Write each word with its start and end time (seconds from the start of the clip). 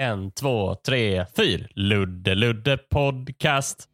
En, 0.00 0.30
två, 0.30 0.74
tre, 0.74 1.26
fyr. 1.36 1.68
Ludde 1.74 2.34
Ludde 2.34 2.76
Podcast. 2.76 3.88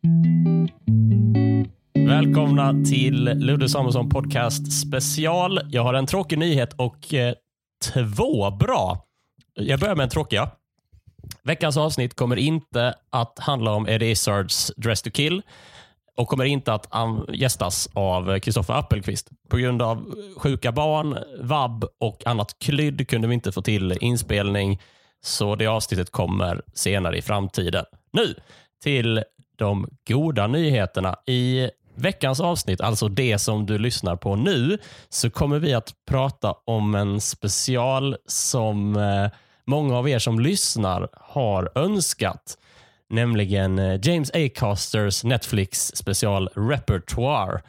Välkomna 1.94 2.84
till 2.84 3.24
Ludde 3.24 3.68
Samuelsson 3.68 4.08
Podcast 4.08 4.72
special. 4.72 5.60
Jag 5.70 5.82
har 5.82 5.94
en 5.94 6.06
tråkig 6.06 6.38
nyhet 6.38 6.72
och 6.72 7.14
eh, 7.14 7.34
två 7.92 8.50
bra. 8.50 9.04
Jag 9.54 9.80
börjar 9.80 9.94
med 9.94 10.04
en 10.04 10.10
tråkiga. 10.10 10.50
Veckans 11.42 11.76
avsnitt 11.76 12.14
kommer 12.14 12.36
inte 12.36 12.94
att 13.10 13.38
handla 13.38 13.72
om 13.72 13.88
Eddie 13.88 14.10
Izzards 14.10 14.72
Dress 14.76 15.02
to 15.02 15.10
kill 15.10 15.42
och 16.16 16.28
kommer 16.28 16.44
inte 16.44 16.72
att 16.72 16.88
gästas 17.32 17.88
av 17.92 18.38
Kristoffer 18.38 18.74
Appelqvist. 18.74 19.30
På 19.48 19.56
grund 19.56 19.82
av 19.82 20.14
sjuka 20.36 20.72
barn, 20.72 21.18
vab 21.40 21.84
och 22.00 22.26
annat 22.26 22.58
klydd 22.58 23.08
kunde 23.08 23.28
vi 23.28 23.34
inte 23.34 23.52
få 23.52 23.62
till 23.62 23.98
inspelning, 24.00 24.80
så 25.22 25.54
det 25.54 25.66
avsnittet 25.66 26.10
kommer 26.10 26.62
senare 26.74 27.18
i 27.18 27.22
framtiden. 27.22 27.84
Nu 28.12 28.34
till 28.82 29.24
de 29.56 29.88
goda 30.08 30.46
nyheterna. 30.46 31.16
I 31.26 31.70
veckans 31.94 32.40
avsnitt, 32.40 32.80
alltså 32.80 33.08
det 33.08 33.38
som 33.38 33.66
du 33.66 33.78
lyssnar 33.78 34.16
på 34.16 34.36
nu, 34.36 34.78
så 35.08 35.30
kommer 35.30 35.58
vi 35.58 35.74
att 35.74 35.94
prata 36.08 36.54
om 36.64 36.94
en 36.94 37.20
special 37.20 38.16
som 38.26 38.96
eh, 38.96 39.30
många 39.66 39.98
av 39.98 40.08
er 40.08 40.18
som 40.18 40.40
lyssnar 40.40 41.08
har 41.12 41.72
önskat 41.74 42.56
nämligen 43.12 43.78
eh, 43.78 44.00
James 44.02 44.30
A. 44.34 44.48
Casters 44.54 45.24
Netflix 45.24 45.96
special 45.96 46.48
Repertoire. 46.54 47.60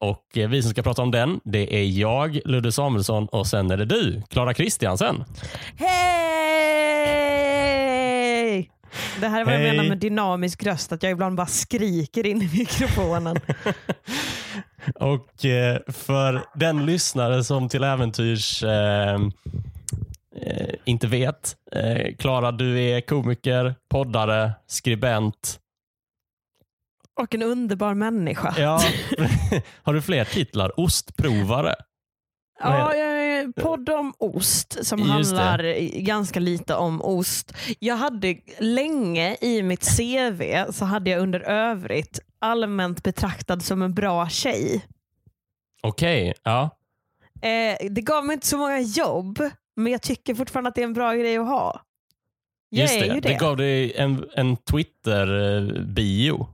Och 0.00 0.38
eh, 0.38 0.48
Vi 0.48 0.62
som 0.62 0.70
ska 0.70 0.82
prata 0.82 1.02
om 1.02 1.10
den, 1.10 1.40
det 1.44 1.76
är 1.76 1.84
jag, 1.84 2.40
Ludde 2.44 2.72
Samuelsson 2.72 3.26
och 3.26 3.46
sen 3.46 3.70
är 3.70 3.76
det 3.76 3.84
du, 3.84 4.22
Klara 4.30 4.54
Kristiansen. 4.54 5.24
Hej! 5.76 5.96
Det 9.20 9.28
här 9.28 9.40
är 9.40 9.44
vad 9.44 9.54
jag 9.54 9.58
Hej. 9.58 9.70
menar 9.70 9.88
med 9.88 9.98
dynamisk 9.98 10.62
röst, 10.62 10.92
att 10.92 11.02
jag 11.02 11.12
ibland 11.12 11.36
bara 11.36 11.46
skriker 11.46 12.26
in 12.26 12.42
i 12.42 12.50
mikrofonen. 12.58 13.36
Och 14.94 15.44
eh, 15.44 15.78
för 15.88 16.44
den 16.54 16.86
lyssnare 16.86 17.44
som 17.44 17.68
till 17.68 17.84
äventyrs 17.84 18.62
eh, 18.62 19.14
eh, 19.14 20.74
inte 20.84 21.06
vet. 21.06 21.56
Eh, 21.72 22.14
Klara, 22.18 22.52
du 22.52 22.80
är 22.80 23.00
komiker, 23.00 23.74
poddare, 23.90 24.52
skribent. 24.66 25.60
Och 27.16 27.34
en 27.34 27.42
underbar 27.42 27.94
människa. 27.94 28.54
Ja. 28.58 28.80
Har 29.82 29.94
du 29.94 30.02
fler 30.02 30.24
titlar? 30.24 30.80
Ostprovare? 30.80 31.74
Ja, 32.58 32.92
podd 33.56 33.88
om 33.88 34.14
ost 34.18 34.86
som 34.86 34.98
Just 34.98 35.36
det. 35.36 35.42
handlar 35.42 36.00
ganska 36.00 36.40
lite 36.40 36.74
om 36.74 37.02
ost. 37.02 37.52
Jag 37.78 37.96
hade 37.96 38.36
länge 38.58 39.36
i 39.40 39.62
mitt 39.62 39.96
CV 39.96 40.64
så 40.72 40.84
hade 40.84 41.10
jag 41.10 41.20
under 41.20 41.40
övrigt 41.40 42.20
allmänt 42.38 43.02
betraktad 43.02 43.62
som 43.62 43.82
en 43.82 43.94
bra 43.94 44.28
tjej. 44.28 44.84
Okej, 45.82 46.34
ja. 46.42 46.70
Eh, 47.42 47.90
det 47.90 48.00
gav 48.00 48.24
mig 48.24 48.34
inte 48.34 48.46
så 48.46 48.58
många 48.58 48.80
jobb, 48.80 49.50
men 49.76 49.92
jag 49.92 50.02
tycker 50.02 50.34
fortfarande 50.34 50.68
att 50.68 50.74
det 50.74 50.80
är 50.80 50.84
en 50.86 50.92
bra 50.92 51.12
grej 51.14 51.36
att 51.36 51.46
ha. 51.46 51.80
Jag 52.68 52.82
Just 52.82 53.00
det. 53.00 53.06
det. 53.14 53.20
det 53.20 53.34
gav 53.34 53.56
dig 53.56 53.92
en, 53.96 54.24
en 54.34 54.56
Twitter-bio. 54.56 56.48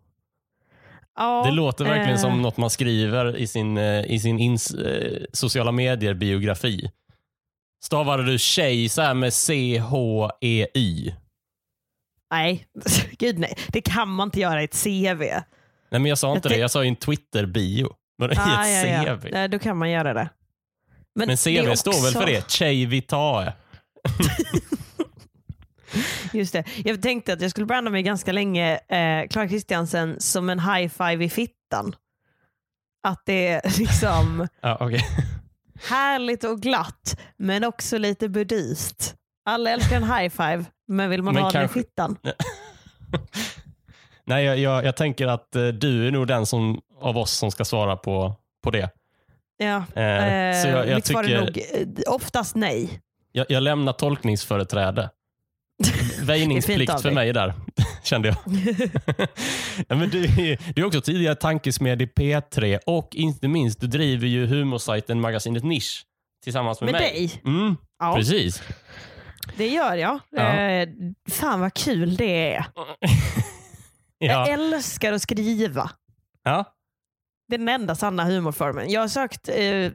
Ja, 1.17 1.43
Det 1.47 1.51
låter 1.53 1.85
verkligen 1.85 2.11
eh, 2.15 2.21
som 2.21 2.43
något 2.43 2.57
man 2.57 2.71
skriver 2.71 3.37
i 3.37 3.47
sin, 3.47 3.77
eh, 3.77 4.05
i 4.05 4.19
sin 4.21 4.39
ins, 4.39 4.71
eh, 4.75 5.23
sociala 5.33 5.73
medier-biografi. 5.73 6.91
Stavade 7.85 8.23
du 8.27 8.39
tjej 8.39 8.89
så 8.89 9.03
här 9.03 9.15
med 9.15 9.33
C-H-E-Y? 9.35 11.13
Nej, 12.31 12.67
gud 13.19 13.39
nej. 13.39 13.55
Det 13.69 13.81
kan 13.81 14.09
man 14.09 14.29
inte 14.29 14.41
göra 14.41 14.63
i 14.63 14.65
ett 14.65 14.83
CV. 14.85 15.21
Nej, 15.21 15.43
men 16.01 16.07
jag 16.07 16.19
sa 16.19 16.29
Jag 16.29 16.37
inte 16.37 16.49
tänk- 16.49 16.57
det. 16.57 16.61
Jag 16.61 16.71
sa 16.71 16.85
i 16.85 16.89
en 16.89 16.97
Twitter-bio. 16.97 17.89
Men 18.19 18.33
i 18.33 18.35
Ah, 18.39 18.67
ett 18.67 18.89
ja, 18.89 19.05
ja. 19.07 19.17
CV. 19.17 19.29
Nej, 19.33 19.49
då 19.49 19.59
kan 19.59 19.77
man 19.77 19.91
göra 19.91 20.15
det. 20.15 20.29
Men 21.15 21.31
är 21.31 21.37
CV 21.37 21.75
står 21.77 21.93
väl 21.93 22.01
också- 22.01 22.21
för 22.21 22.27
det? 22.27 22.51
Tjej 22.51 22.87
vitae. 22.87 23.53
Just 26.33 26.53
det. 26.53 26.65
Jag 26.85 27.03
tänkte 27.03 27.33
att 27.33 27.41
jag 27.41 27.51
skulle 27.51 27.67
branda 27.67 27.91
mig 27.91 28.03
ganska 28.03 28.33
länge, 28.33 28.75
eh, 28.89 29.29
Clara 29.29 29.49
Kristiansen, 29.49 30.21
som 30.21 30.51
en 30.51 30.61
high 30.61 30.89
five 30.89 31.25
i 31.25 31.29
fittan. 31.29 31.97
Att 33.09 33.23
det 33.27 33.49
är 33.49 33.63
liksom 33.79 34.49
Ja, 34.61 34.77
okej. 34.81 35.01
härligt 35.89 36.45
och 36.45 36.61
glatt, 36.61 37.21
men 37.37 37.65
också 37.65 37.99
lite 37.99 38.29
buddhist. 38.29 39.15
Alla 39.45 39.71
älskar 39.71 39.97
en 39.97 40.05
high 40.05 40.29
five, 40.29 40.65
men 40.89 41.11
vill 41.11 41.23
man 41.23 41.35
Men 41.35 41.43
ha 41.43 41.51
den 41.51 41.61
kanske- 41.61 41.81
i 41.81 41.83
fittan? 41.83 42.17
Nej, 44.25 44.45
jag, 44.45 44.59
jag, 44.59 44.85
jag 44.85 44.97
tänker 44.97 45.27
att 45.27 45.57
eh, 45.57 45.67
du 45.67 46.07
är 46.07 46.11
nog 46.11 46.27
den 46.27 46.47
som, 46.47 46.81
av 47.01 47.19
oss 47.19 47.31
som 47.33 47.51
ska 47.51 47.65
svara 47.65 47.97
på, 47.97 48.35
på 48.65 48.71
det. 48.71 48.91
Ja. 49.57 49.77
Eh, 49.77 50.63
så 50.63 50.69
jag, 50.69 50.89
jag, 50.89 50.95
mitt 50.95 51.07
svar 51.07 51.25
är 51.25 51.27
tycker, 51.27 51.41
nog 51.41 51.97
eh, 52.07 52.13
oftast 52.15 52.55
nej. 52.57 53.01
jag, 53.33 53.47
jag 53.49 53.63
lämnar 53.63 53.93
tolkningsföreträde. 53.93 55.11
Väjningsplikt 56.27 57.01
för 57.03 57.11
mig 57.11 57.33
där, 57.33 57.55
kände 58.03 58.29
jag. 58.29 58.37
ja, 59.89 59.97
men 59.97 60.11
du, 60.11 60.25
är- 60.25 60.73
du 60.75 60.83
är 60.83 60.87
också 60.87 61.01
tidigare 61.01 61.35
tankesmed 61.35 62.03
i 62.03 62.07
P3 62.07 62.79
och 62.87 63.09
inte 63.13 63.49
minst, 63.49 63.81
du 63.81 63.87
driver 63.87 64.27
ju 64.27 64.47
humorsajten 64.47 65.21
Magasinet 65.21 65.65
Nisch 65.65 66.05
tillsammans 66.45 66.81
med, 66.81 66.93
Med 66.93 67.01
mig. 67.01 67.13
dig? 67.13 67.43
Mm, 67.45 67.77
Ja, 67.99 68.15
Precis. 68.17 68.63
det 69.57 69.69
gör 69.69 69.95
jag. 69.95 70.19
Ja. 70.31 70.43
Eh, 70.57 70.89
fan 71.31 71.61
vad 71.61 71.75
kul 71.75 72.17
det 72.17 72.55
är. 72.55 72.65
Jag 74.19 74.31
Ja. 74.31 74.47
älskar 74.53 75.13
att 75.13 75.23
skriva. 75.23 75.91
Ja. 76.45 76.65
Det 77.49 77.55
är 77.55 77.59
den 77.59 77.69
enda 77.69 77.95
sanna 77.95 78.25
humorformen. 78.25 78.91
Jag 78.91 79.01
har 79.01 79.09
sökt, 79.09 79.49
eh, 79.49 79.91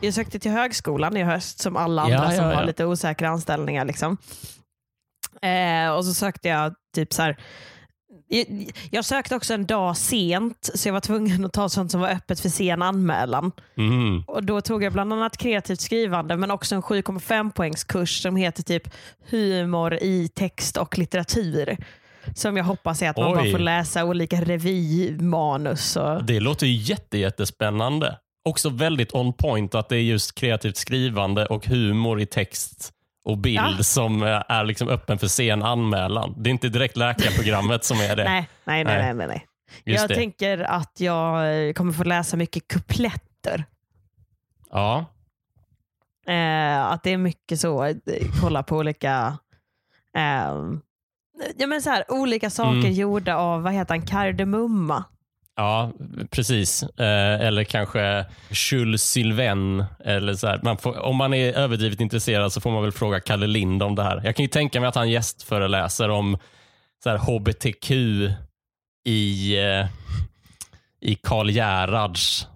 jag 0.00 0.14
sökte 0.14 0.38
till 0.38 0.50
högskolan 0.50 1.16
i 1.16 1.22
höst 1.22 1.58
som 1.60 1.76
alla 1.76 2.02
andra 2.02 2.16
Ja, 2.16 2.24
ja, 2.32 2.36
som 2.36 2.44
har 2.44 2.64
lite 2.64 2.84
osäkra 2.86 3.28
anställningar. 3.28 3.84
Liksom. 3.84 4.16
Eh, 5.42 5.90
och 5.90 6.04
så 6.04 6.14
sökte 6.14 6.48
jag 6.48 6.74
typ 6.94 7.12
så 7.12 7.22
här. 7.22 7.36
Jag, 8.28 8.70
jag 8.90 9.04
sökte 9.04 9.36
också 9.36 9.54
en 9.54 9.66
dag 9.66 9.96
sent 9.96 10.70
så 10.74 10.88
jag 10.88 10.92
var 10.92 11.00
tvungen 11.00 11.44
att 11.44 11.52
ta 11.52 11.68
sånt 11.68 11.90
som 11.90 12.00
var 12.00 12.08
öppet 12.08 12.40
för 12.40 12.48
sen 12.48 12.82
anmälan. 12.82 13.52
Mm. 13.76 14.24
Och 14.26 14.44
Då 14.44 14.60
tog 14.60 14.84
jag 14.84 14.92
bland 14.92 15.12
annat 15.12 15.36
kreativt 15.36 15.80
skrivande 15.80 16.36
men 16.36 16.50
också 16.50 16.74
en 16.74 16.82
7,5 16.82 17.52
poängskurs 17.52 18.22
som 18.22 18.36
heter 18.36 18.62
typ 18.62 18.90
humor 19.30 19.94
i 19.94 20.28
text 20.34 20.76
och 20.76 20.98
litteratur. 20.98 21.76
Som 22.34 22.56
jag 22.56 22.64
hoppas 22.64 23.02
är 23.02 23.10
att 23.10 23.16
man 23.16 23.32
Oj. 23.32 23.34
bara 23.34 23.50
får 23.50 23.58
läsa 23.58 24.04
olika 24.04 24.40
revymanus. 24.40 25.96
Och... 25.96 26.24
Det 26.24 26.40
låter 26.40 26.66
ju 26.66 26.72
jätte, 26.72 27.18
jättespännande. 27.18 28.18
Också 28.44 28.70
väldigt 28.70 29.14
on 29.14 29.32
point 29.32 29.74
att 29.74 29.88
det 29.88 29.96
är 29.96 30.00
just 30.00 30.34
kreativt 30.34 30.76
skrivande 30.76 31.46
och 31.46 31.66
humor 31.66 32.20
i 32.20 32.26
text 32.26 32.92
och 33.24 33.38
bild 33.38 33.56
Ja. 33.78 33.82
som 33.82 34.22
eh, 34.22 34.42
är 34.48 34.64
liksom 34.64 34.88
öppen 34.88 35.18
för 35.18 35.26
sen 35.26 35.62
anmälan. 35.62 36.34
Det 36.36 36.50
är 36.50 36.52
inte 36.52 36.68
direkt 36.68 36.96
läkarprogrammet 36.96 37.84
som 37.84 37.96
är 38.00 38.16
det. 38.16 38.24
Nej, 38.24 38.48
nej, 38.64 38.84
nej. 38.84 39.14
Nej. 39.14 39.26
nej. 39.28 39.46
Just 39.84 40.00
Jag 40.00 40.08
det. 40.08 40.14
tänker 40.14 40.58
att 40.58 41.00
jag 41.00 41.66
eh, 41.68 41.72
kommer 41.72 41.92
få 41.92 42.04
läsa 42.04 42.36
mycket 42.36 42.68
kupletter. 42.68 43.64
Ja. 44.70 45.04
Eh, 46.26 46.82
att 46.86 47.02
det 47.02 47.10
är 47.12 47.16
mycket 47.16 47.60
så, 47.60 47.84
eh, 47.84 47.94
kolla 48.40 48.62
på 48.62 48.76
olika 48.76 49.38
eh, 50.16 50.54
ja, 51.56 51.66
men 51.66 51.82
så 51.82 51.90
här, 51.90 52.04
olika 52.08 52.50
saker 52.50 52.78
Mm. 52.78 52.92
gjorda 52.92 53.36
av, 53.36 53.62
vad 53.62 53.72
heter 53.72 53.94
han, 53.94 54.06
kardemumma. 54.06 55.04
Ja, 55.56 55.92
precis. 56.30 56.82
Eh, 56.82 57.40
eller 57.46 57.64
kanske 57.64 58.26
Jules 58.50 59.02
Sylvain. 59.02 59.84
Eller 60.04 60.34
så. 60.34 60.58
Man 60.62 60.78
får, 60.78 60.98
om 60.98 61.16
man 61.16 61.34
är 61.34 61.52
överdrivet 61.52 62.00
intresserad 62.00 62.52
så 62.52 62.60
får 62.60 62.70
man 62.70 62.82
väl 62.82 62.92
fråga 62.92 63.20
Kalle 63.20 63.46
Lind 63.46 63.82
om 63.82 63.94
det 63.94 64.02
här. 64.02 64.20
Jag 64.24 64.36
kan 64.36 64.42
ju 64.44 64.48
tänka 64.48 64.80
mig 64.80 64.88
att 64.88 64.94
han 64.94 65.10
gästföreläser 65.10 66.08
om 66.08 66.38
så 67.04 67.10
här, 67.10 67.18
hbtq 67.18 67.90
i, 69.08 69.56
eh, 69.58 69.86
i 71.00 71.14
Karl 71.14 71.50
Gerhards 71.50 72.46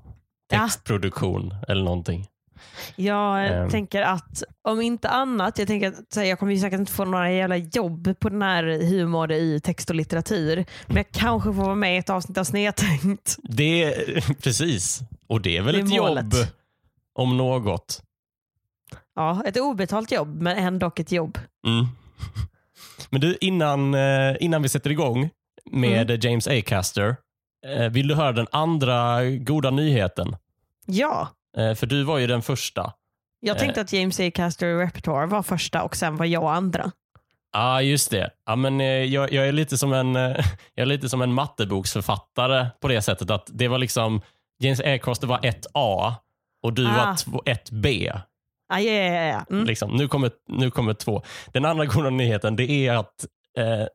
Ja. 0.52 0.58
textproduktion 0.58 1.54
eller 1.68 1.84
någonting. 1.84 2.26
Jag 2.96 3.46
Ehm. 3.46 3.70
tänker 3.70 4.02
att 4.02 4.42
om 4.62 4.80
inte 4.80 5.08
annat, 5.08 5.58
jag 5.58 5.68
tänker 5.68 5.88
att 5.88 6.16
här, 6.16 6.24
jag 6.24 6.38
kommer 6.38 6.52
ju 6.52 6.58
säkert 6.60 6.80
inte 6.80 6.92
få 6.92 7.04
några 7.04 7.32
jävla 7.32 7.56
jobb 7.56 8.18
på 8.20 8.28
den 8.28 8.42
här 8.42 8.62
humor 8.90 9.32
i 9.32 9.60
text 9.60 9.90
och 9.90 9.96
litteratur. 9.96 10.64
Men 10.86 10.96
jag 10.96 11.10
kanske 11.12 11.52
får 11.52 11.62
vara 11.62 11.74
med 11.74 11.94
i 11.94 11.98
ett 11.98 12.10
avsnitt 12.10 12.38
av 12.38 12.44
Snedtänkt. 12.44 13.36
Det 13.42 13.94
precis. 14.42 15.00
Och 15.26 15.40
det 15.40 15.56
är 15.56 15.62
väl 15.62 15.74
Det 15.74 15.80
är 15.80 15.84
ett 15.84 15.88
målet. 15.90 16.24
jobb 16.24 16.46
om 17.14 17.36
något. 17.36 18.02
Ja, 19.14 19.42
ett 19.46 19.56
obetalt 19.60 20.12
jobb, 20.12 20.42
men 20.42 20.56
ändå 20.58 20.90
ett 20.96 21.12
jobb. 21.12 21.38
Mm. 21.66 21.86
Men 23.10 23.20
du, 23.20 23.36
innan, 23.40 23.94
eh, 23.94 24.36
innan 24.40 24.62
vi 24.62 24.68
sätter 24.68 24.90
igång 24.90 25.30
med 25.70 26.24
James 26.24 26.48
Acaster, 26.48 27.16
eh, 27.66 27.88
vill 27.88 28.08
du 28.08 28.14
höra 28.14 28.32
den 28.32 28.46
andra 28.52 29.24
goda 29.24 29.70
nyheten? 29.70 30.36
Ja, 30.86 31.28
För 31.56 31.86
du 31.86 32.02
var 32.02 32.18
ju 32.18 32.26
den 32.26 32.42
första. 32.42 32.92
jag 33.40 33.56
Eh. 33.56 33.60
tänkte 33.60 33.80
att 33.80 33.92
James 33.92 34.20
A. 34.20 34.30
Caster 34.34 34.78
Repertoire 34.78 35.26
var 35.26 35.42
första 35.42 35.82
och 35.82 35.96
sen 35.96 36.16
var 36.16 36.26
jag 36.26 36.44
andra. 36.56 36.92
Ja, 37.52 37.82
just 37.82 38.10
det. 38.10 38.30
Ja, 38.46 38.56
men, 38.56 38.80
eh, 38.80 38.86
jag, 38.86 39.32
jag, 39.32 39.48
är 39.48 39.52
lite 39.52 39.78
som 39.78 39.92
en, 39.92 40.16
eh, 40.16 40.22
jag 40.74 40.82
är 40.82 40.86
lite 40.86 41.08
som 41.08 41.22
en 41.22 41.32
matteboksförfattare 41.32 42.66
på 42.80 42.88
det 42.88 43.02
sättet 43.02 43.30
att 43.30 43.46
det 43.52 43.68
var 43.68 43.78
liksom 43.78 44.20
James 44.62 44.80
Aircross 44.80 45.18
det 45.18 45.26
var 45.26 45.40
ett 45.46 45.66
A 45.74 46.14
och 46.62 46.72
du 46.72 46.86
Ah. 46.86 46.90
var 46.92 47.16
två- 47.16 47.42
ett 47.46 47.70
B. 47.70 48.12
Ah, 48.72 48.78
ja, 48.78 48.92
ja, 48.92 49.14
ja, 49.14 49.22
ja. 49.22 49.44
Mm. 49.50 49.64
Liksom. 49.66 49.90
Nu, 49.90 50.08
kommer, 50.08 50.30
nu 50.48 50.70
kommer 50.70 50.94
två. 50.94 51.22
Den 51.52 51.64
andra 51.64 51.84
goda 51.86 52.10
nyheten 52.10 52.56
det 52.56 52.70
är 52.70 52.92
att 52.92 53.26
eh, 53.58 53.86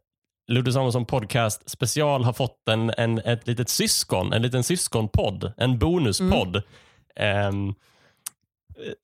Ludde 0.52 0.74
Samuelsson 0.74 1.06
podcast 1.06 1.70
special 1.70 2.24
har 2.24 2.34
fått 2.34 2.68
en, 2.70 2.90
en, 2.98 3.20
ett 3.20 3.48
litet 3.48 3.70
syskon, 3.70 4.34
en 4.34 4.42
liten 4.42 4.64
syskonpodd, 4.64 5.54
en 5.58 5.80
bonuspodd. 5.80 6.56
ehm, 6.56 6.62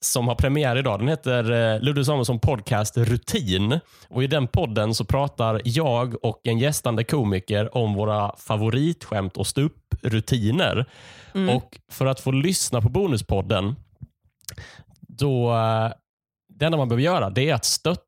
som 0.00 0.28
har 0.28 0.34
premiär 0.34 0.76
idag. 0.76 0.98
Den 0.98 1.08
heter 1.08 1.74
eh, 1.74 1.80
Ludde 1.80 2.04
Samuelsson 2.04 2.40
podcast 2.40 2.96
Rutin. 2.96 3.80
Och 4.08 4.24
I 4.24 4.26
den 4.26 4.48
podden 4.48 4.94
så 4.94 5.04
pratar 5.04 5.62
jag 5.64 6.24
och 6.24 6.40
en 6.44 6.58
gästande 6.58 7.04
komiker 7.04 7.76
om 7.76 7.94
våra 7.94 8.36
favoritskämt 8.36 9.36
och 9.36 9.46
ståupprutiner. 9.46 10.86
Mm. 11.34 11.56
Och 11.56 11.78
För 11.90 12.06
att 12.06 12.20
få 12.20 12.30
lyssna 12.30 12.80
på 12.80 12.88
bonuspodden, 12.88 13.76
då, 15.00 15.50
eh, 15.50 15.92
det 16.48 16.64
enda 16.66 16.78
man 16.78 16.88
behöver 16.88 17.04
göra 17.04 17.30
det 17.30 17.50
är 17.50 17.54
att 17.54 17.64
stötta 17.64 18.07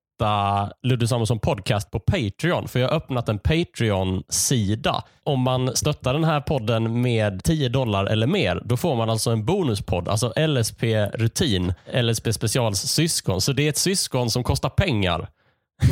Ludde 0.83 1.09
Samuelsson 1.09 1.39
podcast 1.39 1.91
på 1.91 2.01
Patreon. 2.01 2.69
För 2.69 2.81
jag 2.81 2.89
har 2.89 2.97
öppnat 2.97 3.29
en 3.29 3.39
Patreon-sida. 3.39 5.05
Om 5.25 5.41
man 5.41 5.77
stöttar 5.77 6.13
den 6.13 6.25
här 6.25 6.41
podden 6.41 7.01
med 7.03 7.45
10 7.45 7.69
dollar 7.69 8.05
eller 8.07 8.27
mer, 8.27 8.63
då 8.65 8.77
får 8.77 8.97
man 8.97 9.11
alltså 9.11 9.31
en 9.31 9.45
bonuspodd. 9.45 10.09
Alltså 10.09 10.33
LSP 10.47 10.83
Rutin, 11.07 11.75
LSP 12.03 12.33
Specials 12.33 12.79
syskon. 12.81 13.41
Så 13.41 13.53
det 13.53 13.63
är 13.63 13.69
ett 13.69 13.77
syskon 13.77 14.31
som 14.31 14.45
kostar 14.45 14.69
pengar. 14.69 15.29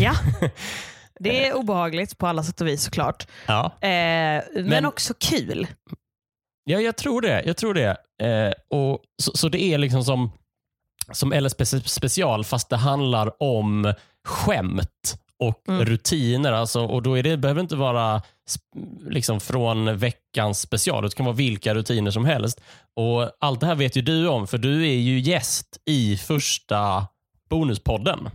Ja. 0.00 0.12
Det 1.20 1.46
är 1.48 1.56
obehagligt 1.56 2.19
på 2.19 2.26
alla 2.26 2.42
sätt 2.42 2.60
och 2.60 2.66
vis 2.66 2.82
såklart. 2.82 3.26
Ja. 3.46 3.64
Eh, 3.81 3.88
men, 3.88 4.42
Men- 4.54 4.86
också 4.86 5.14
kul. 5.20 5.66
Ja, 6.64 6.81
jag 6.81 6.96
tror 6.96 7.20
det. 7.20 7.42
Jag 7.46 7.56
tror 7.56 7.74
det. 7.74 7.96
Eh, 8.22 8.52
och 8.78 8.98
så, 9.22 9.32
så 9.36 9.48
det 9.48 9.62
är 9.62 9.78
liksom 9.78 10.04
som, 10.04 10.31
som 11.12 11.32
LSP 11.32 11.64
special 11.66 12.44
fast 12.44 12.69
det 12.70 12.76
handlar 12.76 13.42
om 13.42 13.94
skämt 14.28 15.19
och 15.38 15.69
Mm. 15.69 15.84
rutiner. 15.84 16.52
Alltså, 16.52 16.84
och 16.84 17.02
då 17.02 17.19
är 17.19 17.22
det, 17.22 17.36
behöver 17.36 17.60
inte 17.60 17.76
vara 17.76 18.22
liksom 19.08 19.40
från 19.40 19.98
veckans 19.98 20.60
special. 20.60 21.02
Det 21.02 21.14
kan 21.14 21.26
vara 21.26 21.36
vilka 21.36 21.75
rutiner 21.75 22.10
som 22.10 22.25
helst. 22.25 22.60
Och 22.94 23.30
Allt 23.40 23.60
det 23.60 23.66
här 23.66 23.75
vet 23.75 23.96
ju 23.96 24.02
du 24.02 24.28
om 24.28 24.46
för 24.46 24.58
du 24.58 24.82
är 24.88 24.94
ju 24.96 25.19
gäst 25.20 25.78
i 25.84 26.16
första 26.16 27.06
bonuspodden. 27.50 28.30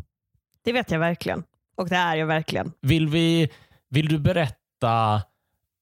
Det 0.64 0.72
vet 0.74 0.92
jag 0.92 1.00
verkligen. 1.00 1.44
Och 1.76 1.90
det 1.90 1.96
är 1.96 2.16
jag 2.16 2.28
verkligen. 2.28 2.72
Vill, 2.82 3.08
vi, 3.08 3.50
vill 3.90 4.08
du 4.08 4.20
berätta 4.20 5.22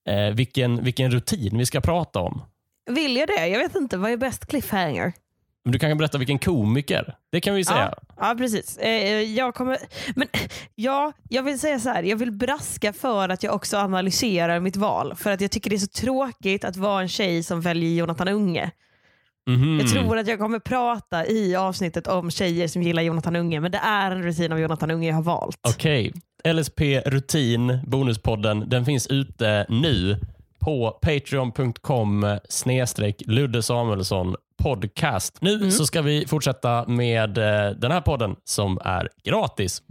eh, 0.09 0.29
vilken, 0.33 0.83
vilken 0.83 1.11
rutin 1.11 1.57
vi 1.57 1.65
ska 1.65 1.81
prata 1.81 2.19
om? 2.19 2.41
Vill 2.89 3.15
jag 3.17 3.27
det? 3.27 3.47
Jag 3.47 3.59
vet 3.59 3.75
inte. 3.75 3.97
Vad 3.97 4.11
är 4.11 4.17
bäst 4.17 4.45
cliffhanger? 4.45 5.13
Men 5.63 5.71
Du 5.71 5.79
kan 5.79 5.97
berätta 5.97 6.17
vilken 6.17 6.39
komiker. 6.39 7.15
Det 7.31 7.41
kan 7.41 7.55
vi 7.55 7.65
säga. 7.65 7.93
Ja, 8.19 8.35
precis. 8.37 8.77
Eh, 8.77 9.21
jag 9.21 9.55
kommer... 9.55 9.77
Men 10.15 10.27
ja, 10.75 11.13
jag 11.29 11.43
vill 11.43 11.59
säga 11.59 11.79
så 11.79 11.89
här. 11.89 12.03
Jag 12.03 12.17
vill 12.17 12.31
braska 12.31 12.93
för 12.93 13.29
att 13.29 13.43
jag 13.43 13.55
också 13.55 13.77
analyserar 13.77 14.59
mitt 14.59 14.75
val. 14.75 15.15
För 15.15 15.31
att 15.31 15.41
jag 15.41 15.51
tycker 15.51 15.69
det 15.69 15.75
är 15.75 15.77
så 15.77 15.87
tråkigt 15.87 16.65
att 16.65 16.75
vara 16.75 17.01
en 17.01 17.09
tjej 17.09 17.43
som 17.43 17.61
väljer 17.61 17.89
Jonathan 17.89 18.27
Unge. 18.27 18.71
Mhm. 19.47 19.79
Jag 19.79 19.89
tror 19.89 20.17
att 20.17 20.27
jag 20.27 20.39
kommer 20.39 20.59
prata 20.59 21.25
i 21.27 21.55
avsnittet 21.55 22.07
om 22.07 22.31
tjejer 22.31 22.67
som 22.67 22.81
gillar 22.83 23.03
Jonathan 23.03 23.35
Unge, 23.35 23.59
men 23.59 23.71
det 23.71 23.77
är 23.77 24.11
en 24.11 24.23
rutin 24.23 24.51
av 24.51 24.59
Jonathan 24.59 24.91
Unge 24.91 25.07
jag 25.07 25.15
har 25.15 25.23
valt. 25.23 25.57
Okej. 25.67 26.13
LSP 26.53 26.81
Rutin, 27.05 27.79
bonuspodden, 27.87 28.69
den 28.69 28.85
finns 28.85 29.07
ute 29.07 29.65
nu 29.69 30.17
på 30.61 30.99
patreon.com 31.01 32.37
snedstreck 32.49 33.21
Ludde 33.25 33.63
Samuelsson 33.63 34.35
podcast. 34.63 35.37
Nu 35.41 35.55
Mm. 35.55 35.71
så 35.71 35.85
ska 35.85 36.01
vi 36.01 36.25
fortsätta 36.27 36.87
med 36.87 37.37
eh, 37.37 37.71
den 37.71 37.91
här 37.91 38.01
podden 38.01 38.35
som 38.43 38.79
är 38.83 39.09
gratis. 39.23 39.81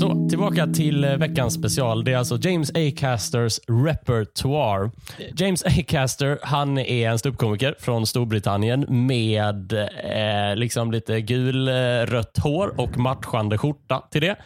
Så, 0.00 0.28
tillbaka 0.28 0.66
till 0.66 1.04
eh, 1.04 1.16
veckans 1.16 1.54
special. 1.54 2.04
Det 2.04 2.12
är 2.12 2.16
alltså 2.16 2.38
James 2.42 2.70
Acasters 2.74 3.60
repertoire. 3.86 4.90
James 5.36 5.64
Acaster 5.64 6.38
han 6.42 6.78
är 6.78 7.08
en 7.10 7.18
ståuppkomiker 7.18 7.74
från 7.78 8.06
Storbritannien 8.06 9.06
med 9.06 9.72
eh, 9.72 10.56
liksom 10.56 10.92
lite 10.92 11.20
gulrött 11.20 12.38
hår 12.38 12.80
och 12.80 12.98
matchande 12.98 13.58
skjorta 13.58 14.02
till 14.10 14.20
det. 14.20 14.36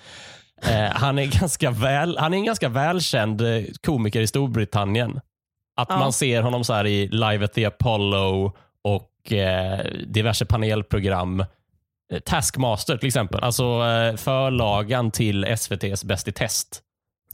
Eh, 0.70 0.90
han, 0.93 1.19
är 1.19 1.26
ganska 1.40 1.70
väl, 1.70 2.19
han 2.19 2.34
är 2.34 2.38
en 2.38 2.44
ganska 2.44 2.69
välkänd 2.69 3.40
eh, 3.40 3.62
komiker 3.87 4.20
i 4.20 4.26
Storbritannien. 4.26 5.20
Att 5.76 5.88
Ja. 5.90 5.99
man 5.99 6.12
ser 6.12 6.43
honom 6.43 6.64
så 6.64 6.72
här 6.72 6.87
i 6.87 7.08
Live 7.08 7.44
at 7.44 7.52
the 7.55 7.64
Apollo 7.64 8.52
och 8.84 9.32
eh, 9.32 9.84
diverse 10.06 10.44
panelprogram. 10.46 11.40
Eh, 12.12 12.19
Taskmaster 12.25 12.96
till 12.96 13.06
exempel, 13.06 13.40
alltså 13.44 13.64
eh, 13.64 14.16
förlagan 14.16 15.11
till 15.11 15.44
SVTs 15.44 16.05
Bäst 16.05 16.28
i 16.28 16.32
test. 16.32 16.81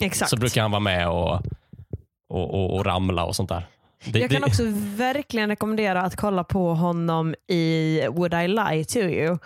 Exakt. 0.00 0.30
Så 0.30 0.36
brukar 0.36 0.62
han 0.62 0.70
vara 0.70 0.80
med 0.80 1.08
och, 1.08 1.34
och, 2.28 2.54
och, 2.54 2.74
och 2.76 2.86
ramla 2.86 3.24
och 3.24 3.36
sånt 3.36 3.48
där. 3.48 3.66
Det, 4.04 4.18
jag 4.18 4.30
kan 4.30 4.40
det- 4.40 4.46
också 4.46 4.62
verkligen 4.96 5.48
rekommendera 5.48 6.02
att 6.02 6.16
kolla 6.16 6.44
på 6.44 6.74
honom 6.74 7.34
i 7.48 8.00
Would 8.10 8.34
I 8.34 8.48
Lie 8.48 8.84
to 8.84 8.96
you? 8.98 9.38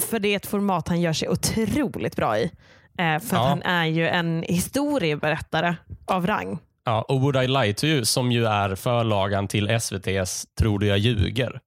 För 0.00 0.18
det 0.18 0.28
är 0.28 0.36
ett 0.36 0.46
format 0.46 0.88
han 0.88 1.00
gör 1.00 1.12
sig 1.12 1.28
otroligt 1.28 2.16
bra 2.16 2.38
i. 2.38 2.50
Eh, 2.98 3.18
för 3.20 3.36
Ja. 3.36 3.42
han 3.48 3.62
är 3.62 3.84
ju 3.86 4.08
en 4.08 4.44
historieberättare 4.48 5.74
av 6.06 6.26
rang. 6.26 6.58
Ja, 6.84 7.02
och 7.02 7.20
Would 7.20 7.36
I 7.36 7.48
Lie 7.48 7.74
To 7.74 7.86
You 7.86 8.04
som 8.04 8.32
ju 8.32 8.46
är 8.46 8.74
förlagan 8.74 9.48
till 9.48 9.70
SVTs 9.70 10.46
Tror 10.58 10.78
du 10.78 10.86
jag 10.86 10.98
ljuger. 10.98 11.60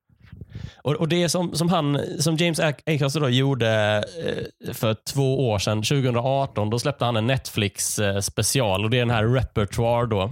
Och, 0.83 0.94
och 0.95 1.07
Det 1.07 1.29
som, 1.29 1.56
som, 1.56 1.69
han, 1.69 2.00
som 2.19 2.35
James 2.35 2.59
Ac- 2.59 2.95
Acaster 2.95 3.19
då 3.19 3.29
gjorde 3.29 4.03
eh, 4.25 4.74
för 4.74 4.95
två 5.13 5.50
år 5.50 5.59
sedan, 5.59 5.77
2018. 5.83 6.69
Då 6.69 6.79
släppte 6.79 7.06
han 7.06 7.15
en 7.15 7.27
Netflix 7.27 8.00
special 8.21 8.83
och 8.83 8.89
det 8.89 8.97
är 8.97 9.01
den 9.01 9.09
här 9.09 9.25
Repertoire. 9.27 10.07
Då. 10.07 10.31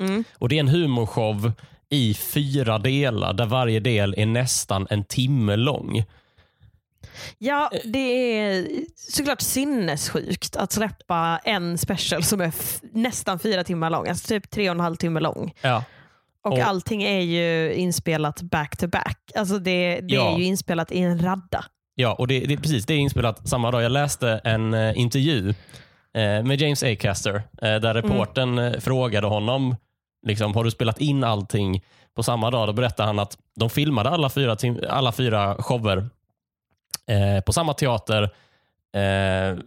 Mm. 0.00 0.24
Och 0.34 0.48
Det 0.48 0.56
är 0.56 0.60
en 0.60 0.68
humorshow 0.68 1.52
i 1.88 2.14
fyra 2.14 2.78
delar 2.78 3.32
där 3.32 3.46
varje 3.46 3.80
del 3.80 4.14
är 4.18 4.26
nästan 4.26 4.86
en 4.90 5.04
timme 5.04 5.56
lång. 5.56 6.04
Ja, 7.38 7.70
det 7.84 7.98
är 8.38 8.66
såklart 8.96 9.40
sinnessjukt 9.40 10.56
att 10.56 10.72
släppa 10.72 11.40
en 11.44 11.78
special 11.78 12.22
som 12.22 12.40
är 12.40 12.52
nästan 12.92 13.38
fyra 13.38 13.64
timmar 13.64 13.90
lång. 13.90 14.08
Alltså 14.08 14.28
typ 14.28 14.50
tre 14.50 14.68
och 14.70 14.74
en 14.74 14.80
halv 14.80 14.96
timme 14.96 15.20
lång. 15.20 15.52
Ja, 15.60 15.84
Och, 16.44 16.52
Och- 16.52 16.58
allting 16.58 17.02
är 17.02 17.20
ju 17.20 17.74
inspelat 17.74 18.42
back 18.42 18.76
to 18.76 18.86
back. 18.86 19.18
Alltså 19.34 19.58
det, 19.58 20.00
det 20.00 20.14
Ja. 20.14 20.34
är 20.34 20.38
ju 20.38 20.44
inspelat 20.44 20.92
i 20.92 20.98
en 21.00 21.22
radda. 21.24 21.64
Ja, 21.94 22.14
och 22.14 22.26
det, 22.28 22.40
det, 22.40 22.56
precis, 22.56 22.86
det 22.86 22.94
är 22.94 22.98
inspelat 22.98 23.48
samma 23.48 23.70
dag. 23.70 23.82
Jag 23.82 23.92
läste 23.92 24.40
en 24.44 24.74
eh, 24.74 24.98
intervju 24.98 25.48
eh, 26.14 26.42
med 26.44 26.60
James 26.60 26.82
Acaster 26.82 27.34
eh, 27.62 27.74
där 27.76 27.94
reportern 27.94 28.58
eh, 28.58 28.80
frågade 28.80 29.26
honom, 29.26 29.76
liksom, 30.26 30.54
har 30.54 30.64
du 30.64 30.70
spelat 30.70 31.00
in 31.00 31.24
allting 31.24 31.84
på 32.16 32.22
samma 32.22 32.50
dag? 32.50 32.68
Då 32.68 32.72
berättade 32.72 33.06
han 33.06 33.18
att 33.18 33.38
de 33.60 33.70
filmade 33.70 34.10
alla 34.10 34.30
fyra, 34.30 34.56
alla 34.88 35.12
fyra 35.12 35.54
shower 35.58 36.08
eh, 37.10 37.40
på 37.40 37.52
samma 37.52 37.74
teater 37.74 38.22
eh, 38.96 39.58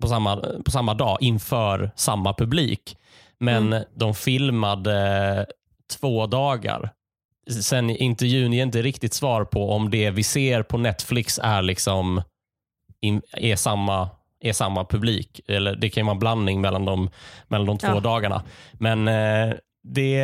på, 0.00 0.08
samma, 0.08 0.36
på 0.64 0.70
samma 0.70 0.94
dag 0.94 1.18
inför 1.20 1.90
samma 1.96 2.34
publik. 2.34 2.96
Men 3.38 3.84
de 3.94 4.14
filmade 4.14 5.46
två 6.00 6.26
dagar 6.26 6.90
sen 7.62 7.90
intervjun 7.90 8.52
ger 8.52 8.62
inte 8.62 8.82
riktigt 8.82 9.14
svar 9.14 9.44
på 9.44 9.70
om 9.70 9.90
det 9.90 10.10
vi 10.10 10.22
ser 10.22 10.62
på 10.62 10.78
Netflix 10.78 11.40
är 11.42 11.62
liksom 11.62 12.22
in, 13.00 13.22
är, 13.32 13.56
samma, 13.56 14.08
är 14.40 14.52
samma 14.52 14.84
publik. 14.84 15.40
Eller 15.48 15.76
Det 15.76 15.90
kan 15.90 16.00
ju 16.00 16.04
vara 16.04 16.14
en 16.14 16.18
blandning 16.18 16.60
mellan 16.60 16.84
de, 16.84 17.10
mellan 17.48 17.66
de 17.66 17.78
två 17.78 17.86
Ja. 17.86 18.00
dagarna. 18.00 18.42
Men 18.72 19.08
eh, 19.08 19.54
det, 19.82 20.16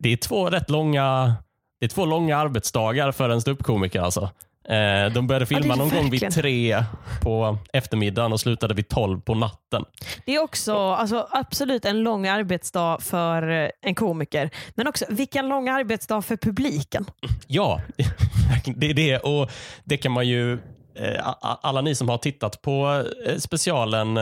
det 0.00 0.12
är 0.12 0.16
två 0.16 0.50
rätt 0.50 0.70
långa 0.70 1.34
det 1.80 1.86
är 1.86 1.88
två 1.90 2.04
långa 2.04 2.36
arbetsdagar 2.36 3.12
för 3.12 3.28
en 3.28 3.40
ståuppkomiker. 3.40 4.00
Alltså. 4.00 4.30
Eh, 4.68 5.12
de 5.12 5.26
började 5.26 5.46
filma 5.46 5.74
är 5.74 5.78
någon 5.78 5.88
gång 5.88 6.10
vid 6.10 6.20
verkligen. 6.20 6.32
tre 6.32 6.84
på 7.22 7.58
eftermiddagen 7.72 8.32
och 8.32 8.40
slutade 8.40 8.74
vid 8.74 8.88
tolv 8.88 9.20
på 9.20 9.34
natten. 9.34 9.84
Det 10.26 10.34
är 10.34 10.42
också 10.42 10.76
alltså, 10.76 11.28
absolut 11.30 11.84
en 11.84 12.02
lång 12.02 12.26
arbetsdag 12.26 12.98
för 13.00 13.64
eh, 13.64 13.70
en 13.82 13.94
komiker. 13.94 14.50
Men 14.74 14.88
också 14.88 15.04
vilken 15.08 15.48
lång 15.48 15.68
arbetsdag 15.68 16.22
för 16.22 16.36
publiken. 16.36 17.06
Ja, 17.46 17.80
verkligen. 18.50 18.80
det 18.80 18.90
är 18.90 18.94
det. 18.94 19.18
Och 19.18 19.50
det 19.84 19.96
kan 19.96 20.12
man 20.12 20.28
ju 20.28 20.52
eh, 20.94 21.34
alla 21.40 21.80
ni 21.80 21.94
som 21.94 22.08
har 22.08 22.18
tittat 22.18 22.62
på 22.62 23.04
eh, 23.26 23.36
specialen 23.36 24.16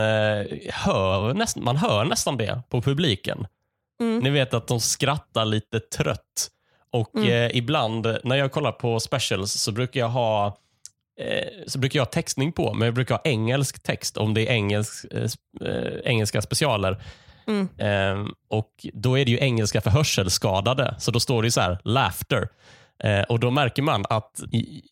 hör 0.69 1.33
nästan, 1.33 1.63
man 1.63 1.77
hör 1.77 2.05
nästan 2.05 2.37
det 2.37 2.61
på 2.69 2.81
publiken. 2.81 3.47
Mm. 4.01 4.19
Ni 4.19 4.29
vet 4.29 4.53
att 4.53 4.67
de 4.67 4.79
skrattar 4.79 5.45
lite 5.45 5.79
trött. 5.79 6.49
Och 6.95 7.15
Mm. 7.15 7.29
eh, 7.29 7.57
ibland 7.57 8.17
när 8.23 8.35
jag 8.35 8.51
kollar 8.51 8.71
på 8.71 8.99
specials 8.99 9.51
så 9.53 9.71
brukar 9.71 9.99
jag 9.99 10.09
ha 10.09 10.57
eh, 11.19 11.47
så 11.67 11.79
brukar 11.79 11.99
jag 11.99 12.05
ha 12.05 12.11
textning 12.11 12.51
på, 12.51 12.73
men 12.73 12.85
jag 12.85 12.95
brukar 12.95 13.15
ha 13.15 13.21
engelsk 13.25 13.83
text 13.83 14.17
om 14.17 14.33
det 14.33 14.41
är 14.41 14.51
engelsk, 14.51 15.05
eh, 15.11 15.23
eh, 15.69 15.93
engelska 16.05 16.41
specialer. 16.41 17.03
Mm. 17.47 17.69
Eh, 17.77 18.27
och 18.49 18.71
Då 18.93 19.17
är 19.19 19.25
det 19.25 19.31
ju 19.31 19.37
engelska 19.39 19.81
för 19.81 19.89
hörselskadade, 19.89 20.95
så 20.99 21.11
då 21.11 21.19
står 21.19 21.43
det 21.43 21.51
så 21.51 21.61
här, 21.61 21.79
laughter. 21.83 22.47
Eh, 23.03 23.21
och 23.21 23.39
Då 23.39 23.51
märker 23.51 23.81
man 23.81 24.05
att 24.09 24.41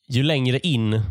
ju 0.10 0.24
längre 0.24 0.60
in 0.60 1.02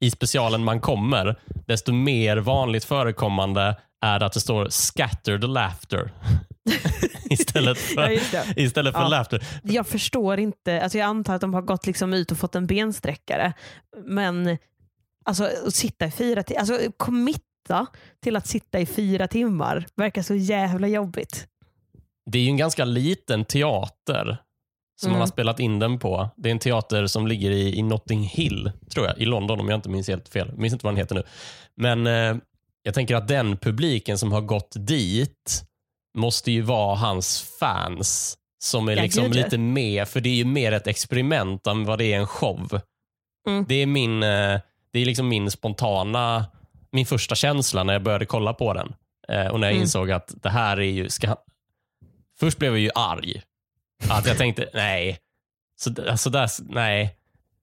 i 0.00 0.10
specialen 0.10 0.64
man 0.64 0.80
kommer, 0.80 1.36
desto 1.66 1.92
mer 1.92 2.36
vanligt 2.36 2.84
förekommande 2.84 3.76
är 4.04 4.18
det 4.18 4.26
att 4.26 4.32
det 4.32 4.40
står 4.40 4.68
scattered 4.70 5.44
laughter. 5.44 6.10
istället 7.30 7.78
för, 7.78 8.10
Ja, 8.32 8.44
istället 8.56 8.94
för 8.94 9.00
Ja. 9.02 9.08
laughter. 9.08 9.46
Jag 9.62 9.86
förstår 9.86 10.38
inte, 10.38 10.82
alltså 10.82 10.98
jag 10.98 11.06
antar 11.06 11.34
att 11.34 11.40
de 11.40 11.54
har 11.54 11.62
gått 11.62 11.86
liksom 11.86 12.14
ut 12.14 12.30
och 12.30 12.38
fått 12.38 12.54
en 12.54 12.66
bensträckare. 12.66 13.52
Men 14.04 14.58
alltså, 15.24 15.48
att 15.66 15.74
sitta 15.74 16.06
i 16.06 16.10
fyra 16.10 16.42
timmar, 16.42 16.60
alltså 16.60 16.78
committa 16.96 17.86
till 18.22 18.36
att 18.36 18.46
sitta 18.46 18.80
i 18.80 18.86
fyra 18.86 19.28
timmar 19.28 19.86
verkar 19.96 20.22
så 20.22 20.34
jävla 20.34 20.88
jobbigt. 20.88 21.46
Det 22.30 22.38
är 22.38 22.42
ju 22.42 22.48
en 22.48 22.56
ganska 22.56 22.84
liten 22.84 23.44
teater 23.44 24.38
som 25.00 25.10
man 25.10 25.14
Mm. 25.16 25.20
har 25.20 25.26
spelat 25.26 25.60
in 25.60 25.78
den 25.78 25.98
på. 25.98 26.28
Det 26.36 26.48
är 26.48 26.50
en 26.50 26.58
teater 26.58 27.06
som 27.06 27.26
ligger 27.26 27.50
i, 27.50 27.76
i 27.78 27.82
Notting 27.82 28.22
Hill, 28.22 28.72
tror 28.94 29.06
jag, 29.06 29.18
i 29.18 29.24
London 29.24 29.60
om 29.60 29.68
jag 29.68 29.78
inte 29.78 29.88
minns 29.88 30.08
helt 30.08 30.28
fel. 30.28 30.48
Jag 30.48 30.58
minns 30.58 30.72
inte 30.72 30.86
vad 30.86 30.92
den 30.94 30.98
heter 30.98 31.14
nu. 31.14 31.22
Men 31.76 32.06
eh, 32.06 32.36
jag 32.82 32.94
tänker 32.94 33.14
att 33.16 33.28
den 33.28 33.56
publiken 33.56 34.18
som 34.18 34.32
har 34.32 34.40
gått 34.40 34.72
dit 34.78 35.62
måste 36.18 36.52
ju 36.52 36.60
vara 36.62 36.96
hans 36.96 37.42
fans 37.60 38.38
som 38.64 38.88
är 38.88 38.96
Ja, 38.96 39.02
liksom 39.02 39.24
gud, 39.24 39.34
lite 39.34 39.58
med, 39.58 40.08
för 40.08 40.20
det 40.20 40.28
är 40.28 40.34
ju 40.34 40.44
mer 40.44 40.72
ett 40.72 40.86
experiment 40.86 41.66
än 41.66 41.84
vad 41.84 41.98
det 41.98 42.12
är 42.12 42.18
en 42.18 42.26
show. 42.26 42.80
Mm. 43.48 43.64
Det 43.68 43.74
är 43.74 43.86
min 43.86 44.22
eh, 44.22 44.60
det 44.92 45.00
är 45.00 45.06
liksom 45.06 45.28
min 45.28 45.50
spontana, 45.50 46.44
min 46.92 47.06
första 47.06 47.34
känsla 47.34 47.84
när 47.84 47.92
jag 47.92 48.02
började 48.02 48.26
kolla 48.26 48.52
på 48.52 48.72
den. 48.74 48.94
Eh, 49.28 49.46
och 49.46 49.60
när 49.60 49.66
jag 49.66 49.72
Mm. 49.72 49.82
insåg 49.82 50.10
att 50.10 50.34
det 50.42 50.50
här 50.50 50.76
är 50.76 50.82
ju, 50.90 51.08
ska, 51.08 51.36
först 52.40 52.58
blev 52.58 52.72
jag 52.72 52.80
ju 52.80 52.90
arg. 52.94 53.42
Att 54.08 54.26
jag 54.26 54.38
tänkte, 54.38 54.70
nej, 54.74 55.18
så, 55.76 56.16
så 56.16 56.30
där, 56.30 56.50
nej. 56.74 57.16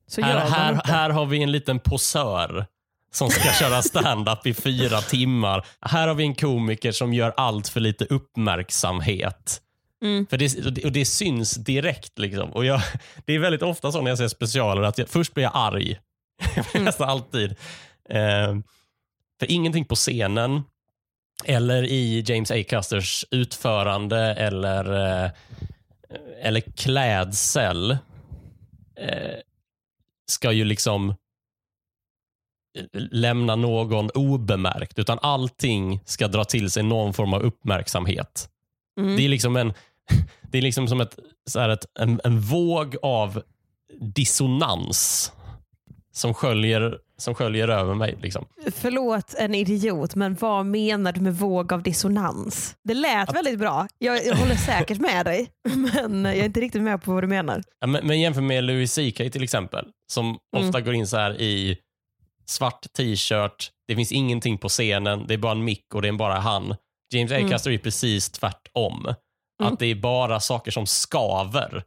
Så 0.08 0.22
Här, 0.22 0.50
här, 0.50 0.82
här 0.86 1.10
har 1.10 1.26
vi 1.26 1.44
en 1.44 1.52
liten 1.52 1.80
posör 1.80 2.66
som 3.12 3.30
ska 3.30 3.52
köra 3.52 3.82
stand-up 3.82 4.48
i 4.48 4.54
fyra 4.54 5.02
timmar. 5.02 5.66
Här 5.82 6.08
har 6.08 6.16
vi 6.16 6.24
en 6.24 6.36
komiker 6.36 6.92
som 6.92 7.14
gör 7.14 7.34
allt 7.38 7.68
för 7.68 7.80
lite 7.80 8.06
uppmärksamhet. 8.06 9.62
Mm. 10.04 10.28
För 10.28 10.38
det, 10.38 10.86
och 10.86 10.92
det 10.92 11.06
syns 11.06 11.56
direkt. 11.56 12.20
Liksom. 12.20 12.50
Och 12.50 12.66
jag, 12.66 12.82
det 13.26 13.34
är 13.34 13.40
väldigt 13.40 13.62
ofta 13.62 13.92
så 13.92 14.02
när 14.02 14.12
jag 14.12 14.18
ser 14.18 14.28
specialer 14.28 14.82
att 14.82 14.98
jag, 14.98 15.10
först 15.10 15.34
blir 15.34 15.44
jag 15.44 15.52
arg. 15.56 16.00
Mm. 16.74 16.86
Nästan 16.86 17.10
alltid. 17.10 17.56
Eh, 18.10 18.56
för 19.40 19.52
ingenting 19.52 19.86
på 19.86 19.96
scenen 19.96 20.62
eller 21.46 21.84
i 21.84 22.24
James 22.28 22.52
A. 22.52 22.64
Custers 22.70 23.26
utförande 23.32 24.20
eller, 24.20 25.24
eh, 25.24 25.32
eller 26.42 26.62
klädsel 26.62 27.92
eh, 29.00 29.40
ska 30.32 30.52
ju 30.52 30.66
liksom 30.66 31.10
eh, 31.10 32.86
lämna 32.94 33.56
någon 33.56 34.10
obemärkt, 34.10 35.00
utan 35.00 35.20
allting 35.22 36.00
ska 36.06 36.28
dra 36.28 36.46
till 36.46 36.72
sig 36.72 36.84
någon 36.84 37.14
form 37.14 37.34
av 37.34 37.42
uppmärksamhet. 37.42 38.50
Mm. 39.00 39.16
Det 39.16 39.26
är 39.26 39.30
liksom 39.30 39.56
en 39.56 39.74
det 40.52 40.58
är 40.58 40.62
liksom 40.62 40.88
som 40.88 41.02
ett, 41.02 41.20
så 41.50 41.60
här 41.60 41.70
ett, 41.70 41.86
en, 42.00 42.22
en 42.24 42.40
våg 42.40 42.96
av 43.02 43.44
dissonans 44.00 45.32
som 46.12 46.34
sköljer, 46.34 47.00
som 47.24 47.36
sköljer 47.36 47.68
över 47.68 47.94
mig. 47.94 48.18
Liksom. 48.22 48.46
Förlåt 48.72 49.34
en 49.34 49.56
idiot, 49.56 50.16
men 50.16 50.36
vad 50.36 50.66
menar 50.66 51.12
du 51.12 51.22
med 51.22 51.36
våg 51.36 51.74
av 51.74 51.84
dissonans? 51.84 52.76
Det 52.84 52.94
lät 52.94 53.36
väldigt 53.36 53.60
bra. 53.60 53.88
Jag, 53.98 54.26
jag 54.26 54.36
håller 54.36 54.56
säkert 54.56 55.00
med 55.00 55.26
dig, 55.26 55.50
men 55.76 56.26
jag 56.26 56.36
är 56.38 56.46
inte 56.46 56.60
riktigt 56.62 56.82
med 56.82 57.04
på 57.04 57.14
vad 57.14 57.24
du 57.24 57.28
menar. 57.28 57.64
Ja, 57.80 57.88
Men, 57.88 58.08
men 58.08 58.20
jämför 58.22 58.42
med 58.42 58.64
Louis 58.64 58.96
CK 58.96 59.16
till 59.32 59.44
exempel, 59.44 59.86
som 60.12 60.38
Mm. 60.56 60.68
ofta 60.68 60.82
går 60.82 60.94
in 60.94 61.08
så 61.08 61.18
här 61.18 61.42
i 61.42 61.78
svart 62.46 62.86
t-shirt, 62.98 63.70
det 63.88 63.96
finns 63.96 64.12
ingenting 64.12 64.58
på 64.58 64.70
scenen, 64.70 65.26
det 65.28 65.34
är 65.34 65.38
bara 65.38 65.52
en 65.52 65.64
mick 65.64 65.86
och 65.96 66.02
det 66.02 66.08
är 66.08 66.12
bara 66.14 66.40
han. 66.40 66.76
James 67.14 67.32
Mm. 67.32 67.46
Acaster 67.46 67.72
är 67.72 67.78
precis 67.78 68.30
tvärtom. 68.30 69.06
Mm. 69.06 69.74
Att 69.74 69.80
det 69.80 69.86
är 69.86 69.96
bara 69.96 70.40
saker 70.40 70.72
som 70.72 70.86
skaver. 70.88 71.84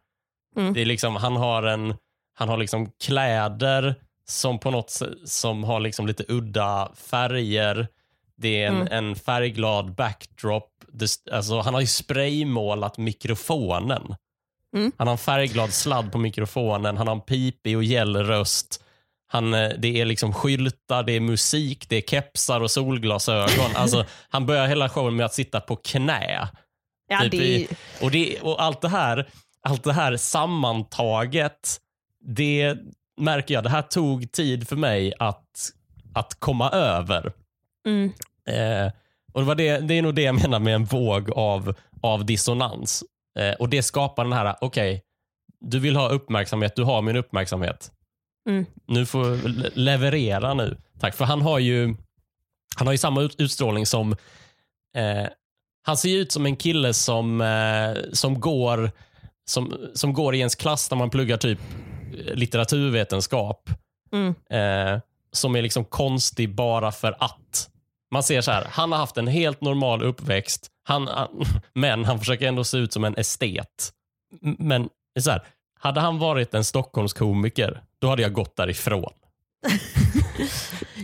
Mm. 0.56 0.72
Det 0.74 0.80
är 0.80 0.84
liksom, 0.84 1.16
han 1.16 1.36
har, 1.36 1.62
en, 1.62 1.94
han 2.38 2.48
har 2.48 2.56
liksom 2.56 2.90
kläder 3.04 3.94
som 4.28 4.58
på 4.58 4.70
något 4.70 5.00
som 5.24 5.64
har 5.64 5.80
liksom 5.80 6.06
lite 6.06 6.24
udda 6.28 6.92
färger. 6.96 7.88
Det 8.36 8.62
är 8.62 8.68
en, 8.68 8.74
Mm. 8.76 8.88
en 8.90 9.16
färgglad 9.16 9.94
backdrop. 9.94 10.72
Det, 10.92 11.10
alltså, 11.32 11.60
han 11.60 11.74
har 11.74 11.80
ju 11.80 11.86
spraymålat 11.86 12.98
mikrofonen. 12.98 14.14
Mm. 14.76 14.92
Han 14.98 15.06
har 15.06 15.12
en 15.12 15.18
färgglad 15.18 15.72
sladd 15.72 16.12
på 16.12 16.18
mikrofonen. 16.18 16.96
Han 16.96 17.06
har 17.08 17.14
en 17.14 17.20
pipig 17.20 17.76
och 17.76 17.84
gäll 17.84 18.16
röst. 18.16 18.82
Han, 19.28 19.54
eh, 19.54 19.70
det 19.78 20.00
är 20.00 20.04
liksom 20.04 20.32
skyltar, 20.34 21.02
det 21.02 21.12
är 21.12 21.20
musik, 21.20 21.88
det 21.88 21.96
är 21.96 22.00
kepsar 22.02 22.60
och 22.60 22.70
solglasögon. 22.70 23.70
Alltså, 23.74 24.04
han 24.28 24.46
börjar 24.46 24.66
hela 24.66 24.88
showen 24.88 25.16
med 25.16 25.26
att 25.26 25.34
sitta 25.34 25.60
på 25.60 25.76
knä. 25.76 26.48
Ja, 27.08 27.20
Typ 27.20 27.30
det 27.32 27.66
Och, 28.02 28.10
det, 28.10 28.40
och 28.40 28.62
allt, 28.62 28.80
det 28.80 28.88
här, 28.88 29.28
allt 29.62 29.84
det 29.84 29.92
här 29.92 30.16
sammantaget, 30.16 31.80
det 32.20 32.76
märker 33.16 33.54
jag, 33.54 33.64
det 33.64 33.70
här 33.70 33.82
tog 33.82 34.32
tid 34.32 34.68
för 34.68 34.76
mig 34.76 35.12
att, 35.18 35.70
att 36.14 36.40
komma 36.40 36.70
över. 36.70 37.32
mm, 37.86 38.12
Eh, 38.48 38.92
och 39.32 39.40
det, 39.40 39.46
var 39.46 39.54
det, 39.54 39.78
det 39.78 39.94
är 39.94 40.02
nog 40.02 40.14
det 40.14 40.22
jag 40.22 40.34
menar 40.34 40.58
med 40.58 40.74
en 40.74 40.84
våg 40.84 41.30
av, 41.30 41.74
av 42.02 42.26
dissonans. 42.26 43.04
Eh, 43.38 43.54
och 43.54 43.68
Det 43.68 43.82
skapar 43.82 44.24
den 44.24 44.32
här, 44.32 44.54
okej, 44.60 45.02
du 45.60 45.78
vill 45.78 45.96
ha 45.96 46.08
uppmärksamhet, 46.08 46.76
du 46.76 46.82
har 46.84 47.02
min 47.02 47.16
uppmärksamhet. 47.16 47.92
Mm. 48.48 48.66
Nu 48.86 49.06
får 49.06 49.48
leverera 49.78 50.54
nu. 50.54 50.76
Tack, 51.00 51.14
för 51.14 51.24
han 51.24 51.42
har 51.42 51.58
ju, 51.58 51.96
han 52.76 52.86
har 52.86 52.92
ju 52.92 52.98
samma 52.98 53.22
ut, 53.22 53.40
utstrålning 53.40 53.86
som, 53.86 54.12
eh, 54.96 55.26
han 55.82 55.96
ser 55.96 56.08
ju 56.08 56.18
ut 56.18 56.32
som 56.32 56.46
en 56.46 56.56
kille 56.56 56.94
som, 56.94 57.40
eh, 57.40 57.96
som, 58.12 58.40
går, 58.40 58.90
som, 59.48 59.76
som 59.94 60.12
går 60.12 60.34
i 60.34 60.38
ens 60.38 60.54
klass 60.54 60.90
när 60.90 60.98
man 60.98 61.10
pluggar 61.10 61.36
typ 61.36 61.58
litteraturvetenskap 62.12 63.70
mm, 64.12 64.34
eh, 64.50 65.00
som 65.32 65.56
är 65.56 65.62
liksom 65.62 65.84
konstig 65.84 66.54
bara 66.54 66.92
för 66.92 67.16
att. 67.18 67.70
Man 68.10 68.22
ser 68.22 68.40
så 68.40 68.50
här, 68.50 68.66
han 68.70 68.92
har 68.92 68.98
haft 68.98 69.16
en 69.16 69.26
helt 69.26 69.60
normal 69.60 70.02
uppväxt, 70.02 70.66
han, 70.82 71.08
han, 71.08 71.28
men 71.74 72.04
han 72.04 72.18
försöker 72.18 72.48
ändå 72.48 72.64
se 72.64 72.78
ut 72.78 72.92
som 72.92 73.04
en 73.04 73.14
estet. 73.16 73.92
Men 74.40 74.88
så 75.20 75.30
här, 75.30 75.42
hade 75.80 76.00
han 76.00 76.18
varit 76.18 76.54
en 76.54 76.64
Stockholmskomiker, 76.64 77.82
då 77.98 78.08
hade 78.08 78.22
jag 78.22 78.32
gått 78.32 78.56
därifrån. 78.56 79.12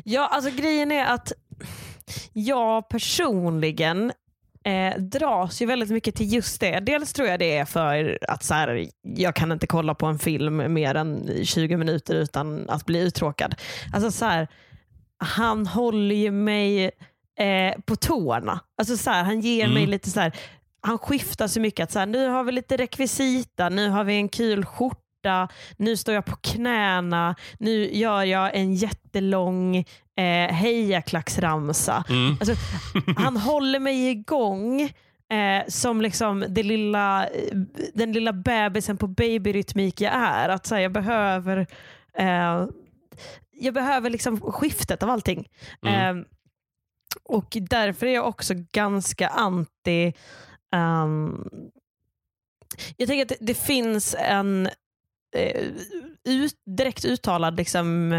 Ja, 0.04 0.26
alltså 0.26 0.50
grejen 0.50 0.92
är 0.92 1.04
att 1.04 1.32
jag 2.32 2.88
personligen 2.88 4.12
eh, 4.64 4.98
dras 4.98 5.62
ju 5.62 5.66
väldigt 5.66 5.90
mycket 5.90 6.14
till 6.14 6.32
just 6.32 6.60
det. 6.60 6.80
Dels 6.80 7.12
tror 7.12 7.28
jag 7.28 7.38
det 7.38 7.56
är 7.56 7.64
för 7.64 8.18
att 8.28 8.44
så 8.44 8.54
här, 8.54 8.86
jag 9.02 9.34
kan 9.36 9.52
inte 9.52 9.66
kolla 9.66 9.94
på 9.94 10.06
en 10.06 10.18
film 10.18 10.72
mer 10.74 10.94
än 10.94 11.30
20 11.44 11.76
minuter 11.76 12.14
utan 12.14 12.70
att 12.70 12.86
bli 12.86 13.00
uttråkad. 13.00 13.54
Alltså 13.94 14.10
så 14.10 14.24
här, 14.24 14.48
han 15.18 15.66
håller 15.66 16.14
ju 16.14 16.30
mig 16.30 16.84
eh, 17.38 17.80
på 17.84 17.96
tårna. 17.96 18.60
Alltså 18.78 18.96
så 18.96 19.10
här, 19.10 19.24
han 19.24 19.40
ger 19.40 19.64
Mm. 19.64 19.74
mig 19.74 19.86
lite 19.86 20.10
så 20.10 20.20
här, 20.20 20.32
han 20.80 20.98
skiftar 20.98 21.46
så 21.46 21.60
mycket. 21.60 21.84
Att 21.84 21.92
så 21.92 22.04
nu 22.04 22.28
har 22.28 22.44
vi 22.44 22.52
lite 22.52 22.76
rekvisita, 22.76 23.68
nu 23.68 23.88
har 23.88 24.04
vi 24.04 24.14
en 24.14 24.28
kul 24.28 24.64
skjorta, 24.64 24.98
nu 25.76 25.96
står 25.96 26.14
jag 26.14 26.24
på 26.24 26.36
knäna, 26.36 27.34
nu 27.58 27.94
gör 27.94 28.22
jag 28.22 28.54
en 28.54 28.74
jättelång 28.74 29.76
eh, 30.16 30.54
hejaklacksramsa. 30.54 32.04
Mm. 32.08 32.36
Alltså, 32.40 32.54
han 33.16 33.36
håller 33.48 33.80
mig 33.80 34.10
igång 34.10 34.80
eh, 35.32 35.62
som 35.68 36.00
liksom 36.00 36.44
det 36.48 36.62
lilla, 36.62 37.26
eh, 37.26 37.58
den 37.94 38.12
lilla 38.12 38.32
bebisen 38.32 38.96
på 38.96 39.06
babyrytmik 39.06 40.00
jag 40.00 40.12
är. 40.14 40.48
Att 40.48 40.66
så 40.66 40.74
här, 40.74 40.82
jag 40.82 40.92
behöver 40.92 41.66
eh, 42.18 42.66
jag 43.62 43.74
behöver 43.74 44.10
liksom 44.10 44.40
skiftet 44.40 45.02
av 45.02 45.10
allting. 45.10 45.48
Mm. 45.86 46.18
Eh, 46.18 46.24
och 47.24 47.56
därför 47.60 48.06
är 48.06 48.14
jag 48.14 48.28
också 48.28 48.54
ganska 48.72 49.28
anti 49.28 50.12
ehm, 50.72 51.44
jag 52.96 53.08
tänker 53.08 53.22
att 53.22 53.28
det, 53.28 53.46
det 53.46 53.54
finns 53.54 54.16
en 54.18 54.68
ut, 56.24 56.54
direkt 56.66 57.04
uttalad 57.04 57.56
liksom, 57.56 58.12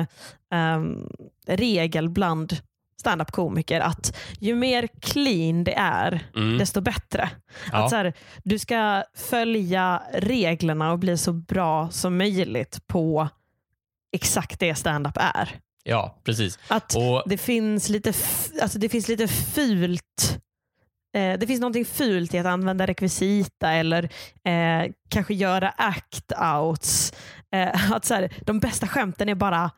ehm, 0.53 1.08
regel 1.48 2.10
bland 2.10 2.58
standup-komiker 3.00 3.79
att 3.79 4.17
ju 4.39 4.55
mer 4.55 4.88
clean 5.01 5.63
det 5.63 5.74
är, 5.77 6.27
Mm. 6.36 6.58
desto 6.58 6.82
bättre. 6.82 7.29
Ja. 7.72 7.84
Att 7.84 7.89
så 7.89 7.96
här, 7.96 8.13
du 8.43 8.60
ska 8.60 9.03
följa 9.15 10.03
reglerna 10.13 10.91
och 10.91 11.00
bli 11.00 11.17
så 11.17 11.34
bra 11.34 11.89
som 11.89 12.17
möjligt 12.17 12.88
på 12.88 13.29
exakt 14.15 14.60
det 14.60 14.75
stand-up 14.75 15.17
är. 15.17 15.60
Ja, 15.84 16.22
precis. 16.24 16.60
Att 16.67 16.96
Och, 16.96 17.24
det 17.25 17.38
finns 17.38 17.89
lite, 17.89 18.13
alltså 18.62 18.79
det 18.79 18.89
finns 18.89 19.08
lite 19.08 19.27
fult 19.27 20.39
eh, 21.13 21.39
det 21.39 21.48
finns 21.48 21.62
någonting 21.62 21.86
fult 21.86 22.34
i 22.34 22.39
att 22.39 22.46
använda 22.46 22.88
rekvisita 22.88 23.72
eller 23.72 24.03
eh, 24.43 24.91
kanske 25.10 25.34
göra 25.34 25.74
act-outs. 25.77 27.13
Eh, 27.53 27.91
att 27.93 28.05
så 28.05 28.13
här, 28.13 28.34
de 28.41 28.60
bästa 28.60 28.88
skämten 28.88 29.29
är 29.29 29.36
bara 29.36 29.72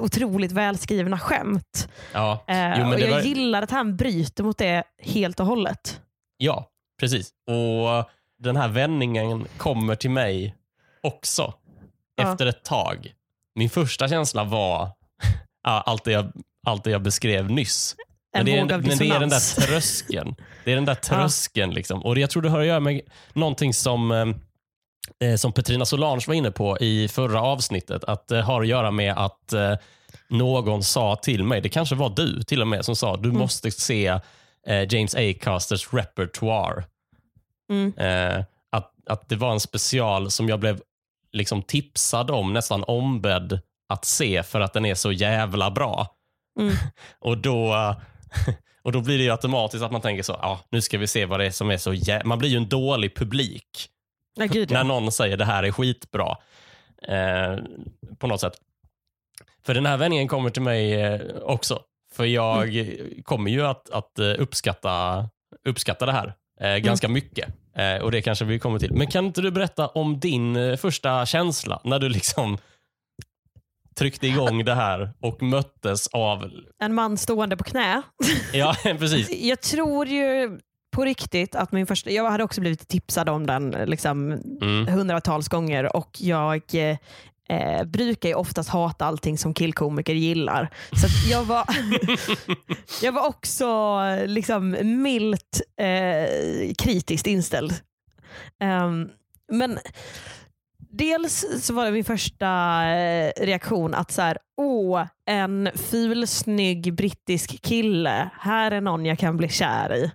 otroligt 0.00 0.52
välskrivna 0.52 1.18
skämt. 1.18 1.88
ja, 2.12 2.44
Eh, 2.48 2.80
Jo, 2.80 2.86
och 2.92 3.00
jag 3.00 3.10
var- 3.10 3.20
gillar 3.20 3.62
att 3.62 3.70
han 3.70 3.96
bryter 3.96 4.44
mot 4.44 4.58
det 4.58 4.84
helt 5.02 5.40
och 5.40 5.46
hållet. 5.46 6.00
ja, 6.36 6.66
precis. 7.00 7.30
Och 7.46 8.10
den 8.38 8.56
här 8.56 8.68
vändningen 8.68 9.46
kommer 9.56 9.94
till 9.94 10.10
mig 10.10 10.54
också 11.02 11.54
Ja. 12.16 12.32
efter 12.32 12.46
ett 12.46 12.64
tag. 12.64 13.14
Min 13.54 13.70
första 13.70 14.08
känsla 14.08 14.44
var 14.44 14.88
allt, 15.64 16.04
det 16.04 16.12
jag, 16.12 16.32
allt 16.66 16.84
det 16.84 16.90
jag 16.90 17.02
beskrev 17.02 17.50
nyss. 17.50 17.96
En 18.32 18.38
Men 18.38 18.46
det, 18.46 18.58
är, 18.58 18.62
våg 18.62 18.72
av 18.72 18.86
men 18.86 18.98
det 18.98 19.08
är 19.08 19.20
den 19.20 19.28
där 19.28 19.60
tröskeln. 19.66 20.34
Det 20.64 20.72
är 20.72 20.74
den 20.74 20.84
där 20.84 20.94
tröskeln. 20.94 21.74
Liksom. 21.74 22.02
Och 22.04 22.18
jag 22.18 22.30
tror 22.30 22.42
det 22.42 22.48
har 22.50 22.60
att 22.60 22.66
göra 22.66 22.80
med 22.80 23.00
någonting 23.32 23.74
som, 23.74 24.10
eh, 24.10 25.28
eh, 25.28 25.36
som 25.36 25.52
Petrina 25.52 25.84
Solange 25.84 26.24
var 26.26 26.34
inne 26.34 26.50
på 26.50 26.78
i 26.78 27.08
förra 27.08 27.42
avsnittet. 27.42 28.04
Att 28.04 28.28
det 28.28 28.42
har 28.42 28.60
att 28.62 28.68
göra 28.68 28.90
med 28.90 29.14
att 29.18 29.52
eh, 29.52 29.74
någon 30.28 30.82
sa 30.82 31.16
till 31.16 31.44
mig, 31.44 31.60
det 31.60 31.68
kanske 31.68 31.94
var 31.94 32.10
du 32.10 32.42
till 32.42 32.60
och 32.62 32.68
med, 32.68 32.84
som 32.84 32.96
sa 32.96 33.16
du 33.16 33.28
Mm. 33.28 33.38
måste 33.38 33.70
se 33.70 34.06
eh, 34.66 34.94
James 34.94 35.14
A. 35.14 35.34
Casters 35.40 35.92
repertoire. 35.94 36.84
Mm. 37.70 37.92
Eh, 37.96 38.44
att, 38.72 38.92
att 39.06 39.28
det 39.28 39.36
var 39.36 39.52
en 39.52 39.60
special 39.60 40.30
som 40.30 40.48
jag 40.48 40.60
blev 40.60 40.80
liksom 41.32 41.62
tipsad 41.62 42.30
om, 42.30 42.52
nästan 42.52 42.84
ombedd 42.84 43.60
att 43.88 44.04
se 44.04 44.42
för 44.42 44.60
att 44.60 44.72
den 44.72 44.84
är 44.84 44.94
så 44.94 45.12
jävla 45.12 45.70
bra. 45.70 46.06
Mm. 46.60 46.74
Och 47.20 47.38
då, 47.38 47.74
eh, 47.74 47.96
och 48.82 48.92
då 48.92 49.00
blir 49.00 49.18
det 49.18 49.24
ju 49.24 49.30
automatiskt 49.30 49.82
att 49.84 49.92
man 49.92 50.00
tänker 50.00 50.22
så, 50.22 50.32
ja, 50.42 50.60
nu 50.70 50.80
ska 50.80 50.98
vi 50.98 51.06
se 51.06 51.26
vad 51.26 51.40
det 51.40 51.46
är 51.46 51.50
som 51.50 51.70
är 51.70 51.76
så 51.76 51.92
jä-. 51.94 52.22
Man 52.24 52.38
blir 52.38 52.48
ju 52.48 52.56
en 52.56 52.68
dålig 52.68 53.14
publik 53.16 53.88
Ja, 54.34 54.44
gud, 54.46 54.70
när 54.70 54.78
ja. 54.80 54.84
någon 54.84 55.12
säger 55.12 55.36
det 55.36 55.44
här 55.44 55.62
är 55.62 55.72
skitbra. 55.72 56.36
Eh, 57.08 57.56
på 58.18 58.26
något 58.26 58.40
sätt. 58.40 58.52
För 59.66 59.74
den 59.74 59.86
här 59.86 59.96
vändningen 59.96 60.28
kommer 60.28 60.50
till 60.50 60.62
mig 60.62 60.94
eh, 61.02 61.20
också. 61.42 61.82
För 62.14 62.24
jag 62.24 62.68
Mm. 62.76 63.22
kommer 63.22 63.50
ju 63.50 63.66
att, 63.66 63.90
att 63.90 64.18
eh, 64.18 64.34
uppskatta, 64.38 65.28
uppskatta 65.64 66.06
det 66.06 66.12
här 66.12 66.34
eh, 66.60 66.76
ganska 66.76 67.08
mycket. 67.08 67.48
Eh, 67.76 67.96
och 68.02 68.10
Det 68.12 68.22
kanske 68.22 68.44
vi 68.44 68.58
kommer 68.58 68.78
till. 68.78 68.92
Men 68.92 69.06
kan 69.06 69.26
inte 69.26 69.40
du 69.40 69.50
berätta 69.50 69.88
om 69.88 70.20
din 70.20 70.56
eh, 70.56 70.76
första 70.76 71.26
känsla 71.26 71.80
när 71.84 71.98
du 71.98 72.08
liksom 72.08 72.58
tryckte 73.98 74.26
igång 74.26 74.64
det 74.64 74.74
här 74.74 75.12
och 75.20 75.42
möttes 75.42 76.06
av... 76.06 76.50
En 76.82 76.94
man 76.94 77.16
stående 77.16 77.56
på 77.56 77.64
knä. 77.64 78.02
Ja, 78.52 78.76
precis. 78.82 79.30
Jag 79.30 79.60
tror 79.60 80.06
ju 80.06 80.58
på 80.96 81.04
riktigt 81.04 81.54
att 81.54 81.72
min 81.72 81.86
första, 81.86 82.10
jag 82.10 82.30
hade 82.30 82.44
också 82.44 82.60
blivit 82.60 82.88
tipsad 82.88 83.28
om 83.28 83.46
den 83.46 83.70
liksom 83.70 84.32
Mm. 84.62 84.86
hundratals 84.86 85.48
gånger 85.48 85.96
och 85.96 86.10
jag 86.20 86.62
eh, 87.48 87.84
brukar 87.84 88.28
ju 88.28 88.34
oftast 88.34 88.68
hata 88.68 89.06
allting 89.06 89.38
som 89.38 89.54
killkomiker 89.54 90.14
gillar. 90.14 90.70
Så 90.92 91.30
jag, 91.30 91.44
var, 91.44 91.64
jag 93.02 93.12
var 93.12 93.26
också 93.28 93.98
liksom 94.26 94.76
milt 95.02 95.60
eh, 95.80 96.72
kritiskt 96.78 97.26
inställd. 97.26 97.74
Ehm, 98.60 99.08
men 99.52 99.78
dels 100.90 101.46
så 101.60 101.74
var 101.74 101.84
det 101.84 101.92
min 101.92 102.04
första 102.04 102.46
eh, 102.84 103.32
reaktion 103.36 103.94
att 103.94 104.10
så 104.10 104.22
här, 104.22 104.38
åh, 104.56 105.06
en 105.26 105.70
ful, 105.74 106.26
snygg 106.26 106.94
brittisk 106.94 107.62
kille. 107.62 108.30
Här 108.40 108.70
är 108.70 108.80
någon 108.80 109.06
jag 109.06 109.18
kan 109.18 109.36
bli 109.36 109.48
kär 109.48 109.94
i. 109.94 110.10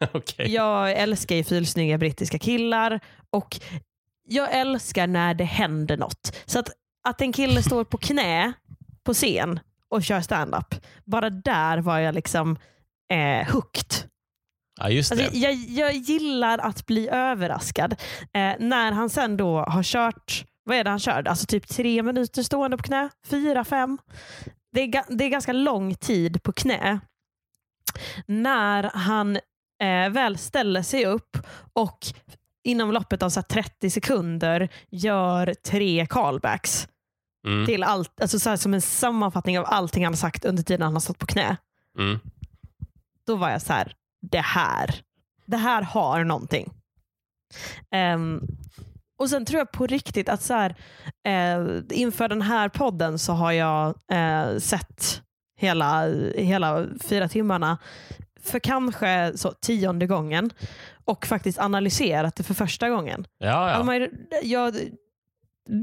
Okej. 0.12 0.54
Jag 0.54 0.92
älskar 0.92 1.36
ju 1.36 1.44
fulsnygga 1.44 1.98
brittiska 1.98 2.38
killar 2.38 3.00
och 3.30 3.60
jag 4.28 4.52
älskar 4.52 5.06
när 5.06 5.34
det 5.34 5.44
händer 5.44 5.96
något. 5.96 6.36
Så 6.46 6.58
att, 6.58 6.68
att 7.08 7.20
en 7.20 7.32
kille 7.32 7.62
står 7.62 7.84
på 7.84 7.98
knä 7.98 8.52
på 9.04 9.14
scen 9.14 9.60
och 9.88 10.02
kör 10.02 10.20
stand-up, 10.20 10.74
bara 11.04 11.30
där 11.30 11.78
var 11.78 11.98
jag 11.98 12.14
liksom 12.14 12.58
eh, 13.10 13.52
hooked. 13.52 14.10
Ja, 14.80 14.88
just. 14.90 15.12
Alltså, 15.12 15.36
jag, 15.36 15.54
jag 15.54 15.92
gillar 15.94 16.58
att 16.58 16.86
bli 16.86 17.08
överraskad. 17.08 17.92
Eh, 18.22 18.52
när 18.58 18.92
han 18.92 19.10
sen 19.10 19.36
då 19.36 19.58
har 19.60 19.82
kört, 19.82 20.44
vad 20.64 20.76
är 20.76 20.84
det 20.84 20.90
han 20.90 20.98
kör? 20.98 21.28
Alltså 21.28 21.46
typ 21.46 21.68
tre 21.68 22.02
minuter 22.02 22.42
stående 22.42 22.76
på 22.76 22.82
knä, 22.82 23.08
fyra, 23.26 23.64
fem. 23.64 23.98
Det 24.72 24.80
är, 24.80 25.04
det 25.16 25.24
är 25.24 25.28
ganska 25.28 25.52
lång 25.52 25.94
tid 25.94 26.42
på 26.42 26.52
knä. 26.52 27.00
När 28.26 28.90
han 28.94 29.36
eh, 29.82 30.10
väl 30.10 30.38
ställer 30.38 30.82
sig 30.82 31.06
upp 31.06 31.38
och 31.72 31.98
inom 32.64 32.92
loppet 32.92 33.22
av 33.22 33.30
så 33.30 33.40
här 33.40 33.44
30 33.44 33.90
sekunder 33.90 34.68
gör 34.90 35.54
tre 35.54 36.06
callbacks 36.10 36.88
Mm. 37.46 37.66
till 37.66 37.82
allt, 37.82 38.20
alltså 38.20 38.38
så 38.38 38.56
som 38.56 38.74
en 38.74 38.80
sammanfattning 38.82 39.58
av 39.58 39.64
allting 39.68 40.04
han 40.04 40.12
har 40.12 40.18
sagt 40.18 40.44
under 40.44 40.62
tiden 40.62 40.82
han 40.82 40.92
har 40.92 41.00
stått 41.00 41.18
på 41.18 41.26
knä 41.26 41.56
Mm. 41.98 42.18
då 43.26 43.36
var 43.36 43.50
jag 43.50 43.62
så 43.62 43.72
här, 43.72 43.92
det 44.30 44.40
här, 44.40 44.94
det 45.46 45.56
här 45.56 45.82
har 45.82 46.24
någonting. 46.24 46.72
Ehm, 47.90 48.40
och 49.18 49.30
sen 49.30 49.44
tror 49.44 49.58
jag 49.58 49.72
på 49.72 49.86
riktigt 49.86 50.28
att 50.28 50.42
så 50.42 50.54
här, 50.54 50.74
eh, 51.24 51.82
inför 51.90 52.28
den 52.28 52.42
här 52.42 52.68
podden 52.68 53.18
så 53.18 53.32
har 53.32 53.52
jag 53.52 53.94
eh, 54.10 54.58
sett 54.58 55.22
hela, 55.56 56.06
hela 56.36 56.86
fyra 57.00 57.28
timmarna 57.28 57.78
för 58.40 58.58
kanske 58.58 59.32
så 59.34 59.52
tionde 59.52 60.06
gången 60.06 60.50
och 61.04 61.26
faktiskt 61.26 61.58
analyserat 61.58 62.36
det 62.36 62.42
för 62.42 62.54
första 62.54 62.88
gången. 62.88 63.26
Ja, 63.38 63.46
ja. 63.48 63.92
Alltså, 63.94 64.16
jag, 64.42 64.74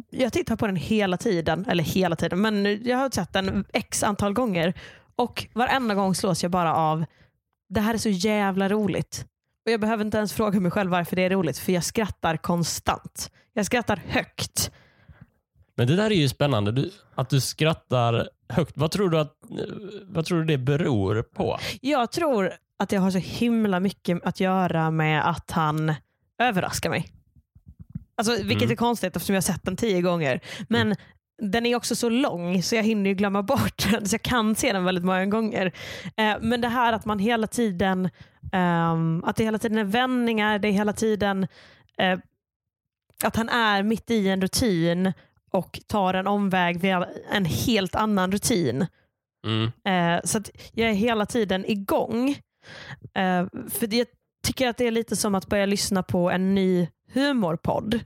jag 0.09 0.33
tittar 0.33 0.55
på 0.55 0.67
den 0.67 0.75
hela 0.75 1.17
tiden, 1.17 1.65
eller 1.69 1.83
hela 1.83 2.15
tiden, 2.15 2.41
men 2.41 2.83
jag 2.83 2.97
har 2.97 3.09
sett 3.09 3.33
den 3.33 3.65
x 3.73 4.03
antal 4.03 4.33
gånger 4.33 4.73
och 5.15 5.47
varenda 5.53 5.95
gång 5.95 6.15
slås 6.15 6.43
jag 6.43 6.51
bara 6.51 6.75
av 6.75 7.05
det 7.73 7.81
här 7.81 7.93
är 7.93 7.97
så 7.97 8.09
jävla 8.09 8.69
roligt. 8.69 9.25
Och 9.65 9.71
Jag 9.71 9.79
behöver 9.81 10.05
inte 10.05 10.17
ens 10.17 10.33
fråga 10.33 10.59
mig 10.59 10.71
själv 10.71 10.91
varför 10.91 11.15
det 11.15 11.21
är 11.21 11.29
roligt, 11.29 11.57
för 11.57 11.71
jag 11.71 11.83
skrattar 11.83 12.37
konstant. 12.37 13.31
Jag 13.53 13.65
skrattar 13.65 14.01
högt. 14.07 14.71
Men 15.75 15.87
det 15.87 15.95
där 15.95 16.11
är 16.11 16.15
ju 16.15 16.29
spännande. 16.29 16.71
Du, 16.71 16.91
att 17.15 17.29
du 17.29 17.41
skrattar 17.41 18.29
högt. 18.49 18.77
Vad 18.77 18.91
tror 18.91 19.09
du, 19.09 19.19
att, 19.19 19.33
vad 20.03 20.25
tror 20.25 20.39
du 20.39 20.45
det 20.45 20.57
beror 20.57 21.21
på? 21.21 21.57
Jag 21.81 22.11
tror 22.11 22.53
att 22.79 22.89
det 22.89 22.97
har 22.97 23.11
så 23.11 23.17
himla 23.17 23.79
mycket 23.79 24.23
att 24.23 24.39
göra 24.39 24.91
med 24.91 25.29
att 25.29 25.51
han 25.51 25.93
överraskar 26.41 26.89
mig. 26.89 27.07
Alltså, 28.15 28.31
vilket 28.33 28.61
Mm. 28.61 28.71
är 28.71 28.75
konstigt 28.75 29.15
eftersom 29.15 29.33
jag 29.35 29.41
har 29.41 29.53
sett 29.53 29.63
den 29.65 29.75
tio 29.75 30.01
gånger. 30.01 30.39
Men 30.69 30.95
den 31.41 31.65
är 31.65 31.75
också 31.75 31.95
så 31.95 32.09
lång 32.09 32.63
så 32.63 32.75
jag 32.75 32.83
hinner 32.83 33.09
ju 33.09 33.15
glömma 33.15 33.43
bort 33.43 33.83
den. 33.91 34.07
Så 34.07 34.13
jag 34.13 34.21
kan 34.21 34.55
se 34.55 34.73
den 34.73 34.83
väldigt 34.83 35.03
många 35.03 35.25
gånger. 35.25 35.71
Eh, 36.17 36.35
men 36.41 36.61
det 36.61 36.67
här 36.67 36.93
att 36.93 37.05
man 37.05 37.19
hela 37.19 37.47
tiden 37.47 38.09
ehm, 38.51 39.23
att 39.25 39.35
det 39.35 39.43
hela 39.43 39.57
tiden 39.57 39.77
är 39.77 39.83
vändningar, 39.83 40.59
det 40.59 40.67
är 40.67 40.71
hela 40.71 40.93
tiden 40.93 41.47
eh, 41.97 42.19
att 43.23 43.35
han 43.35 43.49
är 43.49 43.83
mitt 43.83 44.11
i 44.11 44.29
en 44.29 44.41
rutin 44.41 45.13
och 45.51 45.79
tar 45.87 46.13
en 46.13 46.27
omväg 46.27 46.79
via 46.79 47.07
en 47.31 47.45
helt 47.45 47.95
annan 47.95 48.31
rutin. 48.31 48.87
Mm. 49.45 49.71
Eh, 49.85 50.21
så 50.23 50.37
att 50.37 50.49
jag 50.71 50.89
är 50.89 50.93
hela 50.93 51.25
tiden 51.25 51.65
igång. 51.65 52.29
Eh, 53.13 53.45
för 53.69 53.93
jag 53.93 54.07
tycker 54.43 54.67
att 54.67 54.77
det 54.77 54.87
är 54.87 54.91
lite 54.91 55.15
som 55.15 55.35
att 55.35 55.47
börja 55.47 55.65
lyssna 55.65 56.03
på 56.03 56.31
en 56.31 56.55
ny 56.55 56.87
humorpodd. 57.13 57.99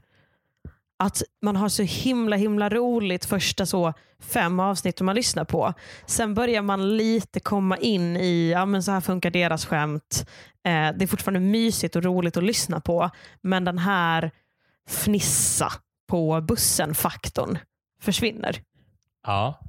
Att 0.98 1.22
man 1.42 1.56
har 1.56 1.68
så 1.68 1.82
himla 1.82 2.36
himla 2.36 2.68
roligt 2.68 3.24
första 3.24 3.66
så 3.66 3.92
fem 4.20 4.60
avsnitt 4.60 5.00
man 5.00 5.14
lyssnar 5.14 5.44
på. 5.44 5.72
Sen 6.06 6.34
börjar 6.34 6.62
man 6.62 6.96
lite 6.96 7.40
komma 7.40 7.76
in 7.76 8.16
i, 8.16 8.50
ja 8.52 8.66
men 8.66 8.82
så 8.82 8.90
här 8.92 9.00
funkar 9.00 9.30
deras 9.30 9.66
skämt. 9.66 10.26
Eh, 10.64 10.88
det 10.96 11.02
är 11.02 11.06
fortfarande 11.06 11.40
mysigt 11.40 11.96
och 11.96 12.04
roligt 12.04 12.36
att 12.36 12.42
lyssna 12.44 12.80
på. 12.80 13.10
Men 13.42 13.64
den 13.64 13.78
här 13.78 14.30
fnissa 14.88 15.72
på 16.08 16.40
bussen-faktorn 16.40 17.58
försvinner 18.00 18.60
Ja. 19.26 19.60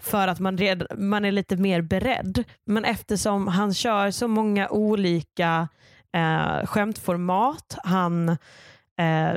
för 0.00 0.28
att 0.28 0.40
man, 0.40 0.58
red, 0.58 0.86
man 0.98 1.24
är 1.24 1.32
lite 1.32 1.56
mer 1.56 1.80
beredd. 1.82 2.44
Men 2.66 2.84
eftersom 2.84 3.48
han 3.48 3.74
kör 3.74 4.10
så 4.10 4.28
många 4.28 4.68
olika 4.68 5.68
eh, 6.14 6.66
skämtformat, 6.66 7.78
han 7.84 8.28
eh, 8.98 9.34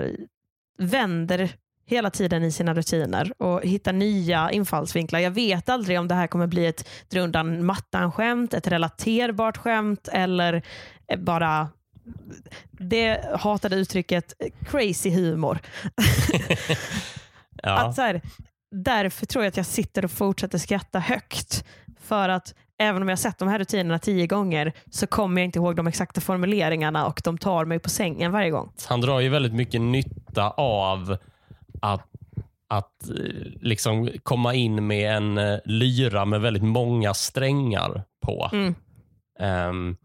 vänder 0.77 1.55
hela 1.85 2.09
tiden 2.09 2.43
i 2.43 2.51
sina 2.51 2.73
rutiner 2.73 3.41
och 3.41 3.61
hittar 3.63 3.93
nya 3.93 4.51
infallsvinklar. 4.51 5.19
Jag 5.19 5.31
vet 5.31 5.69
aldrig 5.69 5.99
om 5.99 6.07
det 6.07 6.15
här 6.15 6.27
kommer 6.27 6.47
bli 6.47 6.65
ett 6.65 6.87
drundan 7.09 7.65
mattan-skämt, 7.65 8.53
ett 8.53 8.67
relaterbart 8.67 9.57
skämt 9.57 10.07
eller 10.11 10.63
eh, 11.07 11.19
bara 11.19 11.69
det 12.71 13.35
hatade 13.39 13.75
uttrycket 13.75 14.33
crazy 14.65 15.09
humor. 15.09 15.59
ja. 17.63 17.77
Att 17.77 17.95
så 17.95 18.01
här, 18.01 18.21
därför 18.71 19.25
tror 19.25 19.43
jag 19.43 19.49
att 19.49 19.57
jag 19.57 19.65
sitter 19.65 20.05
och 20.05 20.11
fortsätter 20.11 20.57
skratta 20.57 20.99
högt. 20.99 21.65
För 21.99 22.29
att 22.29 22.53
även 22.77 23.01
om 23.01 23.09
jag 23.09 23.19
sett 23.19 23.37
de 23.37 23.47
här 23.47 23.59
rutinerna 23.59 23.99
tio 23.99 24.27
gånger 24.27 24.73
så 24.89 25.07
kommer 25.07 25.41
jag 25.41 25.45
inte 25.45 25.59
ihåg 25.59 25.75
de 25.75 25.87
exakta 25.87 26.21
formuleringarna 26.21 27.05
och 27.05 27.21
de 27.23 27.37
tar 27.37 27.65
mig 27.65 27.79
på 27.79 27.89
sängen 27.89 28.31
varje 28.31 28.49
gång. 28.49 28.71
Han 28.87 29.01
drar 29.01 29.19
ju 29.19 29.29
väldigt 29.29 29.53
mycket 29.53 29.81
nytta 29.81 30.49
av 30.49 31.17
att, 31.81 32.07
att 32.69 33.09
eh, 33.09 33.15
liksom 33.61 34.09
komma 34.23 34.53
in 34.53 34.87
med 34.87 35.15
en 35.17 35.37
eh, 35.37 35.59
lyra 35.65 36.25
med 36.25 36.41
väldigt 36.41 36.63
många 36.63 37.13
strängar 37.13 38.03
på. 38.25 38.49
Mm. 38.53 38.75
Ehm, 39.39 39.97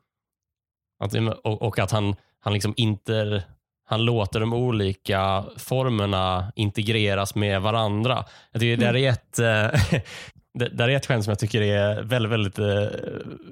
att, 1.05 1.15
och, 1.45 1.63
och 1.63 1.79
att 1.79 1.91
han, 1.91 2.17
han 2.41 2.53
liksom 2.53 2.75
inte 2.77 3.45
han 3.91 4.05
låter 4.05 4.41
de 4.41 4.53
olika 4.53 5.45
formerna 5.57 6.53
integreras 6.57 7.35
med 7.35 7.63
varandra. 7.63 8.25
Jag 8.53 8.61
tycker 8.61 8.83
Mm. 8.89 8.95
det 8.95 9.07
är 9.07 9.13
ett, 9.13 9.39
eh, 9.39 10.01
det, 10.59 10.69
där 10.69 10.89
är 10.89 10.97
ett 10.97 11.07
skämt 11.07 11.25
som 11.25 11.31
jag 11.31 11.39
tycker 11.39 11.63
är 11.63 12.03
väldigt, 12.03 12.33
väldigt, 12.33 12.59
eh, 12.59 12.99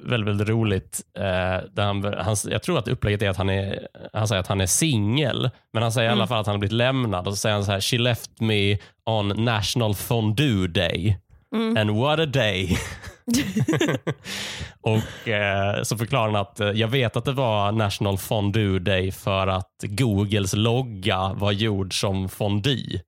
väldigt, 0.05 0.29
väldigt 0.29 0.49
roligt. 0.49 1.01
eh, 1.19 1.85
han, 1.85 2.05
han, 2.19 2.37
jag 2.51 2.63
tror 2.63 2.79
att 2.79 2.89
upplägget 2.89 3.23
är 3.23 3.29
att 3.31 3.37
han, 3.37 3.51
är, 3.51 3.89
han 4.13 4.29
säger 4.29 4.41
att 4.41 4.47
han 4.47 4.61
är 4.61 4.67
singel, 4.67 5.51
men 5.73 5.83
han 5.83 5.93
säger 5.93 6.09
i 6.09 6.13
alla 6.13 6.19
Mm. 6.23 6.29
fall 6.29 6.41
att 6.41 6.47
han 6.47 6.55
har 6.55 6.59
blivit 6.59 6.73
lämnad 6.73 7.27
och 7.27 7.33
så 7.33 7.37
säger 7.37 7.55
han 7.55 7.65
så 7.65 7.73
här, 7.73 7.81
she 7.81 7.99
left 7.99 8.41
me 8.41 8.79
on 9.07 9.45
national 9.45 9.95
fondue 9.95 10.67
day. 10.69 11.19
Mm. 11.55 11.77
And 11.77 11.91
what 11.91 12.19
a 12.21 12.27
day. 12.27 12.79
och 14.81 15.29
eh, 15.29 15.83
så 15.83 15.97
förklarar 15.99 16.27
han 16.27 16.37
att 16.37 16.61
eh, 16.61 16.71
jag 16.71 16.89
vet 16.89 17.17
att 17.17 17.25
det 17.25 17.33
var 17.33 17.73
National 17.73 18.19
Fondue 18.19 18.79
Day 18.79 19.13
för 19.13 19.47
att 19.47 19.73
Googles 19.83 20.55
logga 20.55 21.33
var 21.33 21.53
gjord 21.53 22.01
som 22.01 22.29
fondue. 22.29 23.01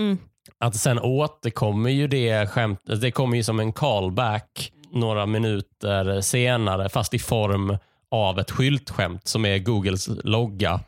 Mm. 0.00 0.18
Att 0.58 0.76
sen 0.76 0.98
återkommer 0.98 1.90
ju 1.90 2.06
det 2.06 2.46
skämt, 2.50 2.80
det 3.00 3.10
kommer 3.10 3.36
ju 3.36 3.42
som 3.42 3.60
en 3.60 3.72
callback 3.72 4.72
några 4.92 5.26
minuter 5.26 6.20
senare 6.20 6.88
fast 6.88 7.14
i 7.14 7.18
form 7.18 7.76
av 8.10 8.38
ett 8.38 8.50
skyltskämt 8.50 9.28
som 9.28 9.44
är 9.44 9.58
Googles 9.58 10.08
logga. 10.24 10.80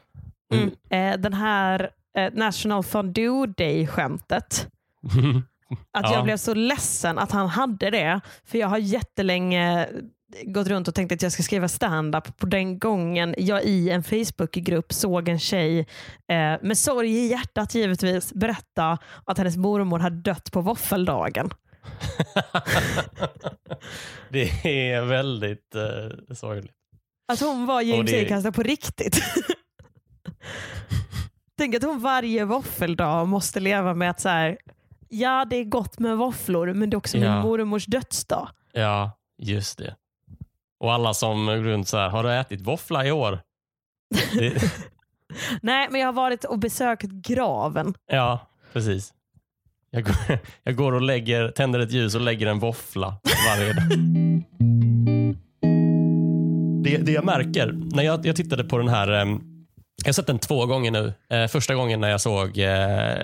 Mm. 0.55 0.71
Eh, 0.91 1.21
den 1.21 1.33
här 1.35 1.91
eh, 2.19 2.33
National 2.33 2.83
Fondue 2.85 3.47
Day-skämtet. 3.47 4.69
Att 5.93 6.05
Ja. 6.05 6.13
jag 6.15 6.25
blev 6.25 6.37
så 6.37 6.55
ledsen 6.55 7.19
att 7.19 7.33
han 7.33 7.49
hade 7.49 7.91
det. 7.91 8.21
För 8.45 8.59
jag 8.59 8.69
har 8.69 8.79
jättelänge 8.79 9.89
gått 10.45 10.67
runt 10.67 10.89
och 10.89 10.95
tänkt 10.95 11.13
att 11.13 11.23
jag 11.23 11.33
ska 11.33 11.43
skriva 11.43 11.69
stand-up 11.69 12.37
på 12.39 12.47
den 12.47 12.79
gången 12.79 13.35
jag 13.39 13.65
i 13.65 13.91
en 13.91 14.03
Facebookgrupp 14.03 14.93
såg 14.93 15.29
en 15.29 15.39
tjej 15.39 15.79
eh, 16.29 16.55
med 16.63 16.79
sorg 16.79 17.11
i 17.11 17.27
hjärtat 17.31 17.75
givetvis 17.75 18.33
berätta 18.35 18.99
att 19.25 19.39
hennes 19.39 19.57
mormor 19.57 19.99
hade 19.99 20.17
dött 20.17 20.53
på 20.53 20.61
våffeldagen. 20.61 21.51
det 24.31 24.67
är 24.93 25.05
väldigt 25.05 25.75
eh, 25.75 26.35
sorgligt. 26.35 26.73
Att 27.33 27.41
hon 27.41 27.67
var 27.67 27.83
James 27.83 28.11
det- 28.11 28.25
Acaster 28.27 28.51
på 28.51 28.63
riktigt. 28.63 29.21
Tänk 31.59 31.75
att 31.75 31.83
hon 31.83 32.01
varje 32.01 32.45
våffeldag 32.45 33.25
måste 33.25 33.61
leva 33.61 33.95
med 33.95 34.11
att 34.11 34.21
så 34.21 34.29
här, 34.29 34.59
ja 35.09 35.45
det 35.51 35.57
är 35.57 35.65
gott 35.65 35.99
med 35.99 36.17
våfflor 36.17 36.75
men 36.75 36.91
det 36.91 36.95
är 36.95 36.99
också 36.99 37.19
Ja. 37.19 37.35
min 37.35 37.43
mormors 37.43 37.87
dödsdag. 37.87 38.49
Ja, 38.73 39.19
just 39.39 39.79
det. 39.79 39.97
Och 40.81 40.93
alla 40.93 41.15
som 41.15 41.47
går 41.47 41.57
runt 41.57 41.89
så 41.89 41.97
här, 41.97 42.09
har 42.09 42.23
du 42.23 42.33
ätit 42.33 42.61
våffla 42.61 43.07
i 43.07 43.13
år? 43.13 43.41
Det, 44.39 44.63
Nej 45.63 45.89
men 45.91 46.01
jag 46.01 46.09
har 46.09 46.13
varit 46.13 46.45
och 46.45 46.59
besökt 46.59 47.11
graven. 47.11 47.95
ja, 48.07 48.47
precis. 48.73 49.13
Jag 49.91 50.05
går, 50.05 50.17
jag 50.63 50.77
går 50.77 50.93
och 50.93 51.03
lägger, 51.03 51.49
tänder 51.49 51.81
ett 51.81 51.91
ljus 51.93 52.15
och 52.15 52.21
lägger 52.21 52.47
en 52.47 52.59
våffla 52.59 53.17
varje 53.49 53.73
dag. 53.73 53.85
Det, 56.85 56.97
det 56.97 57.13
jag 57.13 57.25
märker, 57.25 57.73
när 57.95 58.03
jag, 58.03 58.27
jag 58.27 58.37
tittade 58.37 58.65
på 58.65 58.79
den 58.79 58.89
här, 58.89 59.09
em, 59.13 59.41
jag 60.03 60.09
har 60.09 60.13
sett 60.13 60.27
den 60.27 60.39
två 60.39 60.67
gånger 60.67 60.91
nu. 60.91 61.13
Eh, 61.31 61.47
första 61.47 61.75
gången 61.75 62.01
när 62.01 62.09
jag 62.09 62.21
såg, 62.21 62.59
eh, 62.59 63.17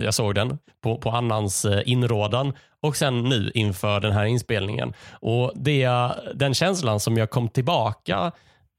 jag 0.00 0.14
såg 0.14 0.34
den 0.34 0.58
på, 0.82 0.98
på 0.98 1.10
Annans 1.10 1.64
eh, 1.64 1.82
inrådan 1.86 2.52
och 2.80 2.96
sen 2.96 3.22
nu 3.24 3.50
inför 3.54 4.00
den 4.00 4.12
här 4.12 4.24
inspelningen. 4.24 4.92
Och 5.10 5.52
det, 5.54 5.88
Den 6.34 6.54
känslan 6.54 7.00
som 7.00 7.16
jag 7.16 7.30
kom 7.30 7.48
tillbaka 7.48 8.32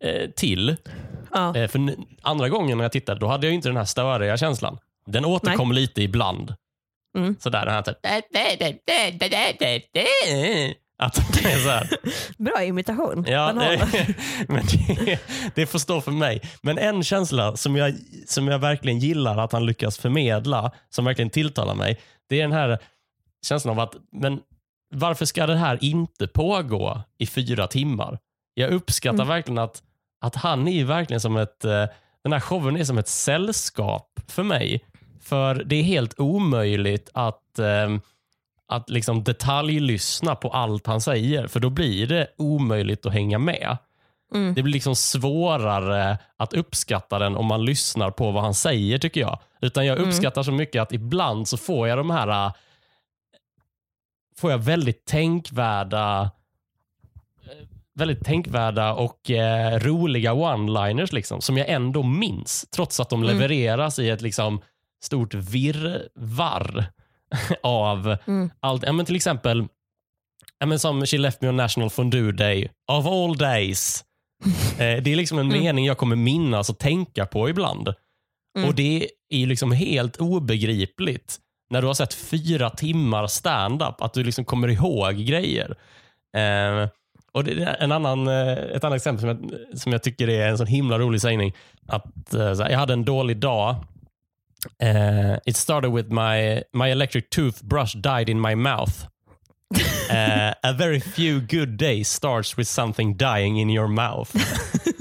eh, 0.03 0.29
till 0.29 0.75
Ja. 1.33 1.55
Eh, 1.55 1.67
För 1.67 1.95
andra 2.21 2.49
gången 2.49 2.77
när 2.77 2.85
jag 2.85 2.91
tittade, 2.91 3.19
då 3.19 3.27
hade 3.27 3.47
jag 3.47 3.53
inte 3.53 3.69
den 3.69 3.77
här 3.77 3.85
störiga 3.85 4.37
känslan. 4.37 4.77
Den 5.05 5.25
återkom 5.25 5.71
lite 5.71 6.01
ibland. 6.01 6.55
Mm. 7.17 7.35
Sådär, 7.39 7.65
den 7.65 7.73
här 7.73 7.81
typ... 7.81 7.97
Att 11.05 11.33
det 11.33 11.51
är 11.51 11.57
så 11.59 11.69
här. 11.69 11.89
Bra 12.37 12.63
imitation. 12.63 13.25
Ja, 13.27 13.53
det, 13.53 13.87
men 14.47 14.65
det, 14.65 15.19
det 15.55 15.65
får 15.65 15.79
stå 15.79 16.01
för 16.01 16.11
mig. 16.11 16.41
Men 16.61 16.77
en 16.77 17.03
känsla 17.03 17.57
som 17.57 17.75
jag, 17.75 17.95
som 18.27 18.47
jag 18.47 18.59
verkligen 18.59 18.99
gillar 18.99 19.37
att 19.37 19.51
han 19.51 19.65
lyckas 19.65 19.97
förmedla, 19.97 20.71
som 20.89 21.05
verkligen 21.05 21.29
tilltalar 21.29 21.75
mig, 21.75 21.99
det 22.29 22.35
är 22.37 22.41
den 22.41 22.51
här 22.51 22.79
känslan 23.45 23.79
av 23.79 23.83
att, 23.83 23.95
men 24.11 24.39
varför 24.95 25.25
ska 25.25 25.45
det 25.47 25.55
här 25.55 25.77
inte 25.81 26.27
pågå 26.27 27.01
i 27.17 27.27
fyra 27.27 27.67
timmar? 27.67 28.19
Jag 28.53 28.71
uppskattar 28.71 29.15
Mm. 29.23 29.27
verkligen 29.27 29.57
att, 29.57 29.83
att 30.21 30.35
han 30.35 30.67
är 30.67 30.71
ju 30.71 30.83
verkligen 30.83 31.21
som 31.21 31.37
ett, 31.37 31.65
eh, 31.65 31.85
den 32.23 32.33
här 32.33 32.39
showen 32.39 32.77
är 32.77 32.83
som 32.83 32.97
ett 32.97 33.07
sällskap 33.07 34.19
för 34.27 34.43
mig. 34.43 34.85
För 35.21 35.55
det 35.55 35.75
är 35.75 35.83
helt 35.83 36.19
omöjligt 36.19 37.09
att 37.13 37.59
eh, 37.59 37.97
att 38.67 38.89
liksom 38.89 39.23
detaljlyssna 39.23 40.35
på 40.35 40.49
allt 40.49 40.87
han 40.87 41.01
säger, 41.01 41.47
för 41.47 41.59
då 41.59 41.69
blir 41.69 42.07
det 42.07 42.27
omöjligt 42.37 43.05
att 43.05 43.13
hänga 43.13 43.39
med. 43.39 43.77
Mm. 44.35 44.53
Det 44.53 44.63
blir 44.63 44.73
liksom 44.73 44.95
svårare 44.95 46.17
att 46.37 46.53
uppskatta 46.53 47.19
den 47.19 47.35
om 47.35 47.45
man 47.45 47.65
lyssnar 47.65 48.11
på 48.11 48.31
vad 48.31 48.43
han 48.43 48.53
säger 48.53 48.97
tycker 48.97 49.21
jag. 49.21 49.39
Utan 49.61 49.85
jag 49.85 49.97
Mm. 49.97 50.09
uppskattar 50.09 50.43
så 50.43 50.51
mycket 50.51 50.81
att 50.81 50.91
ibland 50.93 51.47
så 51.47 51.57
får 51.57 51.87
jag 51.87 51.97
de 51.97 52.09
här 52.09 52.45
äh, 52.47 52.53
får 54.37 54.51
jag 54.51 54.57
väldigt 54.57 55.05
tänkvärda 55.05 56.31
väldigt 57.95 58.25
tänkvärda 58.25 58.93
och 58.93 59.29
eh, 59.31 59.79
roliga 59.79 60.33
one-liners 60.33 61.13
liksom, 61.13 61.41
som 61.41 61.57
jag 61.57 61.69
ändå 61.69 62.03
minns 62.03 62.65
trots 62.75 62.99
att 62.99 63.09
de 63.09 63.23
Mm. 63.23 63.35
levereras 63.35 63.99
i 63.99 64.09
ett 64.09 64.21
liksom 64.21 64.61
stort 65.03 65.33
virrvarr 65.33 66.85
av 67.63 68.17
Mm. 68.27 68.49
allt. 68.59 68.83
Ja, 68.85 68.91
men 68.91 69.05
till 69.05 69.15
exempel 69.15 69.67
ja, 70.59 70.65
men 70.65 70.79
som 70.79 71.05
She 71.05 71.17
left 71.17 71.41
me 71.41 71.49
on 71.49 71.55
National 71.57 71.89
Fondue 71.89 72.31
Day 72.31 72.69
of 72.91 73.05
all 73.05 73.37
days. 73.37 74.03
Eh, 74.79 75.03
det 75.03 75.11
är 75.11 75.15
liksom 75.15 75.39
en 75.39 75.45
Mm. 75.51 75.59
mening 75.63 75.85
jag 75.85 75.97
kommer 75.97 76.15
minnas 76.15 76.69
och 76.69 76.79
tänka 76.79 77.25
på 77.25 77.49
ibland. 77.49 77.93
Mm. 78.57 78.69
Och 78.69 78.75
Det 78.75 79.09
är 79.29 79.45
liksom 79.47 79.71
helt 79.71 80.17
obegripligt 80.17 81.37
när 81.69 81.81
du 81.81 81.87
har 81.87 81.93
sett 81.93 82.13
fyra 82.13 82.69
timmar 82.69 83.27
stand-up 83.27 84.01
att 84.01 84.13
du 84.13 84.23
liksom 84.23 84.45
kommer 84.45 84.67
ihåg 84.67 85.15
grejer. 85.15 85.75
Eh, 86.37 86.89
och 87.31 87.43
det 87.43 87.51
är 87.63 87.75
en 87.83 87.91
annan, 87.91 88.27
eh, 88.27 88.51
ett 88.53 88.83
annat 88.83 88.95
exempel 88.97 89.19
som 89.21 89.29
jag, 89.29 89.79
som 89.79 89.91
jag 89.91 90.03
tycker 90.03 90.29
är 90.29 90.47
en 90.49 90.57
sån 90.57 90.67
himla 90.67 90.99
rolig 90.99 91.21
sägning. 91.21 91.53
Att, 91.87 92.33
eh, 92.33 92.53
så 92.53 92.61
jag 92.69 92.77
hade 92.77 92.93
en 92.93 93.05
dålig 93.05 93.37
dag. 93.37 93.75
Eh, 94.79 95.37
it 95.45 95.57
started 95.57 95.91
with 95.91 96.09
my, 96.09 96.63
my 96.73 96.91
electric 96.91 97.29
toothbrush 97.29 97.93
died 97.93 98.29
in 98.29 98.39
my 98.39 98.55
mouth. 98.55 99.07
Eh, 100.09 100.53
a 100.63 100.73
very 100.73 100.99
few 100.99 101.39
good 101.39 101.77
days 101.77 102.07
starts 102.07 102.57
with 102.57 102.67
something 102.67 103.17
dying 103.17 103.57
in 103.57 103.69
your 103.69 103.87
mouth. 103.87 104.35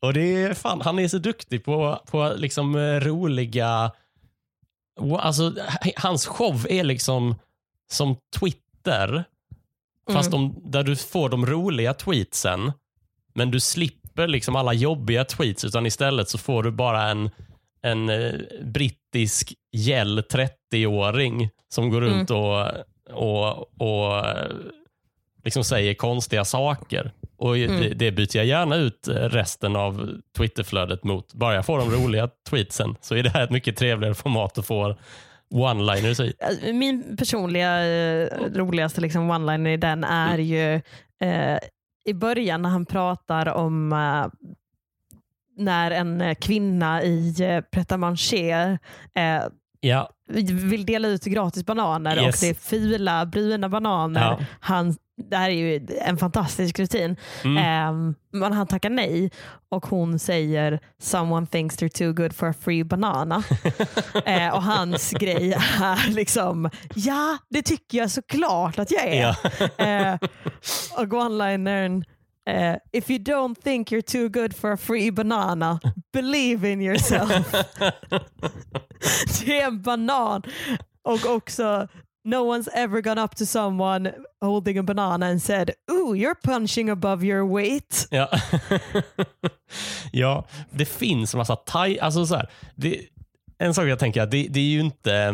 Och 0.00 0.12
det 0.12 0.42
är 0.42 0.54
fan, 0.54 0.80
Han 0.80 0.98
är 0.98 1.08
så 1.08 1.18
duktig 1.18 1.64
på, 1.64 2.02
på 2.10 2.32
liksom 2.36 2.76
eh, 2.76 3.00
roliga... 3.00 3.92
Alltså, 5.18 5.54
hans 5.96 6.26
show 6.26 6.66
är 6.70 6.84
liksom 6.84 7.34
som 7.90 8.16
Twitter, 8.40 9.24
fast 10.12 10.30
de, 10.30 10.60
där 10.64 10.82
du 10.82 10.96
får 10.96 11.28
de 11.28 11.46
roliga 11.46 11.94
tweetsen, 11.94 12.72
men 13.34 13.50
du 13.50 13.60
slipper 13.60 14.26
liksom 14.26 14.56
alla 14.56 14.72
jobbiga 14.72 15.24
tweets, 15.24 15.64
utan 15.64 15.86
istället 15.86 16.28
så 16.28 16.38
får 16.38 16.62
du 16.62 16.70
bara 16.70 17.08
en, 17.08 17.30
en 17.82 18.08
eh, 18.08 18.32
brittisk 18.64 19.54
gäll 19.72 20.20
30-åring 20.20 21.50
som 21.68 21.90
går 21.90 22.00
runt 22.00 22.30
och, 22.30 22.66
och, 23.12 23.80
och 23.80 24.26
eh, 24.26 24.52
liksom 25.44 25.64
säger 25.64 25.94
konstiga 25.94 26.44
saker. 26.44 27.12
Och 27.36 27.54
det, 27.54 27.94
det 27.94 28.12
byter 28.12 28.36
jag 28.36 28.46
gärna 28.46 28.76
ut 28.76 29.08
eh, 29.08 29.14
resten 29.14 29.76
av 29.76 30.10
Twitterflödet 30.36 31.04
mot. 31.04 31.34
Bara 31.34 31.54
jag 31.54 31.66
får 31.66 31.78
de 31.78 31.90
roliga 31.90 32.28
tweetsen 32.50 32.96
så 33.00 33.14
är 33.14 33.22
det 33.22 33.30
här 33.30 33.44
ett 33.44 33.50
mycket 33.50 33.76
trevligare 33.76 34.14
format 34.14 34.58
att 34.58 34.66
få 34.66 34.96
one-liners 35.50 36.22
i. 36.22 36.32
Alltså, 36.40 36.72
Min 36.72 37.16
personliga 37.16 37.84
roligaste 38.54 39.00
liksom 39.00 39.30
one-liner 39.30 39.70
i 39.70 39.76
den 39.76 40.04
är 40.04 40.38
ju 40.38 40.74
eh, 41.20 41.58
i 42.04 42.14
början 42.14 42.62
när 42.62 42.68
han 42.68 42.86
pratar 42.86 43.48
om 43.48 43.92
eh, 43.92 44.26
när 45.58 45.90
en 45.90 46.20
eh, 46.20 46.34
kvinna 46.34 47.02
i 47.02 47.34
eh, 47.40 47.60
pret-à-manger 47.60 48.78
eh, 49.14 49.42
Ja, 49.80 50.10
vill 50.50 50.86
dela 50.86 51.08
ut 51.08 51.24
gratis 51.24 51.66
bananer 51.66 52.16
Yes. 52.16 52.34
och 52.34 52.40
det 52.40 52.48
är 52.50 52.54
fula 52.54 53.26
bruna 53.26 53.68
bananer. 53.68 54.20
Ja. 54.20 54.38
Han, 54.60 54.96
det 55.30 55.36
här 55.36 55.50
är 55.50 55.54
ju 55.54 55.86
en 56.00 56.16
fantastisk 56.16 56.78
rutin. 56.78 57.16
Mm. 57.44 57.56
Ehm, 57.64 58.14
men 58.32 58.52
han 58.52 58.66
tackar 58.66 58.90
nej 58.90 59.30
och 59.70 59.86
hon 59.86 60.18
säger 60.18 60.80
“someone 61.02 61.46
thinks 61.46 61.76
they're 61.76 61.88
too 61.98 62.12
good 62.12 62.32
for 62.36 62.48
a 62.48 62.54
free 62.60 62.84
banana”. 62.84 63.42
Eh, 64.24 64.54
och 64.54 64.62
hans 64.62 65.10
grej 65.10 65.52
är 65.82 66.10
liksom 66.14 66.70
“ja, 66.94 67.38
det 67.50 67.62
tycker 67.62 67.98
jag 67.98 68.10
såklart 68.10 68.78
att 68.78 68.90
jag 68.90 69.06
är”. 69.06 69.36
ja. 69.78 69.84
Eh, 69.84 70.14
och 70.96 71.12
one-linern 71.12 72.04
eh, 72.48 72.76
“if 72.92 73.10
you 73.10 73.18
don't 73.18 73.62
think 73.62 73.92
you're 73.92 74.02
too 74.12 74.28
good 74.28 74.56
for 74.56 74.72
a 74.72 74.76
free 74.76 75.10
banana, 75.10 75.80
believe 76.12 76.72
in 76.72 76.82
yourself”. 76.82 77.30
det 79.44 79.60
är 79.60 79.66
en 79.66 79.82
banan. 79.82 80.42
Och 81.04 81.26
också 81.26 81.88
No 82.24 82.36
one's 82.36 82.68
ever 82.74 83.00
gone 83.00 83.18
up 83.24 83.36
to 83.36 83.46
someone 83.46 84.12
holding 84.40 84.78
a 84.78 84.82
banana 84.82 85.26
and 85.26 85.42
said 85.42 85.70
“ooh, 85.90 86.14
you're 86.14 86.34
punching 86.42 86.90
above 86.90 87.24
your 87.26 87.54
weight”. 87.54 88.08
Ja. 88.10 88.28
ja, 90.12 90.44
det 90.70 90.84
finns 90.84 91.34
massa 91.34 91.56
taj... 91.56 91.98
Alltså 91.98 92.26
så 92.26 92.34
här, 92.34 92.50
det, 92.74 93.00
en 93.58 93.74
sak 93.74 93.86
jag 93.86 93.98
tänker, 93.98 94.26
det, 94.26 94.46
det 94.50 94.60
är 94.60 94.64
ju 94.64 94.80
inte... 94.80 95.32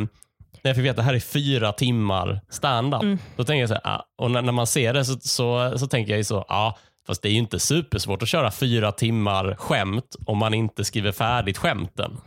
När 0.63 0.71
jag 0.71 0.77
fick 0.77 0.85
veta 0.85 0.91
att 0.91 0.97
det 0.97 1.03
här 1.03 1.15
är 1.15 1.21
fyra 1.21 1.73
timmar 1.73 2.41
stand-up, 2.49 3.03
Mm. 3.03 3.19
då 3.37 3.45
tänker 3.45 3.61
jag 3.61 3.69
så 3.69 3.75
här, 3.75 3.83
ah, 3.85 4.07
och 4.19 4.31
när, 4.31 4.53
man 4.53 4.67
ser 4.67 4.93
det 4.95 5.05
så, 5.05 5.21
så, 5.21 5.79
så 5.79 5.87
tänker 5.87 6.13
jag 6.13 6.19
ju 6.19 6.25
så, 6.25 6.45
ja, 6.49 6.79
fast 7.07 7.23
det 7.23 7.29
är 7.29 7.33
ju 7.33 7.39
inte 7.39 7.59
supersvårt 7.61 8.23
att 8.23 8.29
köra 8.29 8.51
fyra 8.51 8.93
timmar 8.93 9.55
skämt 9.59 10.17
om 10.27 10.39
man 10.39 10.55
inte 10.55 10.85
skriver 10.85 11.13
färdigt 11.13 11.59
skämten. 11.59 12.21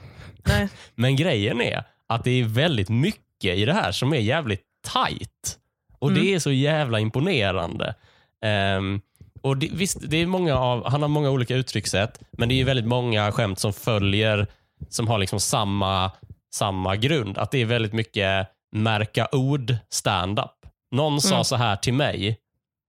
Nej. 0.46 0.70
Men 0.96 1.16
grejen 1.16 1.62
är 1.62 1.84
att 2.08 2.24
det 2.24 2.32
är 2.32 2.44
väldigt 2.44 2.90
mycket 2.90 3.58
i 3.58 3.66
det 3.66 3.74
här 3.74 3.92
som 3.92 4.14
är 4.14 4.18
jävligt 4.18 4.62
tight. 4.94 5.58
Och 6.00 6.10
Mm. 6.10 6.22
det 6.24 6.34
är 6.34 6.40
så 6.40 6.52
jävla 6.52 7.00
imponerande. 7.00 7.96
Ehm, 8.44 9.02
och 9.42 9.58
det, 9.58 9.70
visst, 9.74 9.98
det 10.10 10.18
är 10.18 10.26
många 10.26 10.56
av, 10.58 10.90
han 10.90 11.02
har 11.02 11.10
många 11.10 11.30
olika 11.30 11.56
uttryckssätt, 11.56 12.20
men 12.32 12.50
det 12.50 12.56
är 12.56 12.58
ju 12.58 12.64
väldigt 12.64 12.86
många 12.86 13.32
skämt 13.32 13.60
som 13.60 13.74
följer, 13.74 14.48
som 14.90 15.08
har 15.08 15.18
liksom 15.18 15.40
samma, 15.40 16.12
samma 16.54 16.96
grund. 16.96 17.38
Att 17.38 17.52
det 17.52 17.62
är 17.62 17.66
väldigt 17.66 17.94
mycket 17.94 18.48
märka 18.72 19.28
ord 19.32 19.76
stand-up. 19.90 20.52
Någon 20.92 21.22
sa 21.22 21.34
Mm. 21.36 21.44
så 21.44 21.56
här 21.56 21.76
till 21.76 21.94
mig 21.94 22.38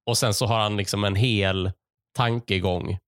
och 0.08 0.18
sen 0.18 0.34
så 0.34 0.46
har 0.46 0.58
han 0.58 0.76
liksom 0.76 1.04
en 1.04 1.16
hel 1.16 1.70
tankegång 2.16 2.98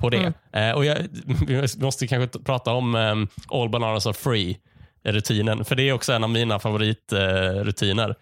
på 0.00 0.10
det. 0.10 0.32
Eh, 0.52 0.70
och 0.72 0.84
jag, 0.84 0.96
vi 1.46 1.68
måste 1.78 2.06
kanske 2.06 2.38
prata 2.38 2.72
om 2.72 2.94
um, 2.94 3.28
All 3.48 3.68
Bananas 3.68 4.06
Are 4.06 4.14
Free 4.14 4.58
rutinen, 5.04 5.64
för 5.64 5.76
det 5.76 5.82
är 5.82 5.92
också 5.92 6.12
en 6.12 6.24
av 6.24 6.30
mina 6.30 6.58
favoritrutiner. 6.58 8.14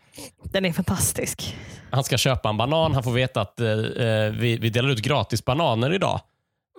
Den 0.42 0.64
är 0.64 0.72
fantastisk. 0.72 1.56
han 1.90 2.04
ska 2.04 2.18
köpa 2.18 2.48
en 2.48 2.56
banan, 2.56 2.94
han 2.94 3.02
får 3.02 3.12
veta 3.12 3.40
att 3.40 3.60
eh, 3.60 3.68
eh, 3.68 4.32
vi, 4.32 4.58
vi 4.60 4.70
delar 4.70 4.88
ut 4.88 5.02
gratis 5.02 5.44
bananer 5.44 5.92
idag. 5.92 6.20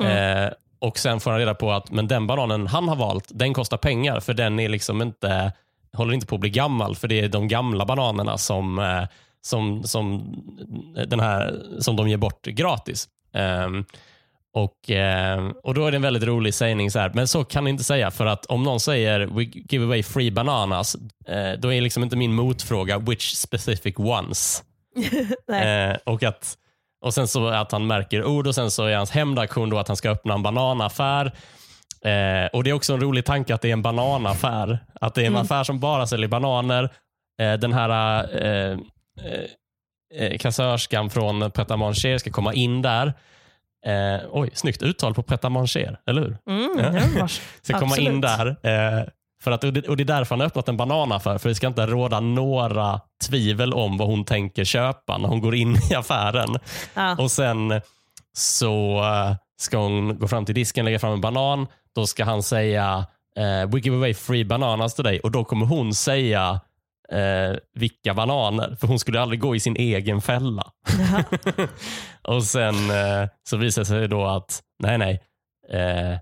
Eh, 0.03 0.49
och 0.79 0.99
Sen 0.99 1.19
får 1.19 1.31
han 1.31 1.39
reda 1.39 1.55
på 1.55 1.71
att 1.71 1.91
men 1.91 2.07
den 2.07 2.27
bananen 2.27 2.67
han 2.67 2.87
har 2.87 2.95
valt, 2.95 3.27
den 3.29 3.53
kostar 3.53 3.77
pengar 3.77 4.19
för 4.19 4.33
den 4.33 4.59
är 4.59 4.69
liksom 4.69 5.01
inte, 5.01 5.51
håller 5.93 6.13
inte 6.13 6.27
på 6.27 6.35
att 6.35 6.41
bli 6.41 6.49
gammal 6.49 6.95
för 6.95 7.07
det 7.07 7.19
är 7.19 7.29
de 7.29 7.47
gamla 7.47 7.85
bananerna 7.85 8.37
som, 8.37 8.79
eh, 8.79 9.03
som, 9.41 9.83
som, 9.83 10.33
den 11.07 11.19
här, 11.19 11.61
som 11.79 11.95
de 11.95 12.09
ger 12.09 12.17
bort 12.17 12.45
gratis. 12.45 13.07
Ehm, 13.33 13.85
och, 14.53 14.89
eh, 14.91 15.49
och 15.63 15.73
Då 15.73 15.85
är 15.85 15.91
det 15.91 15.97
en 15.97 16.01
väldigt 16.01 16.23
rolig 16.23 16.53
sägning, 16.53 16.91
så 16.91 16.99
här, 16.99 17.11
men 17.13 17.27
så 17.27 17.43
kan 17.43 17.63
ni 17.63 17.69
inte 17.69 17.83
säga 17.83 18.11
för 18.11 18.25
att 18.25 18.45
om 18.45 18.63
någon 18.63 18.79
säger 18.79 19.19
we 19.19 19.43
give 19.43 19.85
away 19.85 20.03
free 20.03 20.31
bananas, 20.31 20.95
eh, 21.27 21.51
då 21.59 21.73
är 21.73 21.81
liksom 21.81 22.03
inte 22.03 22.15
min 22.15 22.33
motfråga 22.33 22.97
which 22.97 23.33
specific 23.35 23.93
ones. 23.97 24.63
Eh, 25.53 25.95
och, 26.03 26.23
att, 26.23 26.57
och 27.05 27.13
sen 27.13 27.27
så 27.27 27.47
att 27.47 27.71
han 27.71 27.87
märker 27.87 28.25
ord 28.25 28.47
och 28.47 28.55
sen 28.55 28.71
så 28.71 28.85
är 28.85 28.95
hans 28.97 29.11
hämndaktion 29.11 29.69
då 29.69 29.77
att 29.79 29.87
han 29.87 29.97
ska 29.97 30.09
öppna 30.09 30.33
en 30.33 30.43
bananaffär. 30.43 31.25
Eh, 32.01 32.45
och 32.53 32.63
Det 32.63 32.69
är 32.69 32.73
också 32.73 32.93
en 32.93 33.01
rolig 33.01 33.25
tanke 33.25 33.53
att 33.55 33.61
det 33.61 33.69
är 33.69 33.73
en 33.73 33.81
bananaffär. 33.81 34.79
Att 35.01 35.15
det 35.15 35.21
är 35.21 35.25
en 35.25 35.33
Mm. 35.33 35.41
affär 35.41 35.63
som 35.63 35.79
bara 35.79 36.07
säljer 36.07 36.27
bananer. 36.27 36.89
Den 37.59 37.73
här 37.73 37.89
eh, 39.25 40.23
eh, 40.25 40.37
kassörskan 40.37 41.09
från 41.09 41.51
Pret 41.51 41.71
a 41.71 41.77
Manger 41.77 42.17
ska 42.17 42.31
komma 42.31 42.53
in 42.53 42.81
där. 42.81 43.13
Eh, 43.85 44.21
oj, 44.31 44.49
snyggt 44.53 44.81
uttal 44.81 45.13
på 45.13 45.23
Pret 45.23 45.45
a 45.45 45.49
Manger, 45.49 45.99
eller 46.09 46.21
hur? 46.21 46.37
Mm, 46.49 46.95
Ja. 47.17 47.27
Ska 47.61 47.79
komma 47.79 47.97
in 47.97 48.21
där. 48.21 48.47
Eh, 48.47 49.03
för 49.43 49.51
att, 49.51 49.63
och, 49.63 49.73
det, 49.73 49.87
och 49.89 49.97
Det 49.97 50.03
är 50.03 50.05
därför 50.05 50.35
han 50.35 50.39
har 50.39 50.47
öppnat 50.47 50.69
en 50.69 50.77
bananaffär. 50.77 51.37
För 51.37 51.49
det 51.49 51.55
ska 51.55 51.67
inte 51.67 51.85
råda 51.87 52.19
några 52.19 53.01
tvivel 53.27 53.73
om 53.73 53.97
vad 53.97 54.07
hon 54.07 54.23
tänker 54.25 54.63
köpa 54.63 55.17
när 55.17 55.29
hon 55.29 55.41
går 55.41 55.55
in 55.55 55.77
i 55.91 55.95
affären. 55.95 56.55
ja. 56.93 57.15
Och 57.19 57.31
Sen 57.31 57.81
så 58.33 58.97
eh, 59.03 59.35
ska 59.59 59.77
hon 59.77 60.19
gå 60.19 60.27
fram 60.27 60.45
till 60.45 60.55
disken, 60.55 60.85
lägga 60.85 60.99
fram 60.99 61.13
en 61.13 61.21
banan. 61.21 61.67
Då 61.95 62.07
ska 62.07 62.23
han 62.25 62.43
säga 62.43 63.05
eh, 63.37 63.69
“We 63.69 63.79
give 63.79 63.95
away 63.95 64.13
free 64.13 64.45
bananas 64.45 64.95
till 64.95 65.03
dig” 65.03 65.19
och 65.19 65.31
då 65.31 65.43
kommer 65.43 65.65
hon 65.65 65.93
säga 65.93 66.59
eh, 67.11 67.57
vilka 67.73 68.13
bananer. 68.13 68.75
För 68.79 68.87
hon 68.87 68.99
skulle 68.99 69.21
aldrig 69.21 69.39
gå 69.39 69.55
i 69.55 69.59
sin 69.59 69.75
egen 69.75 70.21
fälla. 70.21 70.71
Och 72.21 72.43
Sen 72.43 72.89
eh, 72.89 73.29
så 73.49 73.57
visar 73.57 73.81
det 73.81 73.85
sig 73.85 74.07
då 74.07 74.25
att 74.25 74.61
nej, 74.83 74.97
nej. 74.97 75.21
Eh, 75.71 76.19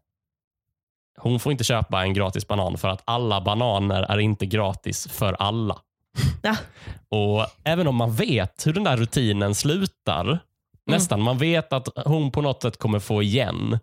hon 1.18 1.40
får 1.40 1.52
inte 1.52 1.64
köpa 1.64 2.02
en 2.02 2.14
gratis 2.14 2.48
banan 2.48 2.78
för 2.78 2.88
att 2.88 3.02
alla 3.06 3.42
bananer 3.42 4.04
är 4.04 4.20
inte 4.20 4.46
gratis 4.46 5.08
för 5.12 5.34
alla. 5.34 5.78
Ja. 6.42 6.56
Och 7.10 7.48
Även 7.64 7.88
om 7.88 7.96
man 7.96 8.14
vet 8.16 8.68
hur 8.68 8.74
den 8.74 8.84
där 8.84 8.98
rutinen 8.98 9.56
slutar, 9.56 10.40
nästan, 10.86 11.22
man 11.22 11.38
vet 11.38 11.74
att 11.74 11.88
hon 12.06 12.32
på 12.32 12.42
något 12.42 12.62
sätt 12.62 12.78
kommer 12.78 13.00
få 13.00 13.24
igen 13.24 13.80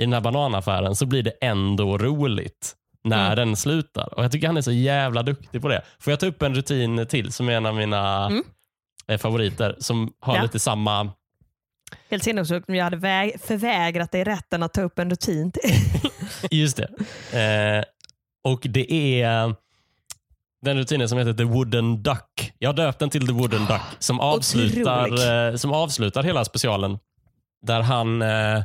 i 0.00 0.04
den 0.04 0.12
här 0.12 0.20
bananaffären, 0.20 0.96
så 0.96 1.06
blir 1.06 1.22
det 1.22 1.30
ändå 1.40 1.98
roligt 1.98 2.76
när 3.04 3.32
Mm. 3.32 3.36
den 3.48 3.56
slutar. 3.56 4.14
Och 4.18 4.24
Jag 4.24 4.32
tycker 4.32 4.46
han 4.46 4.56
är 4.56 4.62
så 4.62 4.72
jävla 4.72 5.22
duktig 5.22 5.62
på 5.62 5.68
det. 5.68 5.82
Får 5.98 6.10
jag 6.10 6.20
ta 6.20 6.26
upp 6.26 6.42
en 6.42 6.54
rutin 6.54 7.06
till 7.06 7.32
som 7.32 7.48
är 7.48 7.52
en 7.52 7.66
av 7.66 7.74
mina 7.74 8.26
Mm. 8.26 8.42
eh, 9.08 9.18
favoriter, 9.18 9.76
som 9.78 10.12
har 10.20 10.36
Ja. 10.36 10.42
lite 10.42 10.58
samma 10.58 11.12
Helt 12.10 12.24
sinnessjukt 12.24 12.68
om 12.68 12.74
jag 12.74 12.84
hade 12.84 12.96
väg- 12.96 13.40
förvägrat 13.44 14.12
dig 14.12 14.24
rätten 14.24 14.62
att 14.62 14.72
ta 14.74 14.82
upp 14.82 14.98
en 14.98 15.10
rutin 15.10 15.52
till. 15.52 15.70
Just 16.60 16.76
det. 16.76 16.88
Eh, 17.40 17.84
och 18.52 18.60
det 18.64 18.92
är 19.22 19.54
den 20.62 20.76
rutinen 20.78 21.08
som 21.08 21.18
heter 21.18 21.32
The 21.32 21.44
Wooden 21.44 22.02
Duck. 22.02 22.52
Jag 22.58 22.68
har 22.68 22.74
döpt 22.74 22.98
den 22.98 23.10
till 23.10 23.26
The 23.26 23.32
Wooden 23.32 23.66
Duck 23.66 23.80
som 23.98 24.20
avslutar, 24.20 25.48
eh, 25.50 25.56
som 25.56 25.72
avslutar 25.72 26.22
hela 26.22 26.44
specialen. 26.44 26.98
Där 27.62 27.80
han 27.80 28.22
eh, 28.22 28.62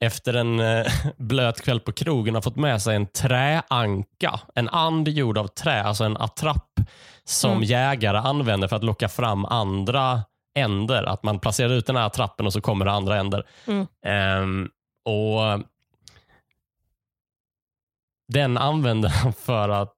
efter 0.00 0.34
en 0.34 0.60
eh, 0.60 0.86
blöt 1.16 1.60
kväll 1.60 1.80
på 1.80 1.92
krogen 1.92 2.34
har 2.34 2.42
fått 2.42 2.56
med 2.56 2.82
sig 2.82 2.96
en 2.96 3.06
träanka. 3.06 4.40
En 4.54 4.68
and 4.68 5.08
gjord 5.08 5.38
av 5.38 5.46
trä, 5.46 5.82
alltså 5.82 6.04
en 6.04 6.16
attrapp 6.16 6.80
som 7.24 7.50
Mm. 7.52 7.62
jägare 7.64 8.18
använder 8.18 8.68
för 8.68 8.76
att 8.76 8.84
locka 8.84 9.08
fram 9.08 9.44
andra 9.44 10.22
änder. 10.58 11.02
Att 11.04 11.22
man 11.22 11.38
placerar 11.40 11.72
ut 11.72 11.86
den 11.86 11.96
här 11.96 12.06
attrappen 12.06 12.46
och 12.46 12.52
så 12.52 12.60
kommer 12.60 12.84
det 12.84 12.92
andra 12.92 13.16
änder. 13.16 13.46
Mm. 13.66 13.86
Ehm, 14.06 14.70
och 15.04 15.62
Den 18.32 18.58
använder 18.58 19.08
han 19.08 19.32
för 19.32 19.68
att 19.68 19.94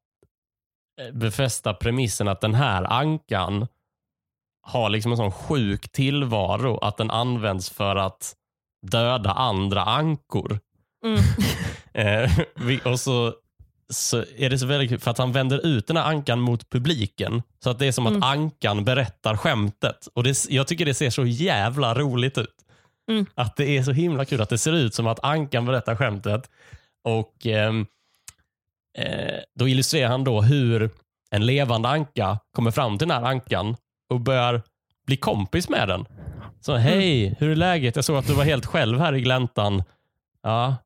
eh, 1.01 1.15
befästa 1.15 1.75
premissen 1.75 2.29
att 2.29 2.41
den 2.41 2.55
här 2.55 2.85
ankan 2.93 3.67
har 4.63 4.91
liksom 4.91 5.13
en 5.13 5.17
sån 5.17 5.33
sjuk 5.33 5.93
tillvaro 5.93 6.79
att 6.79 6.97
den 6.97 7.11
används 7.11 7.71
för 7.71 7.97
att 7.97 8.35
döda 8.83 9.31
andra 9.33 9.83
ankor. 9.83 10.61
Mm. 11.05 11.21
Eh, 11.93 12.31
och 12.85 13.01
så, 13.01 13.35
så 13.91 14.25
är 14.37 14.51
det 14.51 14.59
så 14.59 14.67
väldigt 14.67 14.91
kul 14.91 14.99
för 14.99 15.11
att 15.11 15.19
han 15.19 15.33
vänder 15.33 15.67
ut 15.67 15.87
den 15.87 15.97
här 15.97 16.05
ankan 16.05 16.41
mot 16.41 16.71
publiken. 16.71 17.43
Så 17.65 17.71
att 17.71 17.79
det 17.79 17.87
är 17.87 17.93
som 17.93 18.07
Mm. 18.07 18.23
att 18.23 18.29
ankan 18.29 18.85
berättar 18.85 19.37
skämtet. 19.37 20.09
Och 20.15 20.23
det, 20.23 20.47
Jag 20.51 20.67
tycker 20.67 20.85
det 20.85 20.95
ser 20.95 21.11
så 21.11 21.27
jävla 21.27 21.95
roligt 21.95 22.39
ut. 22.39 22.55
Mm. 23.11 23.27
Att 23.35 23.57
det 23.57 23.77
är 23.77 23.83
så 23.83 23.93
himla 23.93 24.25
kul 24.25 24.41
att 24.41 24.49
det 24.49 24.59
ser 24.59 24.73
ut 24.73 24.95
som 24.95 25.07
att 25.07 25.25
ankan 25.25 25.67
berättar 25.67 25.97
skämtet. 25.97 26.51
Och 27.05 27.47
ehm, 27.47 27.87
eh, 28.99 29.35
Då 29.55 29.69
illustrerar 29.69 30.09
han 30.11 30.25
då 30.25 30.43
hur 30.43 30.91
en 31.31 31.47
levande 31.47 31.89
anka 31.89 32.39
kommer 32.57 32.71
fram 32.71 32.99
till 32.99 33.09
den 33.09 33.23
här 33.23 33.31
ankan 33.31 33.77
och 34.11 34.21
börjar 34.21 34.63
bli 35.07 35.17
kompis 35.17 35.69
med 35.69 35.89
den. 35.89 36.05
Så 36.61 36.77
hej, 36.77 37.35
hur 37.39 37.51
är 37.51 37.57
läget? 37.57 37.97
Jag 37.97 38.05
såg 38.05 38.17
att 38.17 38.27
du 38.27 38.33
var 38.35 38.45
helt 38.45 38.67
själv 38.67 38.99
här 39.01 39.15
i 39.15 39.21
gläntan. 39.21 39.83
Ja, 40.43 40.77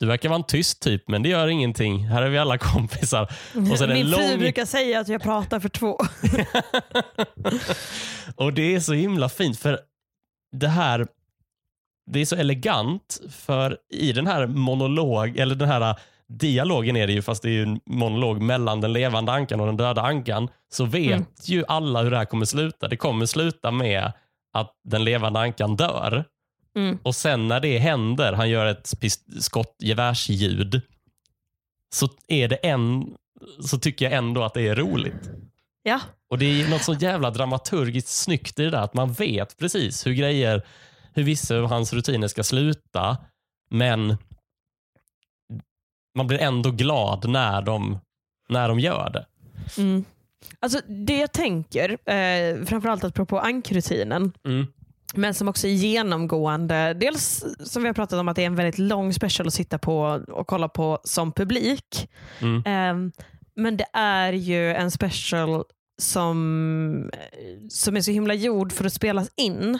du 0.00 0.06
verkar 0.06 0.28
vara 0.28 0.36
en 0.38 0.44
tyst 0.46 0.82
typ, 0.82 1.08
men 1.08 1.22
det 1.22 1.28
gör 1.28 1.48
ingenting. 1.48 2.06
Här 2.06 2.22
är 2.22 2.28
vi 2.28 2.38
alla 2.38 2.58
kompisar. 2.58 3.22
Och 3.54 3.62
det 3.62 3.86
Min 3.86 4.06
en 4.06 4.12
fru 4.12 4.28
lång- 4.30 4.38
brukar 4.38 4.64
säga 4.64 5.00
att 5.00 5.08
jag 5.08 5.22
pratar 5.22 5.60
för 5.60 5.68
två. 5.68 5.98
och 8.36 8.52
det 8.52 8.74
är 8.74 8.80
så 8.80 8.92
himla 8.92 9.28
fint 9.28 9.58
för 9.58 9.78
det 10.56 10.68
här 10.68 11.06
det 12.10 12.20
är 12.20 12.24
så 12.24 12.36
elegant 12.36 13.20
för 13.30 13.78
i 13.92 14.12
den 14.12 14.26
här 14.26 14.46
monolog 14.46 15.36
eller 15.36 15.54
den 15.54 15.68
här 15.68 15.96
dialogen 16.28 16.96
är 16.96 17.06
det 17.06 17.12
ju, 17.12 17.22
fast 17.22 17.42
det 17.42 17.50
är 17.50 17.62
en 17.62 17.80
monolog 17.86 18.40
mellan 18.42 18.80
den 18.80 18.92
levande 18.92 19.32
ankan 19.32 19.60
och 19.60 19.66
den 19.66 19.76
döda 19.76 20.02
ankan, 20.02 20.48
så 20.72 20.84
vet 20.84 21.12
Mm. 21.12 21.24
ju 21.44 21.64
alla 21.68 22.02
hur 22.02 22.10
det 22.10 22.16
här 22.16 22.24
kommer 22.24 22.44
sluta. 22.44 22.88
Det 22.88 22.96
kommer 22.96 23.26
sluta 23.26 23.70
med 23.70 24.12
att 24.52 24.72
den 24.84 25.04
levande 25.04 25.40
ankan 25.40 25.76
dör. 25.76 26.24
Mm. 26.76 26.98
Och 27.02 27.14
sen 27.14 27.48
när 27.48 27.60
det 27.60 27.78
händer, 27.78 28.32
han 28.32 28.50
gör 28.50 28.66
ett 28.66 28.92
skottgevärsljud, 29.40 30.80
så, 31.94 32.08
är 32.28 32.48
det 32.48 32.56
en, 32.56 33.14
så 33.60 33.78
tycker 33.78 34.04
jag 34.04 34.14
ändå 34.14 34.44
att 34.44 34.54
det 34.54 34.68
är 34.68 34.74
roligt. 34.74 35.30
Ja. 35.82 36.00
Och 36.30 36.38
Det 36.38 36.62
är 36.62 36.68
något 36.68 36.82
så 36.82 36.94
jävla 36.94 37.30
dramaturgiskt 37.30 38.08
snyggt 38.08 38.58
i 38.58 38.64
det 38.64 38.70
där, 38.70 38.82
att 38.82 38.94
man 38.94 39.12
vet 39.12 39.58
precis 39.58 40.06
hur 40.06 40.12
grejer, 40.12 40.66
hur 41.14 41.22
vissa 41.22 41.56
av 41.56 41.66
hans 41.66 41.92
rutiner 41.92 42.28
ska 42.28 42.42
sluta, 42.42 43.16
men 43.70 44.16
man 46.14 46.26
blir 46.26 46.38
ändå 46.38 46.70
glad 46.70 47.28
när 47.28 47.62
de, 47.62 47.98
när 48.48 48.68
de 48.68 48.80
gör 48.80 49.10
det. 49.10 49.26
Mm. 49.82 50.04
Alltså 50.60 50.80
det 50.86 51.16
jag 51.18 51.32
tänker, 51.32 51.90
eh, 52.10 52.64
framförallt 52.64 53.04
apropå 53.04 53.38
ankrutinen, 53.38 54.32
Mm. 54.44 54.66
men 55.14 55.34
som 55.34 55.48
också 55.48 55.66
är 55.66 55.72
genomgående. 55.72 56.94
Dels 56.94 57.44
som 57.60 57.82
vi 57.82 57.88
har 57.88 57.94
pratat 57.94 58.18
om 58.18 58.28
att 58.28 58.36
det 58.36 58.42
är 58.42 58.46
en 58.46 58.56
väldigt 58.56 58.78
lång 58.78 59.12
special 59.14 59.46
att 59.46 59.54
sitta 59.54 59.78
på 59.78 60.22
och 60.28 60.46
kolla 60.46 60.68
på 60.68 60.98
som 61.04 61.32
publik. 61.32 62.08
Mm. 62.40 62.62
Ehm, 62.66 63.12
men 63.56 63.76
det 63.76 63.86
är 63.92 64.32
ju 64.32 64.72
en 64.74 64.90
special 64.90 65.64
som, 66.02 67.10
som 67.70 67.96
är 67.96 68.00
så 68.00 68.10
himla 68.10 68.34
gjord 68.34 68.72
för 68.72 68.84
att 68.84 68.92
spelas 68.92 69.30
in. 69.36 69.78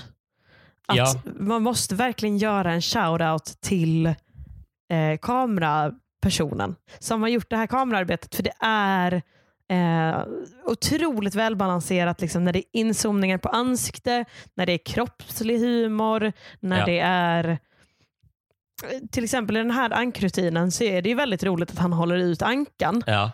Att 0.87 0.97
Ja. 0.97 1.15
Man 1.39 1.63
måste 1.63 1.95
verkligen 1.95 2.39
göra 2.39 2.73
en 2.73 2.81
shout-out 2.81 3.61
till 3.61 4.07
eh, 4.07 5.19
kamerapersonen 5.23 6.75
som 6.99 7.23
har 7.23 7.29
gjort 7.29 7.51
det 7.51 7.57
här 7.57 7.67
kamerarbetet. 7.67 8.35
För 8.35 8.43
det 8.43 8.53
är 8.61 9.23
eh, 9.69 10.25
otroligt 10.65 11.35
välbalanserat 11.35 12.21
liksom, 12.21 12.45
när 12.45 12.53
det 12.53 12.59
är 12.59 12.65
inzoomningar 12.81 13.39
på 13.39 13.49
ansikte, 13.49 14.25
när 14.55 14.67
det 14.67 14.73
är 14.73 14.79
kroppslig 14.87 15.59
humor, 15.59 16.33
när 16.61 16.79
Ja. 16.79 16.87
det 16.87 16.99
är 16.99 17.59
till 19.11 19.25
exempel 19.25 19.57
i 19.57 19.61
den 19.61 19.71
här 19.71 19.91
ankrutinen 19.93 20.73
så 20.73 20.85
är 20.85 21.03
det 21.03 21.09
ju 21.09 21.15
väldigt 21.15 21.45
roligt 21.45 21.71
att 21.71 21.79
han 21.79 21.93
håller 21.93 22.17
ut 22.17 22.43
ankan. 22.43 23.03
Ja. 23.07 23.31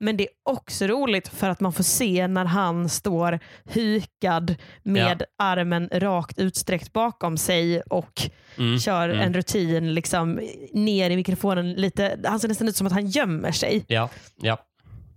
Men 0.00 0.16
det 0.16 0.22
är 0.24 0.28
också 0.42 0.86
roligt 0.86 1.28
för 1.28 1.50
att 1.50 1.60
man 1.60 1.72
får 1.72 1.84
se 1.84 2.28
när 2.28 2.44
han 2.44 2.88
står 2.88 3.38
hukad 3.64 4.54
med 4.82 5.22
armen 5.38 5.88
rakt 5.92 6.38
utsträckt 6.38 6.92
bakom 6.92 7.36
sig 7.36 7.80
och 7.80 8.22
Mm. 8.58 8.78
kör 8.78 9.08
Mm. 9.08 9.20
en 9.20 9.34
rutin 9.34 9.94
liksom 9.94 10.40
ner 10.72 11.10
i 11.10 11.16
mikrofonen. 11.16 11.72
lite. 11.72 12.18
Han 12.24 12.40
ser 12.40 12.48
nästan 12.48 12.68
ut 12.68 12.76
som 12.76 12.86
att 12.86 12.92
han 12.92 13.06
gömmer 13.06 13.52
sig. 13.52 13.84
Ja. 13.88 14.08
Ja. 14.36 14.58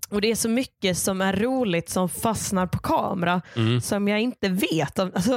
Och 0.09 0.21
Det 0.21 0.31
är 0.31 0.35
så 0.35 0.49
mycket 0.49 0.97
som 0.97 1.21
är 1.21 1.33
roligt 1.33 1.89
som 1.89 2.09
fastnar 2.09 2.67
på 2.67 2.79
kamera 2.79 3.41
Mm. 3.55 3.81
som 3.81 4.07
jag 4.07 4.21
inte 4.21 4.49
vet. 4.49 4.99
Alltså, 4.99 5.31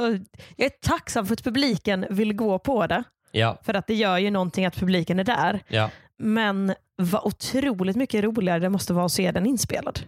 jag 0.55 0.65
är 0.65 0.87
tacksam 0.87 1.25
för 1.25 1.33
att 1.33 1.43
publiken 1.43 2.05
vill 2.09 2.33
gå 2.33 2.59
på 2.59 2.87
det. 2.87 3.03
Ja. 3.31 3.57
För 3.63 3.73
att 3.73 3.87
det 3.87 3.93
gör 3.95 4.17
ju 4.17 4.31
någonting 4.31 4.65
att 4.65 4.75
publiken 4.75 5.19
är 5.19 5.23
där. 5.23 5.59
Ja. 5.67 5.89
Men 6.17 6.73
vad 6.95 7.21
otroligt 7.23 7.95
mycket 7.95 8.23
roligare 8.23 8.59
det 8.59 8.69
måste 8.69 8.93
vara 8.93 9.05
att 9.05 9.11
se 9.11 9.31
den 9.31 9.45
inspelad. 9.45 9.99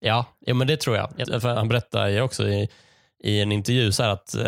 Ja, 0.00 0.24
ja 0.40 0.54
men 0.54 0.66
det 0.66 0.76
tror 0.76 0.96
jag. 0.96 1.10
Han 1.42 1.68
berättade 1.68 2.10
ju 2.12 2.20
också 2.20 2.48
i, 2.48 2.68
i 3.24 3.40
en 3.40 3.52
intervju 3.52 3.92
så 3.92 4.02
att 4.02 4.34
eh, 4.34 4.42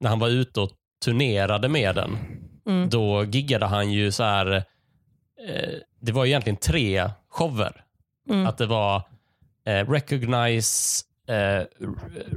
när 0.00 0.08
han 0.08 0.18
var 0.18 0.28
ute 0.28 0.60
och 0.60 0.70
turnerade 1.04 1.68
med 1.68 1.94
den, 1.94 2.18
Mm. 2.66 2.88
då 2.90 3.24
giggade 3.24 3.66
han 3.66 3.92
ju 3.92 4.12
så 4.12 4.22
här, 4.22 4.52
eh, 5.48 5.70
det 6.00 6.12
var 6.12 6.26
egentligen 6.26 6.56
tre 6.56 7.10
shower. 7.28 7.84
Mm. 8.30 8.46
Att 8.46 8.58
det 8.58 8.66
var 8.66 9.02
eh, 9.66 9.90
Recognize, 9.90 11.04
eh, 11.28 11.64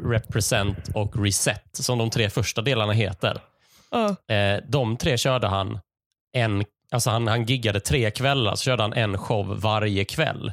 Represent 0.05 0.89
och 0.93 1.23
Reset 1.23 1.69
som 1.71 1.97
de 1.97 2.09
tre 2.09 2.29
första 2.29 2.61
delarna 2.61 2.93
heter. 2.93 3.41
Ja. 3.91 4.35
Eh, 4.35 4.63
de 4.67 4.97
tre 4.97 5.17
körde 5.17 5.47
han 5.47 5.79
en, 6.33 6.63
alltså 6.91 7.09
han, 7.09 7.27
han 7.27 7.45
giggade 7.45 7.79
tre 7.79 8.11
kvällar, 8.11 8.55
så 8.55 8.63
körde 8.63 8.83
han 8.83 8.93
en 8.93 9.17
show 9.17 9.61
varje 9.61 10.05
kväll. 10.05 10.51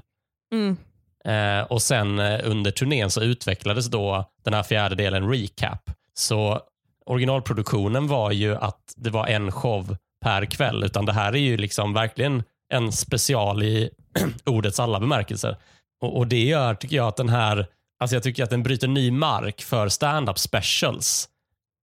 Mm. 0.53 0.77
Eh, 1.25 1.65
och 1.67 1.83
sen 1.83 2.19
eh, 2.19 2.41
under 2.45 2.71
turnén 2.71 3.11
så 3.11 3.21
utvecklades 3.23 3.87
då 3.87 4.31
den 4.45 4.55
här 4.55 4.63
fjärde 4.63 4.95
delen 4.95 5.31
recap. 5.31 5.91
Så 6.15 6.61
originalproduktionen 7.07 8.09
var 8.09 8.31
ju 8.31 8.57
att 8.57 8.95
det 8.97 9.11
var 9.11 9.27
en 9.27 9.53
show 9.53 9.97
per 10.25 10.45
kväll, 10.45 10.85
utan 10.85 11.07
det 11.07 11.13
här 11.13 11.33
är 11.33 11.39
ju 11.39 11.57
liksom 11.57 11.93
verkligen 11.93 12.43
en 12.73 12.93
special 12.93 13.63
i 13.63 13.91
ordets 14.47 14.81
alla 14.81 15.01
bemärkelser. 15.01 15.57
Och, 16.01 16.17
och 16.17 16.27
det 16.27 16.45
gör, 16.45 16.75
tycker 16.75 16.97
jag, 16.97 17.09
att 17.09 17.17
den 17.17 17.29
här, 17.29 17.67
alltså 17.99 18.17
jag 18.17 18.23
tycker 18.23 18.45
att 18.45 18.51
den 18.51 18.63
bryter 18.63 18.89
ny 18.89 19.11
mark 19.11 19.63
för 19.63 19.89
stand-up 19.89 20.39
specials. 20.39 21.29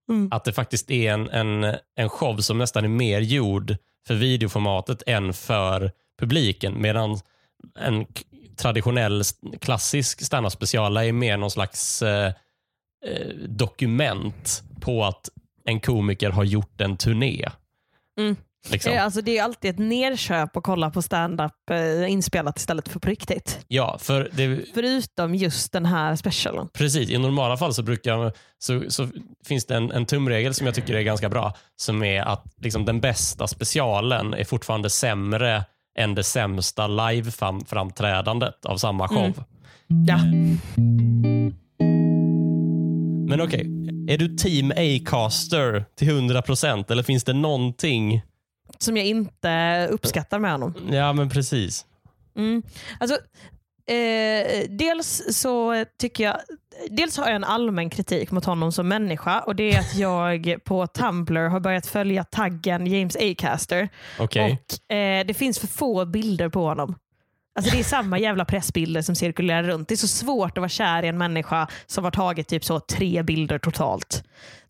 Mm. 0.10 0.30
Att 0.32 0.44
det 0.44 0.54
faktiskt 0.54 0.92
är 0.92 1.14
en, 1.14 1.30
en, 1.30 1.76
en 1.96 2.10
show 2.10 2.38
som 2.38 2.58
nästan 2.58 2.84
är 2.84 2.90
mer 2.90 3.22
gjord 3.22 3.76
för 4.08 4.16
videoformatet 4.16 5.04
än 5.08 5.34
för 5.34 5.92
publiken. 6.20 6.82
Medan 6.82 7.20
en 7.80 8.06
traditionell 8.58 9.24
klassisk 9.60 10.26
standup 10.26 10.52
special 10.52 10.98
är 10.98 11.12
mer 11.12 11.38
någon 11.38 11.52
slags 11.52 12.02
eh, 12.02 12.34
eh, 13.06 13.36
dokument 13.48 14.64
på 14.82 15.06
att 15.06 15.30
en 15.66 15.80
komiker 15.80 16.30
har 16.30 16.44
gjort 16.44 16.82
en 16.82 16.98
turné. 16.98 17.50
Mm. 18.20 18.36
Liksom. 18.72 18.94
Eh, 18.94 19.04
Alltså, 19.04 19.22
det 19.22 19.38
är 19.38 19.44
alltid 19.44 19.72
ett 19.72 19.80
nerköp 19.80 20.58
att 20.58 20.64
kolla 20.64 20.90
på 20.90 21.02
stand-up 21.02 21.52
eh, 21.72 22.12
inspelat 22.12 22.58
istället 22.58 22.90
för 22.90 23.00
på 23.00 23.10
riktigt. 23.10 23.60
Ja, 23.68 23.98
för 24.02 24.30
det, 24.34 24.60
Förutom 24.74 25.36
just 25.36 25.72
den 25.72 25.86
här 25.86 26.16
specialen. 26.16 26.68
Precis, 26.74 27.10
i 27.10 27.18
normala 27.18 27.58
fall 27.58 27.74
så, 27.74 27.84
brukar, 27.84 28.34
så, 28.60 28.84
så 28.90 29.08
finns 29.46 29.66
det 29.66 29.76
en, 29.76 29.92
en 29.92 30.06
tumregel 30.06 30.54
som 30.54 30.66
jag 30.66 30.76
tycker 30.76 30.94
är 30.94 31.02
ganska 31.02 31.30
bra. 31.30 31.54
Som 31.76 32.04
är 32.04 32.22
att 32.22 32.44
liksom, 32.62 32.86
den 32.86 33.00
bästa 33.00 33.48
specialen 33.48 34.34
är 34.34 34.44
fortfarande 34.44 34.90
sämre 34.90 35.64
än 36.00 36.16
det 36.16 36.24
sämsta 36.24 36.88
live-framträdandet 36.88 38.66
av 38.66 38.78
samma 38.78 39.08
show. 39.08 39.18
Mm. 39.20 39.34
Ja. 40.08 40.18
Men 43.30 43.42
okej, 43.42 43.62
är 44.10 44.18
du 44.18 44.36
team 44.36 44.72
A-caster 44.72 45.86
till 45.98 46.10
100% 46.10 46.92
eller 46.92 47.04
finns 47.04 47.24
det 47.24 47.34
någonting? 47.34 48.22
Som 48.78 48.98
jag 48.98 49.06
inte 49.06 49.88
uppskattar 49.92 50.40
med 50.40 50.52
honom. 50.52 50.74
Ja, 50.92 51.14
men 51.14 51.30
precis. 51.30 51.86
Mm. 52.36 52.64
Alltså, 53.00 53.16
eh, 53.88 54.70
dels 54.70 55.24
så 55.30 55.86
tycker 56.00 56.24
jag 56.24 56.38
Dels 56.90 57.18
har 57.18 57.26
jag 57.26 57.36
en 57.36 57.44
allmän 57.44 57.90
kritik 57.90 58.32
mot 58.32 58.46
honom 58.46 58.72
som 58.72 58.88
människa 58.88 59.40
och 59.40 59.56
det 59.56 59.74
är 59.74 59.80
att 59.80 59.96
jag 59.98 60.58
på 60.64 60.88
Tumblr 60.88 61.50
har 61.50 61.60
börjat 61.60 61.88
följa 61.88 62.24
taggen 62.24 62.88
James 62.88 63.16
A-caster 63.16 63.90
Okej. 64.20 64.60
och 64.88 64.96
eh, 64.96 65.26
det 65.26 65.34
finns 65.34 65.60
för 65.60 65.68
få 65.68 66.06
bilder 66.06 66.50
på 66.50 66.66
honom. 66.66 66.96
Alltså 67.58 67.72
det 67.76 67.80
är 67.80 67.84
samma 67.84 68.20
jävla 68.20 68.46
pressbilder 68.46 69.02
som 69.02 69.16
cirkulerar 69.16 69.64
runt. 69.64 69.88
Det 69.88 69.94
är 69.94 69.98
så 69.98 70.08
svårt 70.08 70.52
att 70.58 70.62
vara 70.62 70.70
kär 70.70 71.04
i 71.04 71.08
en 71.08 71.18
människa 71.18 71.68
som 71.86 72.04
har 72.04 72.12
tagit 72.12 72.48
typ 72.48 72.66
så 72.66 72.80
tre 72.80 73.24
bilder 73.24 73.60
totalt. 73.60 74.24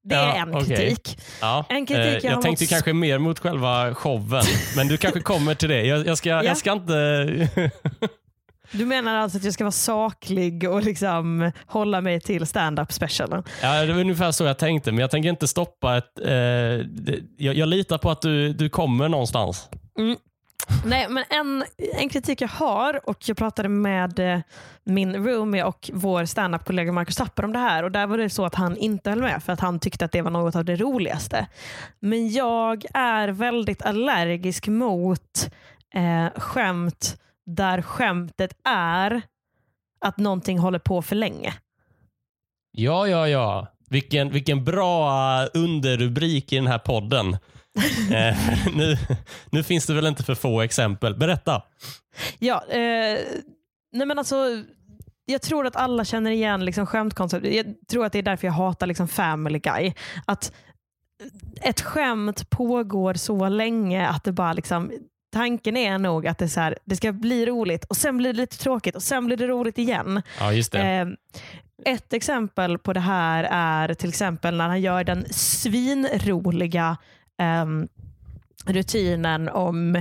Det 0.04 0.16
är 0.16 0.20
Ja, 0.28 0.36
en 0.36 0.56
okej. 0.56 0.68
kritik. 0.78 1.20
Ja. 1.42 1.66
En 1.70 1.86
kritik 1.86 2.06
eh, 2.06 2.14
jag 2.14 2.24
jag 2.24 2.42
tänkte 2.42 2.64
mot- 2.64 2.70
kanske 2.70 2.94
mer 2.94 3.18
mot 3.20 3.40
själva 3.40 3.94
showen, 3.96 4.44
men 4.76 4.88
du 4.88 4.98
kanske 4.98 5.20
kommer 5.22 5.56
till 5.56 5.70
det. 5.70 5.82
Jag, 5.86 6.06
jag, 6.08 6.18
ska, 6.18 6.30
Ja. 6.30 6.44
jag 6.44 6.58
ska 6.58 6.72
inte... 6.72 7.50
Du 8.72 8.86
menar 8.86 9.16
alltså 9.16 9.38
att 9.38 9.44
jag 9.44 9.54
ska 9.54 9.64
vara 9.64 9.72
saklig 9.72 10.70
och 10.70 10.84
liksom 10.84 11.52
hålla 11.68 12.02
mig 12.02 12.22
till 12.22 12.46
stand-up 12.48 12.92
specialen? 12.94 13.44
Ja, 13.62 13.86
det 13.86 13.94
var 13.94 14.00
ungefär 14.02 14.32
så 14.32 14.44
jag 14.44 14.58
tänkte, 14.58 14.92
men 14.92 15.00
jag 15.00 15.12
tänker 15.12 15.30
inte 15.30 15.48
stoppa 15.48 15.98
ett... 15.98 16.20
Eh, 16.26 16.32
jag, 17.38 17.56
jag 17.56 17.68
litar 17.70 17.98
på 17.98 18.12
att 18.12 18.22
du, 18.22 18.54
du 18.54 18.70
kommer 18.70 19.10
någonstans. 19.10 19.70
Nej, 20.86 21.10
men 21.10 21.24
en, 21.30 21.64
en 21.94 22.10
kritik 22.10 22.42
jag 22.42 22.48
har 22.48 23.10
och 23.10 23.18
jag 23.26 23.38
pratade 23.38 23.70
med 23.70 24.20
eh, 24.20 24.40
min 24.84 25.16
roomie 25.26 25.64
och 25.64 25.90
vår 25.94 26.26
standup-kollega 26.26 26.92
Marcus 26.92 27.16
Tapper 27.16 27.46
om 27.46 27.54
det 27.54 27.60
här 27.60 27.84
och 27.84 27.92
där 27.92 28.08
var 28.08 28.18
det 28.18 28.30
så 28.30 28.46
att 28.46 28.56
han 28.56 28.78
inte 28.78 29.10
höll 29.10 29.22
med 29.22 29.44
för 29.44 29.54
att 29.54 29.60
han 29.60 29.80
tyckte 29.80 30.06
att 30.06 30.12
det 30.12 30.22
var 30.22 30.32
något 30.32 30.56
av 30.56 30.66
det 30.66 30.76
roligaste. 30.76 31.48
Men 32.00 32.30
jag 32.30 32.86
är 32.94 33.28
väldigt 33.28 33.82
allergisk 33.82 34.68
mot 34.68 35.50
eh, 35.94 36.40
skämt 36.40 37.18
där 37.46 37.82
skämtet 37.82 38.58
är 38.64 39.22
att 40.06 40.18
någonting 40.18 40.60
håller 40.60 40.80
på 40.80 41.02
för 41.02 41.16
länge. 41.16 41.54
Ja, 42.72 43.08
ja, 43.08 43.28
ja. 43.28 43.68
Vilken, 43.90 44.30
vilken 44.30 44.64
bra 44.64 45.10
eh, 45.44 45.50
underrubrik 45.54 46.54
i 46.54 46.56
den 46.56 46.68
här 46.68 46.80
podden. 46.80 47.38
eh, 48.12 48.38
nu, 48.76 48.98
nu 49.50 49.64
finns 49.64 49.86
det 49.86 49.94
väl 49.94 50.08
inte 50.08 50.24
för 50.24 50.36
få 50.36 50.62
exempel. 50.62 51.16
Berätta. 51.16 51.64
Ja, 52.40 52.64
eh, 52.70 53.20
nej 53.92 54.08
men 54.08 54.20
alltså, 54.20 54.64
jag 55.26 55.42
tror 55.42 55.68
att 55.68 55.76
alla 55.76 56.06
känner 56.06 56.32
igen 56.32 56.66
liksom 56.66 56.86
skämtkoncept. 56.86 57.46
Jag 57.46 57.66
tror 57.90 58.06
att 58.06 58.12
det 58.12 58.20
är 58.20 58.24
därför 58.24 58.48
jag 58.48 58.54
hatar 58.54 58.88
liksom 58.88 59.08
Family 59.08 59.60
Guy. 59.60 59.94
Att 60.26 60.52
ett 61.62 61.82
skämt 61.82 62.50
pågår 62.50 63.14
så 63.14 63.50
länge 63.50 64.08
att 64.08 64.24
det 64.24 64.32
bara 64.32 64.54
liksom 64.54 64.92
tanken 65.34 65.78
är 65.78 65.98
nog 65.98 66.28
att 66.28 66.38
det, 66.38 66.50
så 66.50 66.60
här, 66.60 66.78
det 66.86 66.96
ska 66.96 67.12
bli 67.12 67.46
roligt 67.46 67.86
och 67.86 67.98
sen 67.98 68.18
blir 68.18 68.34
det 68.34 68.40
lite 68.40 68.58
tråkigt 68.58 68.96
och 68.96 69.04
sen 69.04 69.26
blir 69.26 69.38
det 69.38 69.48
roligt 69.48 69.78
igen. 69.78 70.22
Ja, 70.40 70.54
just 70.54 70.72
det. 70.72 70.82
Eh, 70.82 71.08
ett 71.86 72.14
exempel 72.14 72.78
på 72.78 72.94
det 72.94 73.00
här 73.00 73.48
är 73.52 73.94
till 73.94 74.10
exempel 74.10 74.58
när 74.58 74.68
han 74.68 74.82
gör 74.82 75.04
den 75.04 75.26
svinroliga 75.30 76.98
rutinen 78.66 79.50
om 79.50 79.96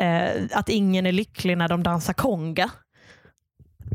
eh, 0.00 0.42
att 0.52 0.68
ingen 0.68 1.06
är 1.06 1.12
lycklig 1.12 1.58
när 1.58 1.68
de 1.68 1.82
dansar 1.82 2.12
konga. 2.12 2.70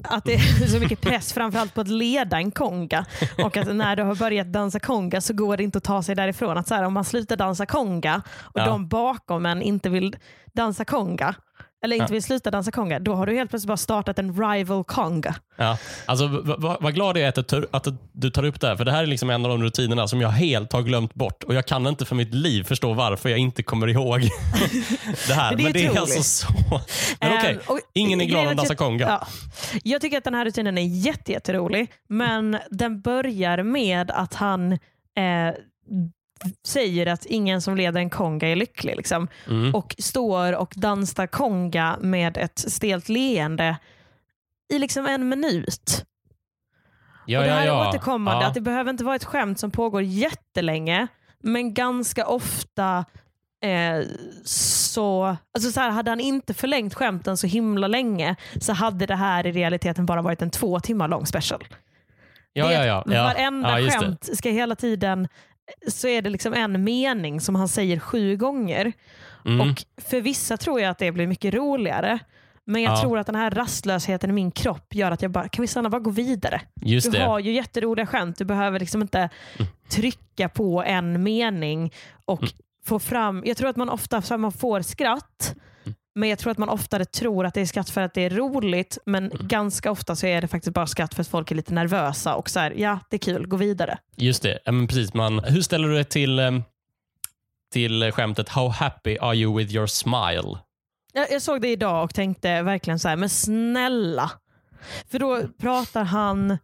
Att 0.03 0.25
det 0.25 0.33
är 0.33 0.67
så 0.67 0.79
mycket 0.79 1.01
press 1.01 1.33
framförallt 1.33 1.73
på 1.73 1.81
att 1.81 1.87
leda 1.87 2.37
en 2.37 2.51
konga 2.51 3.05
och 3.43 3.57
att 3.57 3.75
när 3.75 3.95
du 3.95 4.03
har 4.03 4.15
börjat 4.15 4.53
dansa 4.53 4.79
konga 4.79 5.21
så 5.21 5.33
går 5.33 5.57
det 5.57 5.63
inte 5.63 5.77
att 5.77 5.83
ta 5.83 6.03
sig 6.03 6.15
därifrån. 6.15 6.57
Att 6.57 6.67
så 6.67 6.75
här, 6.75 6.83
om 6.83 6.93
man 6.93 7.05
slutar 7.05 7.35
dansa 7.37 7.65
konga 7.65 8.21
och 8.39 8.59
Ja. 8.59 8.65
de 8.65 8.87
bakom 8.87 9.45
en 9.45 9.61
inte 9.61 9.89
vill 9.89 10.15
dansa 10.53 10.85
konga 10.85 11.35
eller 11.83 11.95
inte 11.95 12.13
vill 12.13 12.23
sluta 12.23 12.51
dansa 12.51 12.71
konga, 12.71 12.99
då 12.99 13.13
har 13.15 13.25
du 13.25 13.35
helt 13.35 13.49
plötsligt 13.49 13.67
bara 13.67 13.77
startat 13.77 14.19
en 14.19 14.33
rival 14.49 14.83
konga. 14.83 15.35
Ja. 15.57 15.77
Alltså, 16.05 16.27
vad 16.81 16.93
glad 16.93 17.17
jag 17.17 17.23
är 17.23 17.39
att, 17.39 17.47
du 17.47 17.67
att 17.71 17.87
du 18.11 18.29
tar 18.29 18.45
upp 18.45 18.61
det 18.61 18.67
här, 18.67 18.75
för 18.75 18.85
det 18.85 18.91
här 18.91 19.03
är 19.03 19.07
liksom 19.07 19.29
en 19.29 19.45
av 19.45 19.51
de 19.51 19.63
rutinerna 19.63 20.07
som 20.07 20.21
jag 20.21 20.29
helt 20.29 20.73
har 20.73 20.81
glömt 20.81 21.13
bort 21.13 21.43
och 21.43 21.53
jag 21.53 21.65
kan 21.65 21.87
inte 21.87 22.05
för 22.05 22.15
mitt 22.15 22.33
liv 22.33 22.63
förstå 22.63 22.93
varför 22.93 23.29
jag 23.29 23.39
inte 23.39 23.63
kommer 23.63 23.87
ihåg 23.87 24.21
det 25.27 25.33
här. 25.33 25.55
Det 25.55 25.61
är 25.61 25.63
Men 25.63 25.73
det 25.73 25.85
är 25.85 25.99
alltså 25.99 26.23
så... 26.23 26.47
Men 27.21 27.37
okej, 27.37 27.59
Eh, 27.65 27.71
och- 27.71 27.79
ingen 27.93 28.21
är 28.21 28.25
glad 28.25 28.47
om 28.47 28.55
dansa 28.55 28.75
konga. 28.75 29.07
Ja. 29.07 29.27
Jag 29.83 30.01
tycker 30.01 30.17
att 30.17 30.23
den 30.23 30.33
här 30.35 30.45
rutinen 30.45 30.77
är 30.77 30.81
jätte, 31.05 31.31
jätterolig, 31.31 31.91
men 32.09 32.57
den 32.71 33.01
börjar 33.01 33.63
med 33.63 34.11
att 34.11 34.33
han 34.33 34.71
eh, 34.71 34.77
säger 36.67 37.05
att 37.07 37.25
ingen 37.25 37.61
som 37.61 37.75
leder 37.77 37.99
en 37.99 38.09
konga 38.09 38.47
är 38.47 38.55
lycklig. 38.55 38.95
Liksom. 38.95 39.27
Mm. 39.47 39.75
Och 39.75 39.95
står 39.99 40.53
och 40.53 40.73
dansar 40.75 41.27
konga 41.27 41.97
med 42.01 42.37
ett 42.37 42.59
stelt 42.59 43.09
leende 43.09 43.77
i 44.73 44.79
liksom 44.79 45.05
en 45.05 45.29
minut. 45.29 46.05
Ja, 47.25 47.39
och 47.39 47.45
det 47.45 47.51
här 47.51 47.65
ja, 47.65 47.73
är 47.73 47.83
ja. 47.83 47.89
återkommande, 47.89 48.43
Ja. 48.43 48.47
att 48.47 48.53
det 48.53 48.61
behöver 48.61 48.89
inte 48.89 49.03
vara 49.03 49.15
ett 49.15 49.23
skämt 49.23 49.59
som 49.59 49.71
pågår 49.71 50.01
jättelänge, 50.01 51.07
men 51.43 51.73
ganska 51.73 52.27
ofta 52.27 53.05
eh, 53.63 54.05
så, 54.45 55.37
alltså 55.53 55.71
så 55.71 55.79
här, 55.79 55.89
hade 55.89 56.11
han 56.11 56.19
inte 56.19 56.53
förlängt 56.53 56.93
skämten 56.93 57.37
så 57.37 57.47
himla 57.47 57.87
länge 57.87 58.35
så 58.61 58.73
hade 58.73 59.05
det 59.05 59.15
här 59.15 59.47
i 59.47 59.51
realiteten 59.51 60.05
bara 60.05 60.21
varit 60.21 60.41
en 60.41 60.49
två 60.49 60.79
timmar 60.79 61.07
lång 61.07 61.25
special. 61.25 61.67
ja, 62.53 62.67
det 62.67 62.73
ja, 62.73 62.79
är 62.79 62.87
ja, 62.87 63.03
ja. 63.05 63.23
Varenda 63.23 63.79
ja, 63.79 63.91
skämt 63.91 64.29
ska 64.37 64.49
hela 64.49 64.75
tiden 64.75 65.27
så 65.87 66.07
är 66.07 66.21
det 66.21 66.29
liksom 66.29 66.53
en 66.53 66.83
mening 66.83 67.41
som 67.41 67.55
han 67.55 67.67
säger 67.67 67.99
sju 67.99 68.37
gånger. 68.37 68.93
Mm. 69.45 69.61
Och 69.69 69.83
För 69.97 70.21
vissa 70.21 70.57
tror 70.57 70.81
jag 70.81 70.89
att 70.89 70.97
det 70.97 71.11
blir 71.11 71.27
mycket 71.27 71.53
roligare. 71.53 72.19
Men 72.65 72.81
jag 72.81 72.91
Ja. 72.93 73.01
tror 73.01 73.19
att 73.19 73.25
den 73.27 73.35
här 73.35 73.51
rastlösheten 73.51 74.29
i 74.29 74.33
min 74.33 74.51
kropp 74.51 74.95
gör 74.95 75.11
att 75.11 75.21
jag 75.21 75.31
bara, 75.31 75.47
kan 75.49 75.61
vi 75.61 75.67
snälla 75.67 75.89
bara 75.89 75.99
gå 76.01 76.09
vidare? 76.09 76.61
Just 76.81 77.11
Du 77.11 77.17
det. 77.17 77.23
har 77.25 77.39
ju 77.39 77.51
jätteroliga 77.51 78.05
skämt. 78.05 78.37
Du 78.37 78.45
behöver 78.45 78.79
liksom 78.79 79.01
inte 79.01 79.29
trycka 79.89 80.49
på 80.49 80.83
en 80.83 81.23
mening 81.23 81.93
och 82.25 82.41
Mm. 82.41 82.51
få 82.85 82.99
fram... 82.99 83.43
Jag 83.45 83.57
tror 83.57 83.69
att 83.69 83.75
man 83.75 83.89
ofta 83.89 84.21
så 84.21 84.37
man 84.37 84.51
får 84.51 84.81
skratt, 84.81 85.53
Mm. 85.55 85.63
Men 86.19 86.29
jag 86.29 86.39
tror 86.39 86.51
att 86.51 86.57
man 86.57 86.69
oftare 86.69 87.05
tror 87.05 87.45
att 87.45 87.53
det 87.53 87.61
är 87.61 87.65
skratt 87.65 87.89
för 87.89 88.01
att 88.01 88.13
det 88.13 88.21
är 88.21 88.29
roligt. 88.29 88.97
Men 89.05 89.25
Mm. 89.31 89.47
ganska 89.47 89.91
ofta 89.91 90.15
så 90.15 90.27
är 90.27 90.41
det 90.41 90.47
faktiskt 90.47 90.73
bara 90.73 90.87
skratt 90.87 91.13
för 91.13 91.21
att 91.21 91.27
folk 91.27 91.51
är 91.51 91.55
lite 91.55 91.73
nervösa 91.73 92.35
och 92.35 92.49
så 92.49 92.59
här, 92.59 92.73
ja 92.77 92.99
det 93.09 93.15
är 93.15 93.19
kul, 93.19 93.47
gå 93.47 93.57
vidare. 93.57 93.97
Just 94.15 94.43
det. 94.43 94.59
Ja, 94.65 94.71
men 94.71 94.87
precis, 94.87 95.13
man, 95.13 95.43
hur 95.43 95.61
ställer 95.61 95.87
du 95.87 95.93
dig 95.93 96.03
till, 96.05 96.39
em, 96.39 96.63
till 97.73 98.11
skämtet 98.11 98.49
How 98.49 98.69
happy 98.69 99.17
are 99.17 99.35
you 99.35 99.57
with 99.57 99.73
your 99.75 99.87
smile? 99.87 100.57
Jag, 101.13 101.31
jag 101.31 101.41
såg 101.41 101.61
det 101.61 101.67
idag 101.67 102.03
och 102.03 102.13
tänkte 102.15 102.61
verkligen 102.61 102.99
så 102.99 103.07
här, 103.09 103.15
men 103.15 103.29
snälla. 103.29 104.31
För 105.11 105.19
då 105.19 105.41
pratar 105.61 106.03
han, 106.03 106.57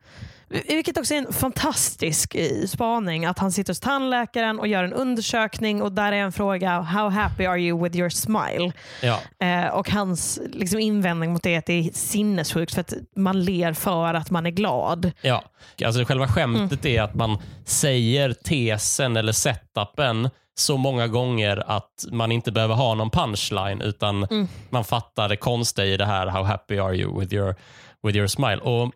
vilket 0.49 0.97
också 0.97 1.13
är 1.13 1.17
en 1.17 1.33
fantastisk 1.33 2.35
eh, 2.35 2.65
spaning, 2.67 3.25
att 3.25 3.39
han 3.39 3.51
sitter 3.51 3.71
hos 3.73 3.79
tandläkaren 3.79 4.59
och 4.59 4.67
gör 4.67 4.83
en 4.83 4.93
undersökning 4.93 5.81
och 5.81 5.91
där 5.91 6.11
är 6.11 6.15
en 6.17 6.31
fråga, 6.31 6.79
how 6.81 7.09
happy 7.09 7.45
are 7.45 7.59
you 7.59 7.83
with 7.83 7.97
your 7.97 8.09
smile? 8.09 8.71
Ja, 9.01 9.19
Eh, 9.39 9.67
och 9.67 9.89
hans 9.89 10.39
liksom, 10.53 10.79
invändning 10.79 11.33
mot 11.33 11.43
det 11.43 11.53
är 11.53 11.57
att 11.59 11.65
det 11.65 11.73
är 11.73 11.83
sinnessjukt 11.93 12.73
för 12.73 12.81
att 12.81 12.93
man 13.15 13.43
ler 13.45 13.73
för 13.73 14.13
att 14.13 14.31
man 14.31 14.45
är 14.45 14.49
glad. 14.51 15.11
ja. 15.21 15.43
Alltså 15.85 16.05
själva 16.05 16.27
skämtet 16.27 16.85
är 16.85 17.01
att 17.01 17.15
man 17.15 17.37
säger 17.65 18.33
tesen 18.33 19.17
eller 19.17 19.31
setupen 19.31 20.29
så 20.57 20.77
många 20.77 21.07
gånger 21.07 21.63
att 21.67 22.05
man 22.11 22.31
inte 22.31 22.51
behöver 22.51 22.75
ha 22.75 22.93
någon 22.95 23.09
punchline 23.09 23.81
utan 23.81 24.23
Mm. 24.23 24.47
man 24.69 24.83
fattar 24.83 25.29
det 25.29 25.35
konstiga 25.37 25.85
i 25.87 25.97
det 25.97 26.05
här 26.05 26.27
How 26.27 26.43
happy 26.43 26.77
are 26.79 26.95
you 26.95 27.19
with 27.19 27.33
your, 27.33 27.55
with 28.03 28.17
your 28.17 28.27
smile? 28.27 28.57
Och 28.57 28.91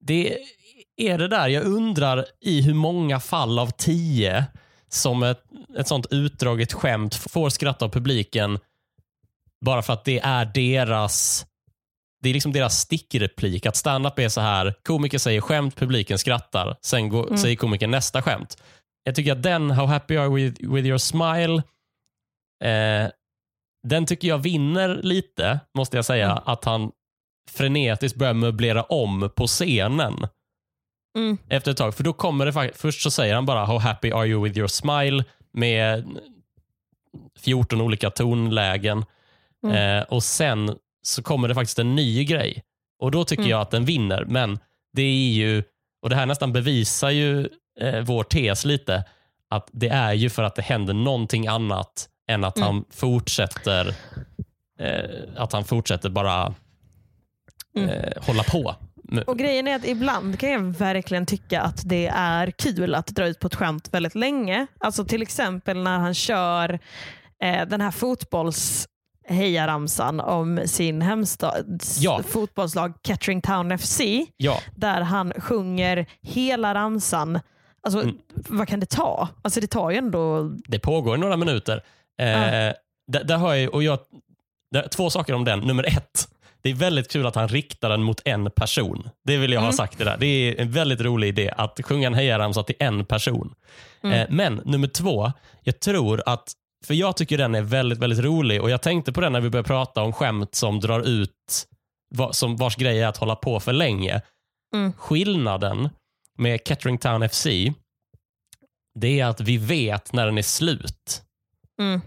Det 0.00 0.38
är 0.96 1.18
det 1.18 1.28
där 1.28 1.48
jag 1.48 1.64
undrar 1.64 2.26
i 2.40 2.62
hur 2.62 2.74
många 2.74 3.20
fall 3.20 3.58
av 3.58 3.70
tio 3.70 4.44
som 4.88 5.22
ett, 5.22 5.42
ett 5.78 5.88
sånt 5.88 6.06
utdraget 6.10 6.72
skämt 6.72 7.14
får 7.14 7.50
skratta 7.50 7.84
av 7.84 7.88
publiken 7.88 8.58
bara 9.64 9.82
för 9.82 9.92
att 9.92 10.04
det 10.04 10.18
är 10.20 10.44
deras 10.44 11.46
det 12.22 12.28
är 12.28 12.34
liksom 12.34 12.52
deras 12.52 12.78
stickreplik. 12.78 13.66
Att 13.66 13.76
stand-up 13.76 14.18
är 14.18 14.28
så 14.28 14.40
här, 14.40 14.74
komiker 14.82 15.18
säger 15.18 15.40
skämt, 15.40 15.76
publiken 15.76 16.18
skrattar. 16.18 16.76
Sen 16.82 17.08
går, 17.08 17.26
Mm. 17.26 17.38
säger 17.38 17.56
komikern 17.56 17.90
nästa 17.90 18.22
skämt. 18.22 18.62
Jag 19.02 19.14
tycker 19.14 19.32
att 19.32 19.42
den, 19.42 19.70
How 19.70 19.86
happy 19.86 20.16
are 20.16 20.26
you 20.26 20.34
with, 20.36 20.60
with 20.74 20.86
your 20.86 20.98
smile, 20.98 21.62
eh, 22.64 23.10
den 23.88 24.06
tycker 24.06 24.28
jag 24.28 24.38
vinner 24.38 25.00
lite, 25.02 25.60
måste 25.76 25.96
jag 25.96 26.04
säga. 26.04 26.30
Mm. 26.30 26.42
Att 26.46 26.64
han 26.64 26.90
frenetiskt 27.50 28.18
börjar 28.18 28.34
möblera 28.34 28.82
om 28.82 29.30
på 29.36 29.46
scenen 29.46 30.26
Mm. 31.16 31.38
efter 31.48 31.70
ett 31.70 31.76
tag. 31.76 31.94
För 31.94 32.04
då 32.04 32.12
kommer 32.12 32.46
det 32.46 32.52
fakt- 32.52 32.76
Först 32.76 33.02
så 33.02 33.10
säger 33.10 33.34
han 33.34 33.46
bara 33.46 33.64
How 33.64 33.78
happy 33.78 34.10
are 34.12 34.26
you 34.26 34.44
with 34.44 34.58
your 34.58 34.68
smile 34.68 35.24
med 35.52 36.18
14 37.38 37.80
olika 37.80 38.10
tonlägen. 38.10 39.04
Mm. 39.66 39.98
Eh, 39.98 40.04
och 40.04 40.22
sen 40.22 40.76
så 41.02 41.22
kommer 41.22 41.48
det 41.48 41.54
faktiskt 41.54 41.78
en 41.78 41.94
ny 41.96 42.24
grej. 42.24 42.62
Och 43.00 43.10
då 43.10 43.24
tycker 43.24 43.42
Mm. 43.42 43.50
jag 43.50 43.60
att 43.60 43.70
den 43.70 43.84
vinner. 43.84 44.24
Men 44.24 44.58
det 44.92 45.02
är 45.02 45.32
ju, 45.32 45.62
och 46.02 46.10
det 46.10 46.16
här 46.16 46.26
nästan 46.26 46.52
bevisar 46.52 47.10
ju 47.10 47.48
eh, 47.80 48.00
vår 48.00 48.22
tes 48.24 48.64
lite, 48.64 49.04
att 49.50 49.68
det 49.72 49.88
är 49.88 50.12
ju 50.12 50.30
för 50.30 50.42
att 50.42 50.54
det 50.54 50.62
händer 50.62 50.94
någonting 50.94 51.46
annat 51.46 52.08
än 52.28 52.44
att 52.44 52.56
Mm. 52.56 52.66
han 52.66 52.84
fortsätter 52.90 53.94
eh, 54.80 55.20
att 55.36 55.52
han 55.52 55.64
fortsätter 55.64 56.08
bara 56.10 56.54
Mm. 57.76 57.90
eh, 57.90 58.12
hålla 58.26 58.42
på. 58.42 58.74
Och 59.26 59.38
grejen 59.38 59.68
är 59.68 59.76
att 59.76 59.86
ibland 59.86 60.38
kan 60.38 60.50
jag 60.50 60.60
verkligen 60.60 61.26
tycka 61.26 61.60
att 61.62 61.82
det 61.88 62.06
är 62.14 62.50
kul 62.50 62.94
att 62.94 63.06
dra 63.06 63.26
ut 63.26 63.40
på 63.40 63.46
ett 63.46 63.54
skämt 63.54 63.88
väldigt 63.94 64.14
länge. 64.14 64.66
Alltså 64.80 65.04
till 65.04 65.22
exempel 65.22 65.82
när 65.82 65.98
han 65.98 66.14
kör 66.14 66.78
eh, 67.42 67.66
den 67.68 67.80
här 67.80 67.90
fotbolls 67.90 68.88
hejaramsan 69.28 70.20
om 70.20 70.60
sin 70.66 71.02
hemstads 71.02 71.98
Ja. 72.00 72.20
fotbollslag 72.28 72.92
Kettering 73.06 73.40
Town 73.42 73.78
FC. 73.78 74.00
Ja, 74.36 74.60
Där 74.76 75.00
han 75.00 75.32
sjunger 75.38 76.06
hela 76.22 76.74
ramsan. 76.74 77.40
Alltså, 77.82 78.02
Mm. 78.02 78.18
Vad 78.34 78.68
kan 78.68 78.80
det 78.80 78.90
ta? 78.90 79.28
Alltså 79.42 79.60
Det 79.60 79.66
tar 79.66 79.90
ju 79.90 79.96
ändå... 79.96 80.42
det 80.66 80.78
pågår 80.78 81.16
några 81.16 81.36
minuter. 81.36 81.82
Eh, 82.20 82.28
Ja. 82.28 82.72
där, 83.12 83.24
där 83.24 83.36
har 83.36 83.54
jag, 83.54 83.74
och 83.74 83.82
jag, 83.82 83.98
där, 84.70 84.88
två 84.88 85.10
saker 85.10 85.32
om 85.34 85.44
den. 85.44 85.60
Nummer 85.60 85.84
ett, 85.96 86.28
det 86.62 86.70
är 86.70 86.74
väldigt 86.74 87.10
kul 87.12 87.26
att 87.26 87.34
han 87.34 87.48
riktar 87.48 87.88
den 87.88 88.02
mot 88.02 88.20
en 88.24 88.50
person. 88.50 89.10
Det 89.24 89.36
vill 89.36 89.52
jag 89.52 89.60
ha 89.60 89.66
Mm. 89.66 89.76
sagt. 89.76 89.98
Det, 89.98 90.04
där. 90.04 90.16
det 90.16 90.26
är 90.26 90.60
en 90.60 90.70
väldigt 90.70 91.00
rolig 91.00 91.28
idé 91.28 91.54
att 91.56 91.80
sjunga 91.84 92.06
en 92.06 92.14
hejaramsa 92.14 92.62
till 92.62 92.74
en 92.78 93.04
person. 93.04 93.54
Mm. 94.02 94.20
Eh, 94.20 94.26
men 94.30 94.62
nummer 94.64 94.88
två, 94.88 95.32
jag 95.62 95.80
tror 95.80 96.22
att, 96.26 96.52
för 96.86 96.94
jag 96.94 97.16
tycker 97.16 97.38
den 97.38 97.54
är 97.54 97.62
väldigt, 97.62 97.98
väldigt 97.98 98.18
rolig 98.18 98.62
och 98.62 98.70
jag 98.70 98.82
tänkte 98.82 99.12
på 99.12 99.20
den 99.20 99.32
när 99.32 99.40
vi 99.40 99.50
började 99.50 99.66
prata 99.66 100.02
om 100.02 100.12
skämt 100.12 100.54
som 100.54 100.80
drar 100.80 101.00
ut, 101.00 101.66
som 102.32 102.56
vars 102.56 102.76
grej 102.76 103.02
är 103.02 103.06
att 103.06 103.16
hålla 103.16 103.36
på 103.36 103.60
för 103.60 103.72
länge. 103.72 104.22
Mm. 104.74 104.92
Skillnaden 104.92 105.88
med 106.38 106.60
Kettering 106.64 106.98
Town 106.98 107.28
FC, 107.28 107.46
det 109.00 109.20
är 109.20 109.26
att 109.26 109.40
vi 109.40 109.56
vet 109.56 110.12
när 110.12 110.26
den 110.26 110.38
är 110.38 110.42
slut. 110.42 111.22
Mm. 111.80 112.00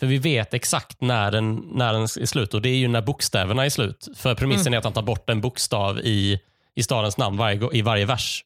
För 0.00 0.06
vi 0.06 0.18
vet 0.18 0.54
exakt 0.54 1.00
när 1.00 1.30
den, 1.30 1.56
när 1.56 1.92
den 1.92 2.02
är 2.02 2.26
slut 2.26 2.54
och 2.54 2.62
det 2.62 2.68
är 2.68 2.76
ju 2.76 2.88
när 2.88 3.02
bokstäverna 3.02 3.64
är 3.64 3.70
slut. 3.70 4.08
För 4.16 4.34
premissen 4.34 4.66
Mm. 4.66 4.74
är 4.74 4.78
att 4.78 4.84
han 4.84 4.92
tar 4.92 5.02
bort 5.02 5.30
en 5.30 5.40
bokstav 5.40 5.98
i, 5.98 6.40
i 6.74 6.82
stadens 6.82 7.16
namn 7.18 7.36
varje, 7.36 7.68
i 7.72 7.82
varje 7.82 8.04
vers. 8.06 8.44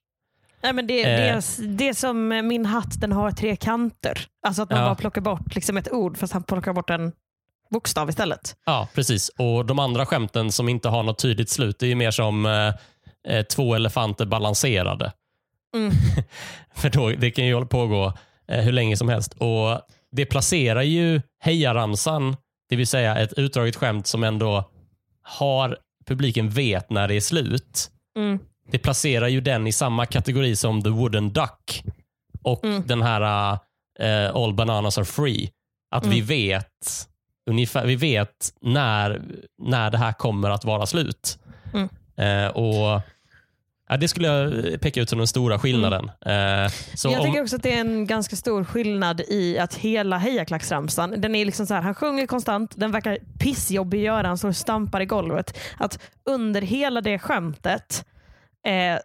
Nej, 0.62 0.72
men 0.72 0.86
det, 0.86 1.02
Eh. 1.02 1.06
det, 1.16 1.28
är, 1.28 1.66
det 1.76 1.88
är 1.88 1.94
som 1.94 2.28
min 2.28 2.66
hatt, 2.66 3.00
den 3.00 3.12
har 3.12 3.30
tre 3.30 3.56
kanter. 3.56 4.26
Alltså 4.46 4.62
att 4.62 4.70
man 4.70 4.78
Ja. 4.78 4.84
bara 4.84 4.94
plockar 4.94 5.20
bort 5.20 5.54
liksom 5.54 5.76
ett 5.76 5.92
ord 5.92 6.18
fast 6.18 6.32
han 6.32 6.42
plockar 6.42 6.72
bort 6.72 6.90
en 6.90 7.12
bokstav 7.70 8.08
istället. 8.08 8.56
Ja, 8.66 8.88
precis. 8.94 9.28
Och 9.28 9.66
de 9.66 9.78
andra 9.78 10.06
skämten 10.06 10.52
som 10.52 10.68
inte 10.68 10.88
har 10.88 11.02
något 11.02 11.18
tydligt 11.18 11.50
slut, 11.50 11.78
det 11.78 11.86
är 11.86 11.88
ju 11.88 11.94
mer 11.94 12.10
som 12.10 12.46
eh, 12.46 12.74
eh, 13.36 13.42
två 13.42 13.74
elefanter 13.74 14.26
balanserade. 14.26 15.12
Mm. 15.74 15.92
För 16.74 16.90
då, 16.90 17.08
det 17.10 17.30
kan 17.30 17.46
ju 17.46 17.66
pågå 17.66 18.12
eh, 18.48 18.60
hur 18.60 18.72
länge 18.72 18.96
som 18.96 19.08
helst. 19.08 19.32
Och 19.38 19.80
det 20.12 20.26
placerar 20.26 20.82
ju 20.82 21.20
hejaramsan, 21.40 22.36
det 22.68 22.76
vill 22.76 22.86
säga 22.86 23.18
ett 23.18 23.32
utdraget 23.32 23.76
skämt 23.76 24.06
som 24.06 24.24
ändå 24.24 24.70
har 25.22 25.78
publiken 26.06 26.50
vet 26.50 26.90
när 26.90 27.08
det 27.08 27.14
är 27.14 27.20
slut. 27.20 27.90
Mm. 28.16 28.38
Det 28.70 28.78
placerar 28.78 29.28
ju 29.28 29.40
den 29.40 29.66
i 29.66 29.72
samma 29.72 30.06
kategori 30.06 30.56
som 30.56 30.82
The 30.82 30.88
Wooden 30.90 31.32
Duck 31.32 31.84
och 32.42 32.64
Mm. 32.64 32.82
den 32.86 33.02
här 33.02 33.52
uh, 34.02 34.36
All 34.36 34.54
Bananas 34.54 34.98
Are 34.98 35.04
Free. 35.04 35.50
Att 35.90 36.06
vi 36.06 36.16
Mm. 36.16 36.26
vet 36.26 37.08
ungefär, 37.50 37.86
vi 37.86 37.96
vet 37.96 38.52
när, 38.60 39.22
när 39.62 39.90
det 39.90 39.98
här 39.98 40.12
kommer 40.12 40.50
att 40.50 40.64
vara 40.64 40.86
slut. 40.86 41.38
Eh, 42.16 42.46
och 42.46 43.00
ja, 43.92 43.96
Det 43.96 44.08
skulle 44.08 44.28
jag 44.28 44.80
peka 44.80 45.00
ut 45.00 45.08
som 45.08 45.18
den 45.18 45.26
stora 45.26 45.58
skillnaden. 45.58 46.04
Eh, 46.04 46.72
så 46.94 47.08
jag 47.08 47.20
om, 47.20 47.26
tycker 47.26 47.42
också 47.42 47.56
att 47.56 47.62
det 47.62 47.72
är 47.72 47.80
en 47.80 48.06
ganska 48.06 48.36
stor 48.36 48.64
skillnad 48.64 49.20
i 49.20 49.58
att 49.58 49.74
hela 49.74 50.18
hejaklacksramsan, 50.18 51.14
den 51.20 51.34
är 51.34 51.44
liksom 51.44 51.66
så 51.66 51.74
här, 51.74 51.82
han 51.82 51.94
sjunger 51.94 52.26
konstant, 52.26 52.74
den 52.76 52.92
verkar 52.92 53.18
pissjobbig 53.38 53.98
att 53.98 54.04
göra, 54.04 54.26
han 54.26 54.38
står 54.38 54.48
och 54.48 54.56
stampar 54.56 55.00
i 55.00 55.06
golvet. 55.06 55.58
Att 55.78 55.98
under 56.24 56.62
hela 56.62 57.00
det 57.00 57.18
skämtet, 57.18 58.04
eh, 58.66 58.98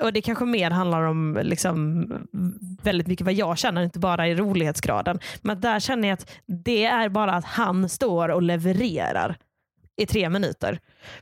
och 0.00 0.12
det 0.12 0.22
kanske 0.22 0.44
mer 0.44 0.70
handlar 0.70 1.02
om 1.02 1.40
liksom 1.42 2.06
väldigt 2.82 3.06
mycket 3.06 3.24
vad 3.24 3.34
jag 3.34 3.58
känner, 3.58 3.82
inte 3.82 3.98
bara 3.98 4.28
i 4.28 4.34
rolighetsgraden. 4.34 5.18
Men 5.42 5.60
där 5.60 5.80
känner 5.80 6.08
jag 6.08 6.14
att 6.14 6.30
det 6.46 6.84
är 6.84 7.08
bara 7.08 7.32
att 7.32 7.44
han 7.44 7.88
står 7.88 8.28
och 8.28 8.42
levererar 8.42 9.36
i 9.96 10.06
tre 10.06 10.30
minuter. 10.30 10.78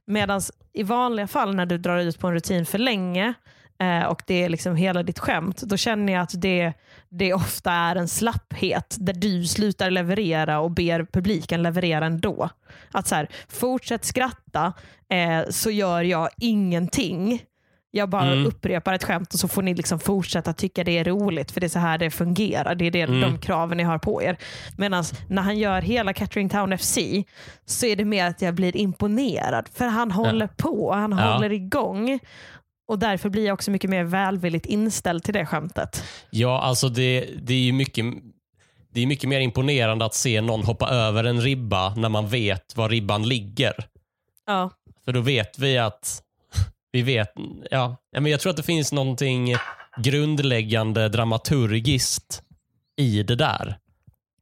Medan 0.07 0.41
i 0.75 0.83
vanliga 0.83 1.27
fall 1.27 1.55
när 1.55 1.67
du 1.67 1.79
drar 1.79 1.99
ut 1.99 2.19
på 2.19 2.27
en 2.27 2.35
rutin 2.35 2.67
för 2.67 2.79
länge 2.79 3.35
eh, 3.79 4.05
och 4.05 4.23
det 4.27 4.45
är 4.45 4.49
liksom 4.49 4.77
hela 4.77 5.03
ditt 5.03 5.19
skämt, 5.19 5.63
då 5.63 5.77
känner 5.77 6.13
jag 6.13 6.23
att 6.23 6.41
det, 6.41 6.73
det 7.09 7.35
ofta 7.35 7.73
är 7.73 7.97
en 7.97 8.09
slapphet 8.09 8.97
där 9.01 9.13
du 9.13 9.45
slutar 9.45 9.91
leverera 9.91 10.61
och 10.61 10.71
ber 10.71 11.07
publiken 11.13 11.63
leverera 11.63 12.07
ändå. 12.07 12.49
Att 12.91 13.07
så 13.07 13.15
här, 13.15 13.29
fortsätt 13.49 14.05
skratta 14.05 14.73
eh, 15.09 15.43
så 15.51 15.71
gör 15.71 16.03
jag 16.03 16.29
ingenting. 16.41 17.43
Jag 17.97 18.09
bara 18.11 18.33
Mm. 18.33 18.47
upprepar 18.47 18.93
ett 18.95 19.05
skämt 19.05 19.35
och 19.35 19.41
så 19.41 19.49
får 19.49 19.63
ni 19.63 19.75
liksom 19.75 19.99
fortsätta 20.01 20.53
tycka 20.53 20.85
det 20.85 20.99
är 20.99 21.05
roligt 21.05 21.51
för 21.51 21.61
det 21.61 21.67
är 21.67 21.69
så 21.69 21.79
här 21.79 21.99
det 21.99 22.11
fungerar. 22.11 22.75
Det 22.75 22.85
är 22.87 22.91
det, 22.91 23.01
Mm. 23.03 23.21
de 23.21 23.39
kraven 23.39 23.77
ni 23.77 23.83
har 23.83 23.99
på 23.99 24.23
er. 24.23 24.37
Medan 24.77 25.05
när 25.29 25.43
han 25.43 25.59
gör 25.59 25.83
hela 25.83 26.13
Catering 26.13 26.49
Town 26.49 26.79
FC 26.79 26.99
så 27.67 27.87
är 27.87 27.97
det 27.97 28.05
mer 28.05 28.27
att 28.27 28.43
jag 28.43 28.55
blir 28.55 28.77
imponerad 28.77 29.69
för 29.75 29.85
han 29.87 30.11
håller 30.11 30.47
på, 30.47 30.93
han 30.93 31.11
Ja. 31.19 31.33
håller 31.35 31.53
igång. 31.53 32.19
Och 32.89 32.99
därför 32.99 33.29
blir 33.29 33.47
jag 33.47 33.55
också 33.55 33.71
mycket 33.71 33.91
mer 33.91 34.05
välvilligt 34.05 34.67
inställd 34.67 35.23
till 35.25 35.35
det 35.35 35.47
skämtet. 35.47 36.05
Ja, 36.31 36.61
alltså 36.61 36.89
det, 36.89 37.29
det 37.43 37.55
är 37.55 37.59
ju 37.59 37.73
mycket 37.73 38.05
det 38.93 39.03
är 39.03 39.07
mycket 39.07 39.29
mer 39.29 39.41
imponerande 39.41 40.05
att 40.05 40.15
se 40.15 40.41
någon 40.41 40.63
hoppa 40.65 40.89
över 40.89 41.25
en 41.25 41.41
ribba 41.41 41.95
när 41.95 42.09
man 42.09 42.29
vet 42.29 42.77
var 42.77 42.89
ribban 42.89 43.23
ligger. 43.29 43.73
Ja. 44.47 44.71
För 45.05 45.13
då 45.13 45.21
vet 45.21 45.59
vi 45.59 45.79
att 45.79 46.21
vi 46.95 47.03
vet, 47.03 47.33
ja, 47.71 47.97
men 48.13 48.27
jag 48.27 48.41
tror 48.41 48.51
att 48.51 48.57
det 48.57 48.63
finns 48.63 48.93
någonting 48.93 49.55
grundläggande 49.97 51.09
dramaturgiskt 51.09 52.43
i 52.97 53.23
det 53.23 53.35
där. 53.35 53.79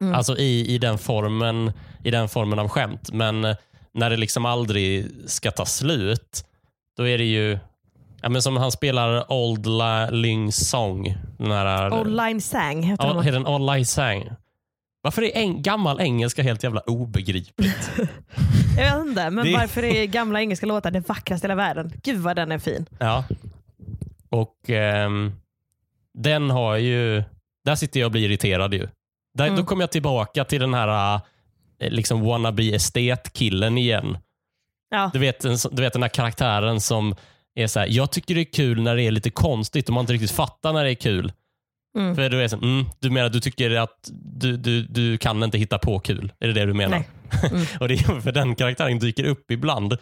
Mm. 0.00 0.14
Alltså 0.14 0.36
i, 0.36 0.74
i, 0.74 0.78
den 0.78 0.98
formen, 0.98 1.72
i 2.05 2.11
den 2.11 2.28
formen 2.28 2.59
av 2.59 2.68
skämt. 2.68 3.12
Men 3.12 3.44
eh, 3.44 3.57
när 3.94 4.11
det 4.11 4.16
liksom 4.16 4.46
aldrig 4.46 5.07
ska 5.26 5.50
ta 5.50 5.66
slut, 5.66 6.44
då 6.96 7.09
är 7.09 7.18
det 7.18 7.24
ju 7.24 7.59
ja, 8.22 8.28
men 8.28 8.42
som 8.42 8.57
han 8.57 8.72
spelar 8.72 9.32
Old 9.32 9.66
La 9.66 10.11
Ling 10.11 10.53
Song. 10.53 11.16
Den 11.38 11.50
här, 11.50 11.92
Online 11.92 12.40
sang 12.40 12.82
heter 12.82 13.07
den. 13.07 13.22
heter 13.22 13.74
den 13.76 13.84
Sang? 13.84 14.30
Varför 15.03 15.22
är 15.22 15.36
en, 15.36 15.62
gammal 15.62 16.00
engelska 16.00 16.42
helt 16.42 16.62
jävla 16.62 16.80
obegripligt? 16.80 17.90
Jag 18.79 18.99
vet 18.99 19.09
inte, 19.09 19.31
men 19.31 19.45
Det- 19.47 19.53
varför 19.53 19.83
är 19.85 20.07
gamla 20.07 20.41
engelska 20.41 20.66
låtar 20.66 20.91
det 20.91 21.09
vackraste 21.09 21.47
i 21.47 21.49
hela 21.51 21.55
världen? 21.62 21.93
Gud 22.03 22.18
vad 22.18 22.37
den 22.37 22.53
är 22.53 22.59
fin. 22.59 22.87
Ja. 22.99 23.25
Och 24.29 24.70
ehm, 24.70 25.33
den 26.14 26.51
har 26.51 26.77
ju... 26.77 27.23
Där 27.64 27.75
sitter 27.75 28.01
jag 28.01 28.07
och 28.07 28.12
blir 28.12 28.23
irriterad 28.25 28.75
ju. 28.75 28.89
Där, 29.35 29.47
Då 29.47 29.53
Mm. 29.53 29.66
kommer 29.66 29.83
jag 29.83 29.91
tillbaka 29.93 30.45
till 30.45 30.61
den 30.61 30.75
här 30.75 31.14
eh, 31.79 31.91
liksom 31.91 32.20
wannabe 32.25 32.62
estet-killen 32.75 33.79
igen. 33.79 34.18
Ja. 34.91 35.11
Du 35.12 35.18
vet, 35.18 35.45
en, 35.45 35.59
så- 35.59 35.68
du 35.68 35.83
vet 35.83 35.93
den 35.93 36.03
här 36.03 36.09
karaktären 36.09 36.81
som 36.81 37.14
är 37.55 37.66
så 37.66 37.81
här, 37.81 37.87
jag 37.91 38.11
tycker 38.12 38.35
det 38.35 38.41
är 38.41 38.53
kul 38.53 38.83
när 38.83 38.97
det 38.97 39.03
är 39.03 39.11
lite 39.11 39.31
konstigt 39.31 39.89
och 39.89 39.95
man 39.95 40.03
inte 40.03 40.12
riktigt 40.12 40.31
fattar 40.31 40.73
när 40.73 40.85
det 40.85 40.91
är 40.91 40.95
kul. 40.95 41.33
Mm. 41.99 42.14
För 42.16 42.31
du, 42.31 42.43
är 42.43 42.49
så, 42.49 42.57
mm, 42.57 42.85
du 43.01 43.11
menar 43.11 43.29
du 43.29 43.41
tycker 43.41 43.70
att 43.70 44.11
du, 44.12 44.57
du, 44.57 44.83
du 44.83 45.18
kan 45.18 45.43
inte 45.43 45.59
hitta 45.59 45.79
på 45.79 45.99
kul? 45.99 46.33
Är 46.41 46.47
det 46.47 46.53
det 46.53 46.66
du 46.66 46.75
menar? 46.75 46.97
Nej. 46.99 47.09
Mm. 47.51 47.66
och 47.80 47.89
det 47.89 47.95
är 47.95 48.20
för 48.20 48.33
den 48.33 48.55
karaktären 48.55 48.99
dyker 48.99 49.24
upp 49.24 49.51
ibland. 49.51 49.97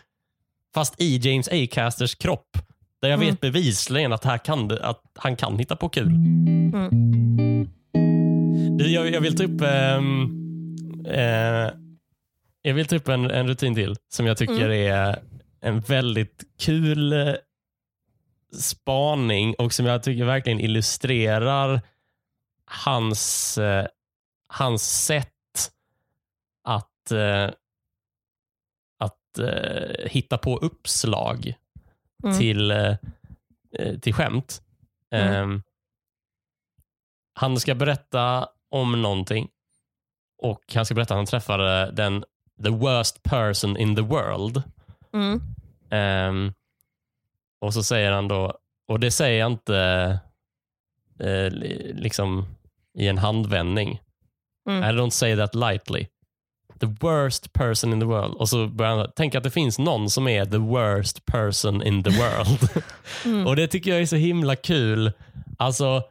Fast 0.75 1.01
i 1.01 1.17
James 1.17 1.49
A. 1.49 1.67
Casters 1.71 2.15
kropp. 2.15 2.59
Där 3.03 3.09
jag 3.09 3.17
Mm. 3.23 3.29
vet 3.29 3.41
bevisligen 3.41 4.13
att, 4.13 4.25
här 4.25 4.39
kan, 4.39 4.71
att 4.81 5.03
han 5.15 5.37
kan 5.37 5.59
hitta 5.59 5.77
på 5.77 5.89
kul. 5.89 6.07
Mm. 6.07 7.69
Jag, 8.79 9.11
jag 9.11 9.21
vill 9.21 9.37
ta 9.37 9.45
upp 9.45 9.61
ehm, 9.61 10.25
eh, 11.07 11.71
Jag 12.63 12.75
vill 12.75 12.87
ta 12.87 12.97
upp 12.97 13.09
en, 13.09 13.31
en 13.31 13.49
rutin 13.49 13.75
till 13.75 13.97
som 14.09 14.27
jag 14.27 14.37
tycker 14.37 14.71
Mm. 14.71 14.93
är 14.93 15.19
en 15.61 15.81
väldigt 15.81 16.45
kul 16.61 17.13
eh, 17.13 17.35
spaning 18.59 19.55
och 19.55 19.73
som 19.73 19.87
jag 19.87 20.03
tycker 20.03 20.25
verkligen 20.25 20.61
illustrerar 20.61 21.81
hans, 22.65 23.59
eh, 23.59 23.87
hans 24.49 25.05
sätt 25.05 25.33
att, 27.13 27.51
eh, 27.51 27.51
att 28.99 29.39
eh, 29.39 30.09
hitta 30.11 30.39
på 30.39 30.57
uppslag 30.57 31.55
Mm. 32.25 32.39
till, 32.39 32.71
eh, 32.71 32.97
till 34.01 34.15
skämt. 34.15 34.63
Mm. 35.11 35.33
Ehm, 35.35 35.63
han 37.35 37.61
ska 37.61 37.75
berätta 37.75 38.49
om 38.69 39.03
någonting 39.03 39.49
och 40.43 40.63
han 40.75 40.87
ska 40.87 40.95
berätta 40.95 41.15
att 41.15 41.19
han 41.19 41.27
träffade 41.27 41.91
den 41.91 42.25
the 42.65 42.71
worst 42.71 43.23
person 43.23 43.77
in 43.77 43.97
the 43.97 44.03
world. 44.03 44.63
Mm. 45.13 45.41
Ehm, 45.91 46.53
och 47.61 47.75
så 47.75 47.83
säger 47.83 48.13
han 48.13 48.29
då, 48.29 48.59
och 48.89 49.01
det 49.01 49.11
säger 49.11 49.41
jag 49.41 49.53
inte 49.53 49.77
eh, 51.21 51.51
li- 51.51 51.93
liksom 51.95 52.47
i 52.95 53.09
en 53.09 53.19
handvändning. 53.19 54.01
Mm. 54.69 54.83
I 54.83 55.01
don't 55.01 55.11
say 55.11 55.37
that 55.37 55.55
lightly. 55.55 56.07
The 56.81 56.87
worst 57.01 57.53
person 57.53 57.93
in 57.93 58.01
the 58.01 58.07
world. 58.07 58.35
Och 58.35 58.49
så 58.49 58.67
börjar 58.67 58.97
han 58.97 59.11
tänka 59.17 59.39
att 59.39 59.45
det 59.45 59.51
finns 59.51 59.79
någon 59.79 60.11
som 60.11 60.29
är 60.29 60.45
the 60.45 60.57
worst 60.59 61.25
person 61.27 61.83
in 61.83 62.03
the 62.03 62.11
world. 62.11 62.69
Mm. 63.25 63.47
och 63.47 63.57
det 63.57 63.69
tycker 63.69 63.91
jag 63.91 64.01
är 64.01 64.07
så 64.07 64.17
himla 64.17 64.57
kul. 64.57 65.13
Alltså, 65.59 66.03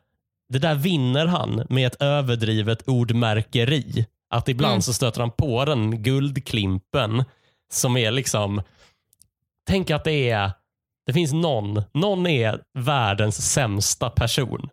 det 0.50 0.60
där 0.60 0.76
vinner 0.76 1.26
han 1.26 1.66
med 1.70 1.88
ett 1.88 2.02
överdrivet 2.02 2.88
ordmärkeri. 2.88 4.06
Att 4.30 4.50
ibland 4.50 4.72
Mm. 4.72 4.82
så 4.82 4.94
stöter 4.94 5.20
han 5.22 5.32
på 5.32 5.66
den 5.66 6.04
guldklimpen 6.04 7.24
som 7.72 7.98
är 7.98 8.12
liksom, 8.12 8.62
tänk 9.68 9.90
att 9.92 10.04
det 10.04 10.30
är, 10.30 10.52
det 11.06 11.14
finns 11.14 11.34
någon, 11.34 11.84
någon 11.94 12.28
är 12.28 12.62
världens 12.78 13.52
sämsta 13.54 14.10
person. 14.10 14.70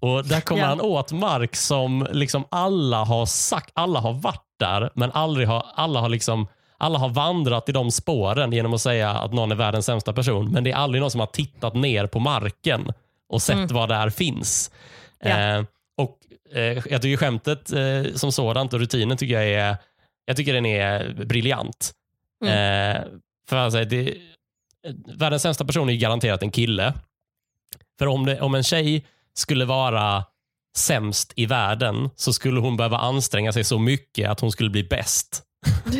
Och 0.00 0.24
där 0.24 0.40
kommer 0.40 0.62
Ja. 0.62 0.68
han 0.68 0.80
åt 0.80 1.12
mark 1.12 1.56
som 1.56 2.06
liksom 2.12 2.44
alla 2.50 3.04
har 3.04 3.26
sagt, 3.26 3.70
alla 3.74 4.00
har 4.00 4.12
varit 4.12 4.42
där, 4.58 4.90
men 4.94 5.12
aldrig 5.12 5.48
har, 5.48 5.66
alla 5.74 6.00
har 6.00 6.08
liksom 6.08 6.46
alla 6.78 6.98
har 6.98 7.08
vandrat 7.08 7.68
i 7.68 7.72
de 7.72 7.90
spåren 7.90 8.52
genom 8.52 8.74
att 8.74 8.80
säga 8.80 9.10
att 9.10 9.32
någon 9.32 9.52
är 9.52 9.56
världens 9.56 9.86
sämsta 9.86 10.12
person, 10.12 10.50
men 10.52 10.64
det 10.64 10.70
är 10.70 10.76
aldrig 10.76 11.00
någon 11.00 11.10
som 11.10 11.20
har 11.20 11.26
tittat 11.26 11.74
ner 11.74 12.06
på 12.06 12.18
marken 12.18 12.92
och 13.28 13.42
sett 13.42 13.56
Mm. 13.56 13.68
vad 13.68 13.88
där 13.88 14.10
finns. 14.10 14.70
Ja. 15.20 15.28
Eh, 15.28 15.64
och 15.96 16.18
eh, 16.56 16.62
Jag 16.90 17.02
tycker 17.02 17.16
skämtet 17.16 17.72
eh, 17.72 18.14
som 18.14 18.32
sådant 18.32 18.72
och 18.72 18.80
rutinen 18.80 19.16
tycker 19.16 19.34
jag 19.34 19.48
är 19.48 19.76
jag 20.26 20.36
tycker 20.36 20.54
den 20.54 20.66
är 20.66 21.14
briljant. 21.24 21.92
Eh, 22.44 23.02
för 23.48 23.56
alltså, 23.56 23.84
det, 23.84 24.14
världens 25.14 25.42
sämsta 25.42 25.64
person 25.64 25.88
är 25.88 25.92
ju 25.92 25.98
garanterat 25.98 26.42
en 26.42 26.50
kille. 26.50 26.92
För 27.98 28.06
om, 28.06 28.26
det, 28.26 28.40
om 28.40 28.54
en 28.54 28.62
tjej 28.62 29.04
skulle 29.36 29.64
vara 29.64 30.24
sämst 30.76 31.32
i 31.36 31.46
världen 31.46 32.10
så 32.16 32.32
skulle 32.32 32.60
hon 32.60 32.76
behöva 32.76 32.98
anstränga 32.98 33.52
sig 33.52 33.64
så 33.64 33.78
mycket 33.78 34.30
att 34.30 34.40
hon 34.40 34.52
skulle 34.52 34.70
bli 34.70 34.84
bäst. 34.84 35.42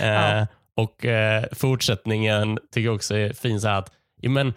Eh, 0.00 0.06
Ja. 0.08 0.46
Och 0.76 1.04
eh, 1.04 1.44
fortsättningen 1.52 2.58
tycker 2.74 2.84
jag 2.86 2.94
också 2.94 3.16
är 3.16 3.32
fin. 3.32 3.60
Så 3.60 3.68
att, 3.68 3.90
ja, 4.20 4.30
men, 4.30 4.54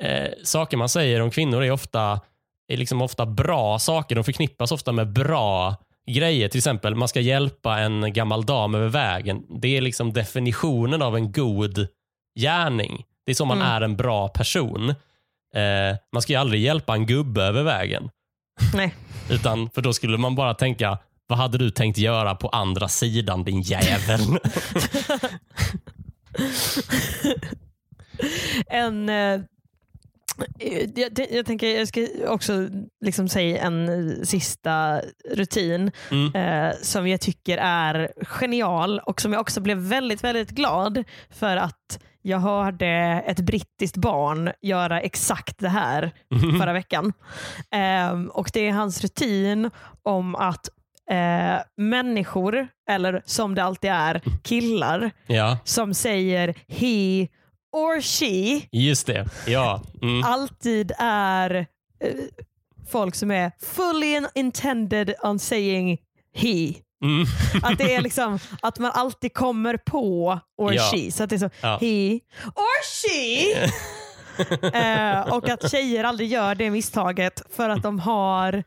eh, 0.00 0.28
saker 0.44 0.76
man 0.76 0.88
säger 0.88 1.20
om 1.20 1.30
kvinnor 1.30 1.62
är 1.64 1.70
ofta, 1.70 2.20
är 2.68 2.76
liksom 2.76 3.02
ofta 3.02 3.26
bra 3.26 3.78
saker. 3.78 4.14
De 4.14 4.24
förknippas 4.24 4.72
ofta 4.72 4.92
med 4.92 5.12
bra 5.12 5.76
grejer. 6.10 6.48
Till 6.48 6.58
exempel, 6.58 6.94
man 6.94 7.08
ska 7.08 7.20
hjälpa 7.20 7.78
en 7.78 8.12
gammal 8.12 8.46
dam 8.46 8.74
över 8.74 8.88
vägen. 8.88 9.42
Det 9.60 9.76
är 9.76 9.80
liksom 9.80 10.12
definitionen 10.12 11.02
av 11.02 11.16
en 11.16 11.32
god 11.32 11.86
gärning. 12.40 13.04
Det 13.26 13.32
är 13.32 13.34
så 13.34 13.44
man 13.44 13.58
Mm. 13.58 13.70
är 13.70 13.80
en 13.80 13.96
bra 13.96 14.28
person. 14.28 14.94
Eh, 15.54 15.96
man 16.12 16.22
ska 16.22 16.32
ju 16.32 16.38
aldrig 16.38 16.62
hjälpa 16.62 16.94
en 16.94 17.06
gubbe 17.06 17.42
över 17.42 17.62
vägen. 17.62 18.10
Nej. 18.74 18.94
Utan, 19.30 19.70
för 19.70 19.82
då 19.82 19.92
skulle 19.92 20.18
man 20.18 20.34
bara 20.34 20.54
tänka, 20.54 20.98
vad 21.26 21.38
hade 21.38 21.58
du 21.58 21.70
tänkt 21.70 21.98
göra 21.98 22.34
på 22.34 22.48
andra 22.48 22.88
sidan 22.88 23.44
din 23.44 23.60
jävel? 23.60 24.20
en, 28.66 29.08
eh, 29.08 29.40
jag, 30.94 31.26
jag 31.30 31.46
tänker 31.46 31.78
jag 31.78 31.88
ska 31.88 32.06
också 32.26 32.68
liksom 33.04 33.28
säga 33.28 33.62
en 33.62 34.26
sista 34.26 35.00
rutin 35.30 35.90
Mm. 36.10 36.34
eh, 36.34 36.74
som 36.82 37.08
jag 37.08 37.20
tycker 37.20 37.58
är 37.58 38.12
genial 38.24 38.98
och 38.98 39.20
som 39.20 39.32
jag 39.32 39.40
också 39.40 39.60
blev 39.60 39.78
väldigt, 39.78 40.24
väldigt 40.24 40.50
glad 40.50 41.04
för 41.30 41.56
att 41.56 41.98
jag 42.26 42.38
hörde 42.38 42.88
ett 43.26 43.40
brittiskt 43.40 43.96
barn 43.96 44.50
göra 44.62 45.00
exakt 45.00 45.58
det 45.58 45.68
här 45.68 46.10
förra 46.58 46.72
veckan. 46.72 47.12
Ehm, 47.70 48.28
och 48.30 48.50
Det 48.52 48.60
är 48.68 48.72
hans 48.72 49.02
rutin 49.02 49.70
om 50.02 50.34
att 50.34 50.68
eh, 51.10 51.56
människor, 51.76 52.68
eller 52.90 53.22
som 53.26 53.54
det 53.54 53.62
alltid 53.64 53.90
är, 53.90 54.20
killar, 54.42 55.10
Ja, 55.26 55.58
som 55.64 55.94
säger 55.94 56.54
he 56.68 57.28
or 57.72 58.00
she 58.00 58.66
just 58.72 59.06
det. 59.06 59.26
Ja. 59.46 59.82
Mm. 60.02 60.22
alltid 60.24 60.92
är 60.98 61.54
eh, 62.04 62.14
folk 62.90 63.14
som 63.14 63.30
är 63.30 63.52
fully 63.60 64.16
in- 64.16 64.28
intended 64.34 65.14
on 65.22 65.38
saying 65.38 65.98
he. 66.34 66.74
Mm. 67.04 67.26
Att 67.62 67.78
det 67.78 67.94
är 67.94 68.00
liksom 68.00 68.38
att 68.62 68.78
man 68.78 68.90
alltid 68.94 69.34
kommer 69.34 69.76
på 69.76 70.38
or 70.58 70.74
Ja. 70.74 70.82
she. 70.94 71.10
Så 71.12 71.24
att 71.24 71.30
det 71.30 71.36
är 71.36 71.38
så 71.38 71.50
Ja. 71.60 71.78
he 71.80 72.20
or 72.54 72.84
she. 73.02 73.70
eh, 74.78 75.20
och 75.34 75.48
att 75.48 75.70
tjejer 75.70 76.04
aldrig 76.04 76.28
gör 76.28 76.54
det 76.54 76.70
misstaget 76.70 77.42
för 77.56 77.68
att 77.68 77.82
de 77.82 77.98
har 78.00 78.64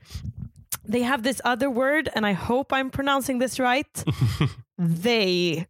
They 0.91 1.03
have 1.03 1.23
this 1.23 1.41
other 1.43 1.67
word 1.67 2.09
and 2.15 2.25
I 2.27 2.33
hope 2.33 2.75
I'm 2.75 2.89
pronouncing 2.89 3.39
this 3.39 3.59
right. 3.59 4.05
They. 5.03 5.55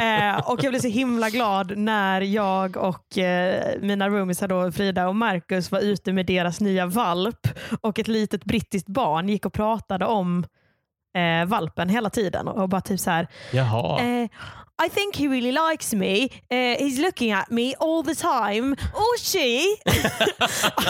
Eh, 0.00 0.50
och 0.50 0.64
jag 0.64 0.72
blev 0.72 0.80
så 0.80 0.88
himla 0.88 1.30
glad 1.30 1.78
när 1.78 2.20
jag 2.20 2.76
och 2.76 3.18
eh, 3.18 3.80
mina 3.80 4.08
roomies, 4.08 4.38
då, 4.38 4.72
Frida 4.72 5.08
och 5.08 5.16
Marcus, 5.16 5.70
var 5.70 5.80
ute 5.80 6.12
med 6.12 6.26
deras 6.26 6.60
nya 6.60 6.86
valp 6.86 7.48
och 7.80 7.98
ett 7.98 8.08
litet 8.08 8.44
brittiskt 8.44 8.88
barn 8.88 9.28
gick 9.28 9.46
och 9.46 9.52
pratade 9.52 10.06
om 10.06 10.46
eh, 11.16 11.48
valpen 11.48 11.88
hela 11.88 12.10
tiden 12.10 12.48
och 12.48 12.68
bara 12.68 12.80
typ 12.80 13.00
så 13.00 13.10
här. 13.10 13.28
Jaha. 13.52 14.00
Eh, 14.00 14.28
I 14.86 14.88
think 14.88 15.16
he 15.16 15.28
really 15.28 15.52
likes 15.52 15.92
me. 15.94 16.22
Eh, 16.50 16.78
he's 16.78 17.00
looking 17.00 17.32
at 17.32 17.50
me 17.50 17.74
all 17.80 18.02
the 18.04 18.14
time. 18.14 18.76
Or 18.94 19.18
she. 19.18 19.76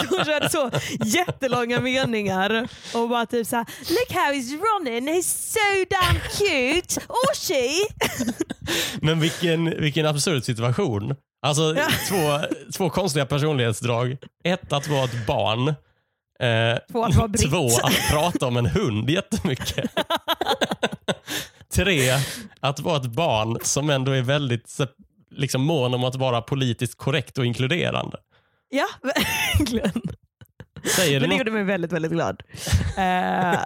Hon 0.08 0.24
körde 0.24 0.50
så 0.50 0.70
jättelånga 1.04 1.80
meningar 1.80 2.68
och 2.94 3.08
bara 3.08 3.26
typ 3.26 3.46
så 3.46 3.56
här. 3.56 3.66
Look 3.88 4.12
how 4.12 4.32
he's 4.32 4.58
running. 4.60 5.08
He's 5.14 5.52
so 5.52 5.84
damn 5.90 6.20
cute. 6.20 7.00
Or 7.08 7.34
she. 7.34 7.70
Men 9.06 9.20
vilken, 9.20 9.80
vilken 9.80 10.06
absurd 10.06 10.44
situation. 10.44 11.14
Alltså 11.46 11.74
två, 12.08 12.38
två 12.76 12.90
konstiga 12.90 13.26
personlighetsdrag. 13.26 14.16
Ett, 14.44 14.72
att 14.72 14.88
vara 14.88 15.04
ett 15.04 15.26
barn. 15.26 15.74
Eh, 16.40 16.78
Två, 16.92 17.04
att 17.04 17.14
vara 17.14 17.28
britt. 17.28 17.42
två, 17.50 17.66
att 17.66 18.10
prata 18.10 18.46
om 18.46 18.56
en 18.56 18.66
hund 18.66 19.10
jättemycket. 19.10 19.90
Tre, 21.74 22.10
att 22.60 22.80
vara 22.80 22.96
ett 22.96 23.06
barn 23.06 23.58
som 23.62 23.90
ändå 23.90 24.12
är 24.12 24.22
väldigt 24.22 24.78
liksom, 25.30 25.62
mån 25.62 25.94
om 25.94 26.04
att 26.04 26.14
vara 26.14 26.42
politiskt 26.42 26.98
korrekt 26.98 27.38
och 27.38 27.46
inkluderande. 27.46 28.16
Ja, 28.70 28.86
verkligen. 29.02 30.02
Säger 30.96 31.20
det 31.20 31.26
något? 31.26 31.38
gjorde 31.38 31.50
mig 31.50 31.64
väldigt, 31.64 31.92
väldigt 31.92 32.12
glad. 32.12 32.42
Eh, 32.96 33.60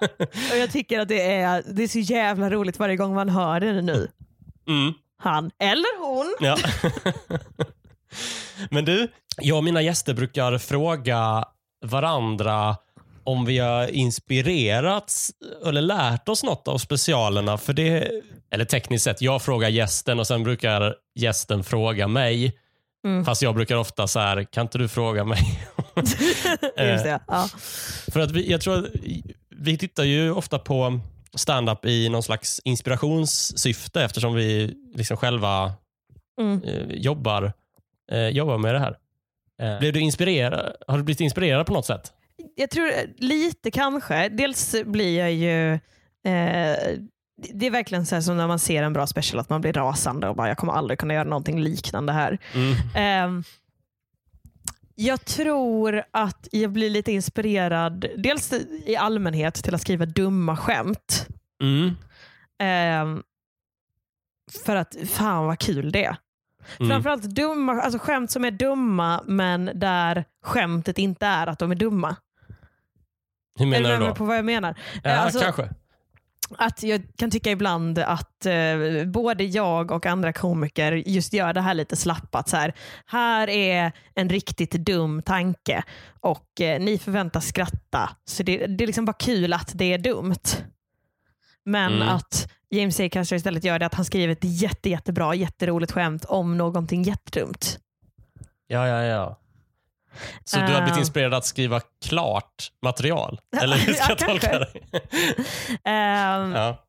och 0.50 0.56
Jag 0.56 0.70
tycker 0.72 1.00
att 1.00 1.08
det 1.08 1.32
är, 1.32 1.62
det 1.66 1.82
är 1.82 1.88
så 1.88 1.98
jävla 1.98 2.50
roligt 2.50 2.78
varje 2.78 2.96
gång 2.96 3.14
man 3.14 3.28
hör 3.28 3.60
det 3.60 3.82
nu. 3.82 4.08
Mm. 4.68 4.94
Han 5.18 5.50
eller 5.58 6.00
hon. 6.06 6.34
Ja. 6.40 6.56
Men 8.70 8.84
du, 8.84 9.08
jag 9.40 9.56
och 9.56 9.64
mina 9.64 9.82
gäster 9.82 10.14
brukar 10.14 10.58
fråga 10.58 11.44
varandra 11.84 12.76
om 13.24 13.44
vi 13.44 13.58
har 13.58 13.86
inspirerats 13.88 15.32
eller 15.66 15.82
lärt 15.82 16.28
oss 16.28 16.42
något 16.42 16.68
av 16.68 16.78
specialerna. 16.78 17.58
För 17.58 17.72
det, 17.72 18.10
eller 18.50 18.64
tekniskt 18.64 19.04
sett, 19.04 19.22
jag 19.22 19.42
frågar 19.42 19.68
gästen 19.68 20.20
och 20.20 20.26
sen 20.26 20.42
brukar 20.42 20.94
gästen 21.14 21.64
fråga 21.64 22.08
mig. 22.08 22.58
Mm. 23.06 23.24
Fast 23.24 23.42
jag 23.42 23.54
brukar 23.54 23.76
ofta 23.76 24.06
så 24.06 24.20
här, 24.20 24.44
kan 24.44 24.62
inte 24.62 24.78
du 24.78 24.88
fråga 24.88 25.24
mig? 25.24 25.60
Just 26.76 27.04
det. 27.04 27.20
Ja. 27.28 27.48
För 28.12 28.20
att 28.20 28.30
vi, 28.30 28.50
jag 28.50 28.60
tror 28.60 28.88
vi 29.50 29.78
tittar 29.78 30.04
ju 30.04 30.30
ofta 30.32 30.58
på 30.58 31.00
stand-up 31.34 31.84
i 31.84 32.08
någon 32.08 32.22
slags 32.22 32.60
inspirationssyfte 32.64 34.02
eftersom 34.04 34.34
vi 34.34 34.74
liksom 34.94 35.16
själva 35.16 35.72
Mm. 36.40 36.62
eh, 36.62 36.96
jobbar, 36.96 37.52
eh, 38.12 38.28
jobbar 38.28 38.58
med 38.58 38.74
det 38.74 38.78
här. 38.78 38.96
Eh, 39.62 39.78
blev 39.78 39.92
du 39.92 40.00
inspirerad? 40.00 40.76
Har 40.88 40.96
du 40.96 41.02
blivit 41.04 41.20
inspirerad 41.20 41.66
på 41.66 41.72
något 41.72 41.86
sätt? 41.86 42.12
Jag 42.54 42.70
tror 42.70 42.90
lite 43.18 43.70
kanske. 43.70 44.28
Dels 44.28 44.74
blir 44.84 45.18
jag 45.18 45.32
ju 45.32 45.72
eh, 46.32 46.98
det 47.36 47.66
är 47.66 47.70
verkligen 47.70 48.06
så 48.06 48.22
som 48.22 48.36
när 48.36 48.46
man 48.46 48.58
ser 48.58 48.82
en 48.82 48.92
bra 48.92 49.06
special 49.06 49.40
att 49.40 49.50
man 49.50 49.60
blir 49.60 49.72
rasande 49.72 50.28
och 50.28 50.36
bara 50.36 50.48
jag 50.48 50.58
kommer 50.58 50.72
aldrig 50.72 50.98
kunna 50.98 51.14
göra 51.14 51.24
någonting 51.24 51.60
liknande 51.60 52.12
här. 52.12 52.38
Mm. 52.54 52.74
Ehm, 52.94 53.44
jag 54.94 55.24
tror 55.24 56.02
att 56.10 56.48
jag 56.52 56.70
blir 56.70 56.90
lite 56.90 57.12
inspirerad, 57.12 58.06
dels 58.16 58.52
i 58.86 58.96
allmänhet 58.96 59.54
till 59.54 59.74
att 59.74 59.80
skriva 59.80 60.06
dumma 60.06 60.56
skämt. 60.56 61.26
Mm. 61.62 61.96
Ehm, 62.58 63.22
för 64.64 64.76
att 64.76 64.96
fan 65.08 65.46
vad 65.46 65.58
kul 65.58 65.92
det 65.92 66.04
är. 66.04 66.16
Mm. 66.80 66.90
Framförallt 66.90 67.22
dumma, 67.22 67.72
alltså 67.82 67.98
skämt 67.98 68.30
som 68.30 68.44
är 68.44 68.50
dumma 68.50 69.22
men 69.26 69.70
där 69.74 70.24
skämtet 70.42 70.98
inte 70.98 71.26
är 71.26 71.46
att 71.46 71.58
de 71.58 71.70
är 71.70 71.74
dumma. 71.74 72.16
Hur 73.58 73.66
menar 73.66 73.90
Eller 73.90 74.00
du 74.00 74.06
då? 74.06 74.14
på 74.14 74.24
vad 74.24 74.36
jag 74.38 74.44
menar? 74.44 74.74
Ja, 75.02 75.10
Eh, 75.10 75.22
alltså, 75.24 75.40
kanske. 75.40 75.68
att 76.58 76.82
jag 76.82 77.02
kan 77.16 77.30
tycka 77.30 77.50
ibland 77.50 77.98
att 77.98 78.46
eh, 78.46 79.04
både 79.06 79.44
jag 79.44 79.90
och 79.90 80.06
andra 80.06 80.32
komiker 80.32 80.92
just 80.92 81.32
gör 81.32 81.52
det 81.52 81.60
här 81.60 81.74
lite 81.74 81.96
slappat. 81.96 82.48
Så 82.48 82.56
här, 82.56 82.72
här 83.06 83.48
är 83.50 83.92
en 84.14 84.28
riktigt 84.28 84.70
dum 84.72 85.22
tanke 85.22 85.82
och 86.20 86.60
eh, 86.60 86.80
ni 86.80 86.98
förväntas 86.98 87.46
skratta. 87.46 88.10
Så 88.24 88.42
det, 88.42 88.66
det 88.66 88.84
är 88.84 88.86
liksom 88.86 89.04
bara 89.04 89.12
kul 89.12 89.52
att 89.52 89.70
det 89.74 89.92
är 89.92 89.98
dumt. 89.98 90.34
Men 91.64 91.92
Mm. 91.92 92.08
att 92.08 92.50
James 92.74 93.00
A. 93.00 93.08
Caster 93.12 93.36
istället 93.36 93.64
gör 93.64 93.78
det 93.78 93.86
att 93.86 93.94
han 93.94 94.04
skriver 94.04 94.32
ett 94.32 94.38
jätte, 94.44 94.88
jättebra, 94.90 95.34
jätteroligt 95.34 95.92
skämt 95.92 96.24
om 96.24 96.56
någonting 96.58 97.02
jättedumt. 97.02 97.78
Ja, 98.66 98.88
ja, 98.88 99.02
ja. 99.02 99.38
Så 100.44 100.56
du 100.56 100.62
har 100.62 100.70
blivit 100.80 100.92
Eh. 100.92 100.98
inspirerad 100.98 101.34
att 101.34 101.44
skriva 101.44 101.80
klart 102.04 102.72
material? 102.82 103.40
Eller 103.62 103.76
hur 103.86 103.92
ska 103.94 104.02
Ja, 104.04 104.16
jag 104.18 104.28
tolka 104.28 104.58
det? 104.58 104.72
Ehm, 105.84 106.52
Ja. 106.52 106.84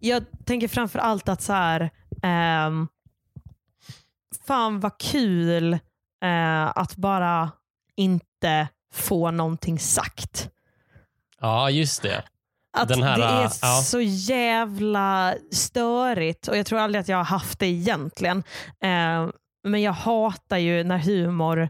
Jag 0.00 0.24
tänker 0.44 0.68
framför 0.68 0.98
allt 0.98 1.28
att 1.28 1.42
så 1.42 1.52
här, 1.52 1.90
ehm, 2.22 2.88
fan 4.46 4.80
vad 4.80 4.98
kul 4.98 5.72
eh, 6.24 6.66
att 6.74 6.96
bara 6.96 7.50
inte 7.96 8.68
få 8.92 9.30
någonting 9.30 9.78
sagt. 9.78 10.50
ja, 11.40 11.70
just 11.70 12.02
det. 12.02 12.22
Att 12.72 12.96
här, 12.96 13.18
det 13.18 13.24
är 13.24 13.44
äh, 13.44 13.50
ja. 13.62 13.82
så 13.84 14.00
jävla 14.00 15.34
störigt 15.52 16.48
och 16.48 16.56
jag 16.56 16.66
tror 16.66 16.78
aldrig 16.78 17.00
att 17.00 17.08
jag 17.08 17.16
har 17.16 17.24
haft 17.24 17.58
det 17.58 17.66
egentligen. 17.66 18.38
Eh, 18.82 19.28
men 19.64 19.82
jag 19.82 19.92
hatar 19.92 20.58
ju 20.58 20.84
när 20.84 20.98
humor 20.98 21.68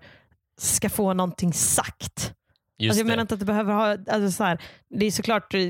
ska 0.60 0.90
få 0.90 1.12
någonting 1.12 1.52
sagt. 1.52 2.32
Just 2.78 2.90
Alltså 2.92 3.00
jag 3.00 3.06
det. 3.06 3.10
menar 3.10 3.20
inte 3.20 3.34
att 3.34 3.40
det 3.40 3.46
behöver 3.46 3.72
ha, 3.72 3.90
alltså 3.90 4.30
så 4.30 4.44
här, 4.44 4.58
det 4.90 5.06
är 5.06 5.10
såklart 5.10 5.54
eh, 5.54 5.60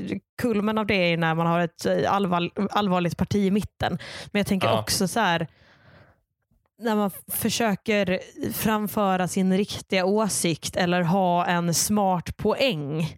kulmen 0.41 0.77
av 0.77 0.85
det 0.85 0.93
är 1.13 1.17
när 1.17 1.35
man 1.35 1.47
har 1.47 1.59
ett 1.59 1.85
eh, 1.85 2.13
allvar, 2.13 2.49
allvarligt 2.71 3.17
parti 3.17 3.35
i 3.35 3.51
mitten. 3.51 3.99
Men 4.31 4.39
jag 4.39 4.47
tänker 4.47 4.67
Ja. 4.67 4.79
också 4.79 5.07
så 5.07 5.19
här 5.19 5.47
när 6.81 6.95
man 6.95 7.11
försöker 7.31 8.19
framföra 8.53 9.27
sin 9.27 9.57
riktiga 9.57 10.05
åsikt 10.05 10.75
eller 10.75 11.01
ha 11.01 11.45
en 11.45 11.73
smart 11.73 12.37
poäng 12.37 13.15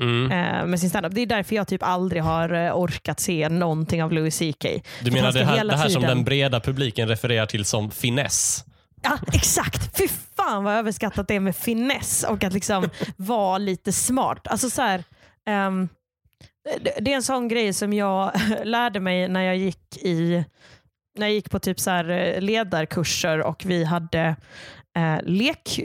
Mm. 0.00 0.32
eh, 0.32 0.66
med 0.66 0.80
sin 0.80 0.90
standup. 0.90 1.14
Det 1.14 1.20
är 1.20 1.26
därför 1.26 1.56
jag 1.56 1.68
typ 1.68 1.82
aldrig 1.82 2.22
har 2.22 2.52
eh, 2.52 2.76
orkat 2.76 3.20
se 3.20 3.48
någonting 3.48 4.02
av 4.02 4.12
Louis 4.12 4.38
CK. 4.38 4.66
Du 5.02 5.10
menar 5.10 5.32
det 5.32 5.44
här, 5.44 5.64
det 5.64 5.76
här 5.76 5.88
som 5.88 6.02
den 6.02 6.24
breda 6.24 6.60
publiken 6.60 7.08
refererar 7.08 7.46
till 7.46 7.64
som 7.64 7.90
finess? 7.90 8.64
Ja, 9.02 9.18
exakt. 9.32 9.98
Fy 9.98 10.08
fan 10.36 10.64
vad 10.64 10.74
överskattat 10.74 11.28
det 11.28 11.34
är 11.34 11.40
med 11.40 11.56
finess 11.56 12.24
och 12.28 12.44
att 12.44 12.52
liksom 12.52 12.90
vara 13.16 13.58
lite 13.58 13.92
smart. 13.92 14.46
Alltså 14.46 14.70
så 14.70 14.82
här, 14.82 15.04
ehm, 15.46 15.88
det, 16.80 17.12
är 17.12 17.16
en 17.16 17.22
sån 17.22 17.48
grej 17.48 17.72
som 17.72 17.92
jag 17.92 18.32
lärde 18.64 19.00
mig 19.00 19.28
när 19.28 19.42
jag 19.42 19.56
gick 19.56 19.96
i 19.96 20.44
när 21.18 21.26
jag 21.26 21.34
gick 21.34 21.50
på 21.50 21.58
typ 21.58 21.80
så 21.80 21.90
eh, 21.90 22.40
ledarkurser 22.40 23.40
och 23.40 23.62
vi 23.66 23.84
hade 23.84 24.36
eh, 24.96 25.18
lek, 25.22 25.80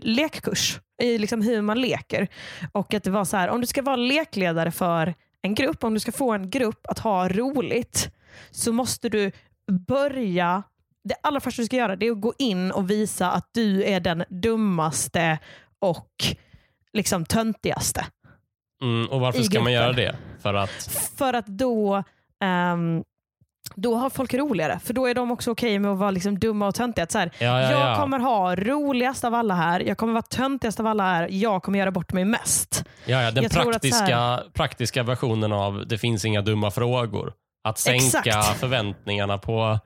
lekkurs. 0.00 0.80
I 1.00 1.18
liksom 1.18 1.42
hur 1.42 1.62
man 1.62 1.80
leker. 1.80 2.28
Och 2.72 2.94
att 2.94 3.04
det 3.04 3.10
var 3.10 3.24
så 3.24 3.36
här, 3.36 3.48
om 3.48 3.60
du 3.60 3.66
ska 3.66 3.82
vara 3.82 3.96
lekledare 3.96 4.70
för 4.70 5.14
en 5.42 5.54
grupp, 5.54 5.84
om 5.84 5.94
du 5.94 6.00
ska 6.00 6.12
få 6.12 6.32
en 6.32 6.50
grupp 6.50 6.86
att 6.88 6.98
ha 6.98 7.28
roligt, 7.28 8.10
så 8.50 8.72
måste 8.72 9.08
du 9.08 9.32
börja 9.86 10.62
det 11.04 11.14
allra 11.22 11.40
första 11.40 11.62
du 11.62 11.66
ska 11.66 11.76
göra 11.76 11.96
det 11.96 12.06
är 12.06 12.12
att 12.12 12.20
gå 12.20 12.34
in 12.38 12.70
och 12.70 12.90
visa 12.90 13.30
att 13.30 13.48
du 13.52 13.84
är 13.84 14.00
den 14.00 14.24
dummaste 14.28 15.38
och 15.78 16.14
liksom 16.92 17.24
töntigaste. 17.24 18.06
Mm, 18.82 19.08
och 19.10 19.20
varför 19.20 19.42
ska 19.42 19.60
man 19.60 19.72
göra 19.72 19.92
det? 19.92 20.16
För 20.42 20.54
att... 20.54 20.90
För 21.16 21.34
att 21.34 21.46
då, 21.46 22.02
ehm, 22.40 23.04
då 23.74 23.96
har 23.96 24.10
folk 24.10 24.34
roligare. 24.34 24.78
För 24.84 24.94
då 24.94 25.06
är 25.06 25.14
de 25.14 25.30
också 25.30 25.50
okej 25.50 25.78
med 25.78 25.90
att 25.90 25.98
vara 25.98 26.10
liksom 26.10 26.38
dumma 26.38 26.66
och 26.66 26.74
töntiga. 26.74 27.02
Att 27.02 27.12
Så 27.12 27.18
här, 27.18 27.30
Ja, 27.38 27.46
ja, 27.62 27.70
jag 27.70 27.90
ja. 27.90 27.96
kommer 27.96 28.18
ha 28.18 28.56
roligast 28.56 29.24
av 29.24 29.34
alla 29.34 29.54
här, 29.54 29.80
jag 29.80 29.98
kommer 29.98 30.12
vara 30.12 30.22
töntigast 30.22 30.80
av 30.80 30.86
alla 30.86 31.02
här, 31.04 31.28
jag 31.30 31.62
kommer 31.62 31.78
göra 31.78 31.90
bort 31.90 32.12
mig 32.12 32.24
mest. 32.24 32.84
Ja, 33.04 33.22
ja, 33.22 33.30
den 33.30 33.42
Jag 33.42 33.44
att 33.46 33.52
så 33.52 33.62
praktiska, 33.70 34.40
praktiska 34.54 35.02
versionen 35.02 35.52
av 35.52 35.84
det 35.86 35.98
finns 35.98 36.24
inga 36.24 36.42
dumma 36.42 36.70
frågor. 36.70 37.32
Att 37.64 37.78
sänka 37.78 38.04
Exakt. 38.24 38.60
förväntningarna 38.60 39.38
på... 39.38 39.78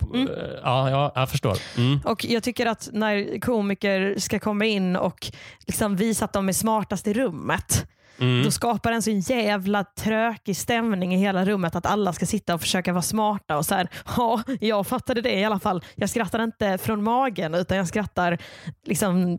på 0.00 0.14
Mm. 0.16 0.28
eh, 0.28 0.34
ja, 0.62 0.90
ja, 0.90 1.12
jag 1.14 1.30
förstår. 1.30 1.56
Mm. 1.76 2.00
Och 2.04 2.24
Jag 2.24 2.42
tycker 2.42 2.66
att 2.66 2.88
när 2.92 3.40
komiker 3.40 4.14
ska 4.18 4.38
komma 4.38 4.64
in 4.64 4.96
och 4.96 5.26
liksom 5.66 5.96
visa 5.96 6.24
att 6.24 6.32
de 6.32 6.48
är 6.48 6.52
smartast 6.52 7.06
i 7.06 7.14
rummet, 7.14 7.86
Mm. 8.20 8.44
då 8.44 8.50
skapar 8.50 8.92
en 8.92 9.02
så 9.02 9.10
jävla 9.10 9.84
trökig 9.84 10.56
stämning 10.56 11.14
i 11.14 11.18
hela 11.18 11.44
rummet 11.44 11.74
att 11.76 11.86
alla 11.86 12.12
ska 12.12 12.26
sitta 12.26 12.54
och 12.54 12.60
försöka 12.60 12.92
vara 12.92 13.02
smarta. 13.02 13.56
och 13.56 13.66
så 13.66 13.74
här, 13.74 13.88
ja, 14.16 14.42
Jag 14.60 14.86
fattade 14.86 15.20
det 15.20 15.32
i 15.38 15.44
alla 15.44 15.58
fall. 15.58 15.84
Jag 15.94 16.10
skrattar 16.10 16.42
inte 16.44 16.78
från 16.78 17.02
magen 17.02 17.54
utan 17.54 17.76
jag 17.76 17.88
skrattar 17.88 18.38
liksom 18.86 19.38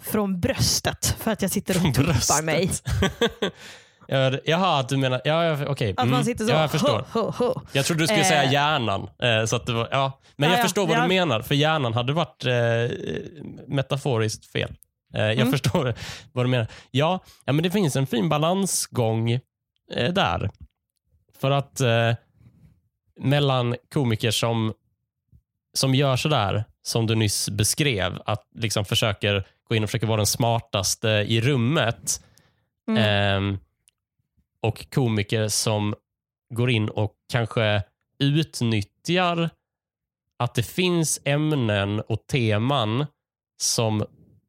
från 0.00 0.40
bröstet 0.40 1.16
för 1.18 1.30
att 1.30 1.42
jag 1.42 1.50
sitter 1.50 1.76
och 1.76 1.94
tuppar 1.94 2.42
mig. 2.42 2.70
Jaha, 4.44 4.82
du 4.88 4.96
menar... 4.96 5.20
Ja, 5.24 5.44
ja, 5.44 5.66
okej. 5.68 5.90
Att 5.90 5.98
Mm. 5.98 6.10
man 6.10 6.24
sitter 6.24 6.44
så. 6.44 6.50
Ja, 6.50 6.60
jag 6.60 6.70
förstår. 6.70 7.04
Ho, 7.12 7.20
ho, 7.20 7.44
ho. 7.44 7.60
Jag 7.72 7.84
trodde 7.84 8.02
du 8.02 8.06
skulle 8.06 8.20
Eh. 8.22 8.28
säga 8.28 8.52
hjärnan. 8.52 9.00
Eh, 9.22 9.44
så 9.46 9.56
att 9.56 9.66
det 9.66 9.72
var, 9.72 9.88
ja. 9.90 10.20
Men 10.36 10.48
Ja, 10.48 10.54
jag 10.54 10.58
ja, 10.60 10.62
förstår 10.64 10.86
vad 10.86 11.02
du 11.02 11.08
menar, 11.08 11.42
för 11.42 11.54
hjärnan 11.54 11.94
hade 11.94 12.12
varit 12.12 12.44
eh, 12.44 12.52
metaforiskt 13.68 14.46
fel. 14.52 14.74
Eh, 15.14 15.22
jag 15.22 15.38
Mm. 15.38 15.50
förstår 15.50 15.94
vad 16.32 16.44
du 16.44 16.48
menar. 16.50 16.66
Ja, 16.90 17.20
ja, 17.44 17.52
men 17.52 17.62
det 17.62 17.70
finns 17.70 17.96
en 17.96 18.06
fin 18.06 18.28
balansgång 18.28 19.30
eh, 19.30 20.12
där. 20.12 20.50
För 21.40 21.50
att 21.50 21.80
eh, 21.80 22.14
mellan 23.20 23.76
komiker 23.92 24.30
som, 24.30 24.72
som 25.74 25.94
gör 25.94 26.16
sådär, 26.16 26.64
som 26.82 27.06
du 27.06 27.14
nyss 27.14 27.48
beskrev, 27.50 28.22
att 28.26 28.46
liksom 28.54 28.84
försöker 28.84 29.46
gå 29.68 29.74
in 29.74 29.82
och 29.82 29.88
försöka 29.90 30.06
vara 30.06 30.16
den 30.16 30.26
smartaste 30.26 31.08
i 31.08 31.40
rummet, 31.40 32.24
Mm. 32.88 33.02
Ehm, 33.02 33.58
och 34.60 34.86
komiker 34.94 35.48
som 35.48 35.94
går 36.54 36.70
in 36.70 36.88
och 36.88 37.12
kanske 37.32 37.82
utnyttjar 38.18 39.50
att 40.38 40.54
det 40.54 40.62
finns 40.62 41.20
ämnen 41.24 42.00
och 42.00 42.26
teman 42.26 43.06
som 43.60 44.04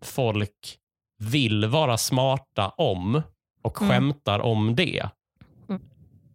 folk 0.06 0.78
vill 1.20 1.66
vara 1.66 1.98
smarta 1.98 2.70
om 2.70 3.22
och 3.64 3.82
Mm. 3.82 3.90
skämtar 3.92 4.40
om 4.40 4.76
det. 4.76 5.10
Mm. 5.70 5.82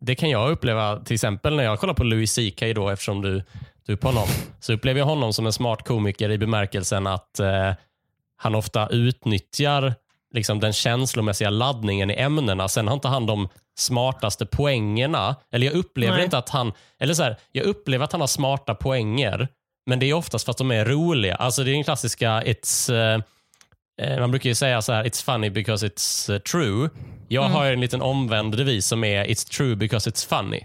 Det 0.00 0.14
kan 0.14 0.30
jag 0.30 0.50
uppleva 0.50 1.00
till 1.00 1.14
exempel 1.14 1.56
när 1.56 1.64
jag 1.64 1.80
kollar 1.80 1.94
på 1.94 2.04
Louis 2.04 2.34
CK 2.34 2.62
då 2.74 2.88
eftersom 2.88 3.22
du, 3.22 3.42
du 3.86 3.96
på 3.96 4.08
honom. 4.08 4.28
Så 4.60 4.72
upplever 4.72 5.00
jag 5.00 5.06
honom 5.06 5.32
som 5.32 5.46
en 5.46 5.52
smart 5.52 5.82
komiker 5.86 6.30
i 6.30 6.38
bemärkelsen 6.38 7.06
att 7.06 7.40
eh, 7.40 7.72
han 8.36 8.54
ofta 8.54 8.88
utnyttjar 8.88 9.94
liksom 10.34 10.60
den 10.60 10.72
känslomässiga 10.72 11.50
laddningen 11.50 12.10
i 12.10 12.14
ämnena. 12.14 12.68
Sen 12.68 12.86
har 12.88 12.94
inte 12.94 13.08
han 13.08 13.26
de 13.26 13.48
smartaste 13.78 14.46
poängerna. 14.46 15.36
Eller 15.52 15.66
jag 15.66 15.74
upplever 15.74 16.16
Nej. 16.16 16.24
inte 16.24 16.38
att 16.38 16.48
han... 16.48 16.72
Eller 16.98 17.14
så 17.14 17.22
här, 17.22 17.36
jag 17.52 17.64
upplever 17.64 18.04
att 18.04 18.12
han 18.12 18.20
har 18.20 18.28
smarta 18.28 18.74
poänger, 18.74 19.48
men 19.86 19.98
det 19.98 20.06
är 20.06 20.14
oftast 20.14 20.44
för 20.44 20.50
att 20.50 20.58
de 20.58 20.70
är 20.70 20.84
roliga. 20.84 21.34
Alltså 21.34 21.64
det 21.64 21.70
är 21.70 21.72
den 21.74 21.84
klassiska, 21.84 22.42
it's, 22.42 22.94
eh, 22.94 23.22
man 24.18 24.30
brukar 24.30 24.48
ju 24.48 24.54
säga 24.54 24.82
så 24.82 24.92
här, 24.92 25.04
it's 25.04 25.24
funny 25.24 25.50
because 25.50 25.86
it's 25.88 26.32
eh, 26.32 26.38
true. 26.38 26.90
Jag 27.28 27.44
Mm. 27.44 27.56
har 27.56 27.66
en 27.66 27.80
liten 27.80 28.02
omvänd 28.02 28.56
devis 28.56 28.86
som 28.86 29.04
är 29.04 29.24
it's 29.24 29.48
true 29.56 29.76
because 29.76 30.10
it's 30.10 30.28
funny. 30.28 30.60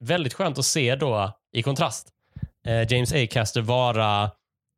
Väldigt 0.00 0.34
skönt 0.34 0.58
att 0.58 0.64
se 0.64 0.96
då 0.96 1.32
i 1.52 1.62
kontrast 1.62 2.08
eh, 2.66 2.92
James 2.92 3.12
Acaster 3.12 3.60
vara 3.60 4.30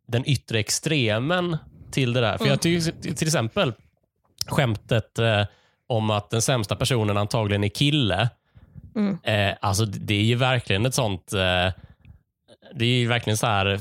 den 0.08 0.28
yttre 0.28 0.58
extremen 0.58 1.56
till 1.90 2.12
det 2.12 2.20
där. 2.20 2.32
För 2.38 2.44
Mm. 2.44 2.50
jag 2.50 2.60
tycker 2.60 3.14
till 3.14 3.28
exempel 3.28 3.72
skämtet 4.46 5.18
eh, 5.18 5.42
om 5.88 6.10
att 6.10 6.30
den 6.30 6.42
sämsta 6.42 6.76
personen 6.76 7.16
antagligen 7.16 7.64
är 7.64 7.68
kille. 7.68 8.28
Mm. 8.96 9.18
Eh, 9.22 9.56
alltså 9.60 9.84
det 9.84 10.14
är 10.14 10.22
ju 10.22 10.34
verkligen 10.34 10.86
ett 10.86 10.94
sånt 10.94 11.32
eh, 11.32 11.72
det 12.74 12.84
är 12.84 12.98
ju 12.98 13.06
verkligen 13.08 13.36
så 13.36 13.46
här 13.46 13.66
eh, 13.66 13.78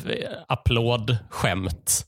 applådskämt. 0.48 2.06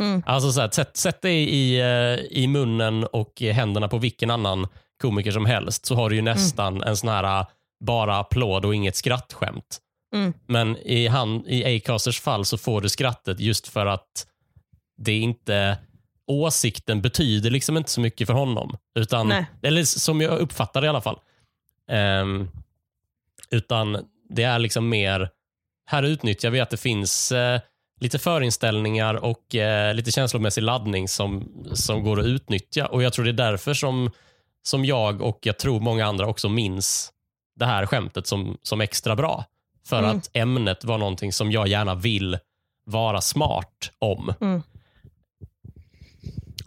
Mm. 0.00 0.22
Alltså 0.26 0.52
så 0.52 0.60
här, 0.60 0.70
sätt, 0.70 0.96
sätt 0.96 1.22
dig 1.22 1.48
i, 1.48 1.80
eh, 1.80 2.40
i 2.40 2.46
munnen 2.46 3.04
och 3.04 3.40
händerna 3.40 3.88
på 3.88 3.98
vilken 3.98 4.30
annan 4.30 4.68
komiker 5.02 5.30
som 5.30 5.46
helst 5.46 5.86
så 5.86 5.94
har 5.94 6.10
du 6.10 6.16
ju 6.16 6.22
nästan 6.22 6.82
en 6.82 6.96
sån 6.96 7.08
här 7.08 7.40
eh, 7.40 7.46
bara 7.84 8.18
applåd 8.18 8.64
och 8.64 8.74
inget 8.74 8.96
skrattskämt. 8.96 9.78
Mm. 10.14 10.32
Men 10.46 10.76
i, 10.76 11.06
han, 11.06 11.46
i 11.46 11.76
Acasters 11.76 12.20
fall 12.20 12.44
så 12.44 12.58
får 12.58 12.80
du 12.80 12.88
skrattet 12.88 13.40
just 13.40 13.68
för 13.68 13.86
att 13.86 14.26
det 14.96 15.18
inte 15.18 15.78
åsikten 16.26 17.02
betyder 17.02 17.50
liksom 17.50 17.76
inte 17.76 17.90
så 17.90 18.00
mycket 18.00 18.26
för 18.26 18.34
honom. 18.34 18.76
Utan, 18.94 19.28
Nej. 19.28 19.46
eller 19.62 19.84
som 19.84 20.20
jag 20.20 20.38
uppfattar 20.38 20.80
det 20.80 20.84
i 20.84 20.88
alla 20.88 21.00
fall. 21.00 21.18
Ehm, 21.90 22.48
utan 23.50 24.06
det 24.28 24.42
är 24.42 24.58
liksom 24.58 24.88
mer, 24.88 25.30
här 25.86 26.02
utnyttjar 26.02 26.50
vi 26.50 26.60
att 26.60 26.70
det 26.70 26.76
finns 26.76 27.32
eh, 27.32 27.60
lite 28.00 28.18
förinställningar 28.18 29.14
och 29.14 29.54
eh, 29.54 29.94
lite 29.94 30.10
känslomässig 30.12 30.62
laddning 30.62 31.08
som, 31.08 31.48
som 31.72 32.02
går 32.04 32.20
att 32.20 32.26
utnyttja. 32.26 32.86
Och 32.86 33.02
Jag 33.02 33.12
tror 33.12 33.24
det 33.24 33.30
är 33.30 33.50
därför 33.50 33.74
som, 33.74 34.10
som 34.62 34.84
jag 34.84 35.22
och 35.22 35.38
jag 35.42 35.58
tror 35.58 35.80
många 35.80 36.06
andra 36.06 36.26
också 36.26 36.48
minns 36.48 37.12
det 37.56 37.66
här 37.66 37.86
skämtet 37.86 38.26
som, 38.26 38.58
som 38.62 38.80
extra 38.80 39.16
bra. 39.16 39.44
För 39.86 39.98
Mm. 39.98 40.16
att 40.18 40.30
ämnet 40.36 40.84
var 40.84 40.98
någonting 40.98 41.32
som 41.32 41.52
jag 41.52 41.68
gärna 41.68 41.94
vill 41.94 42.38
vara 42.86 43.20
smart 43.20 43.90
om. 43.98 44.32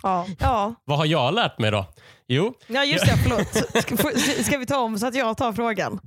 Ja. 0.04 0.28
Ja. 0.40 0.76
Vad 0.86 0.98
har 0.98 1.06
jag 1.06 1.34
lärt 1.34 1.60
mig 1.60 1.72
då? 1.72 1.86
Jo, 2.28 2.54
ja, 2.68 2.84
just 2.86 3.06
det. 3.06 3.18
Förlåt. 3.24 4.46
Ska 4.46 4.58
vi 4.58 4.66
ta 4.66 4.78
om 4.80 5.00
så 5.00 5.08
att 5.08 5.16
jag 5.16 5.38
tar 5.38 5.54
frågan? 5.54 6.00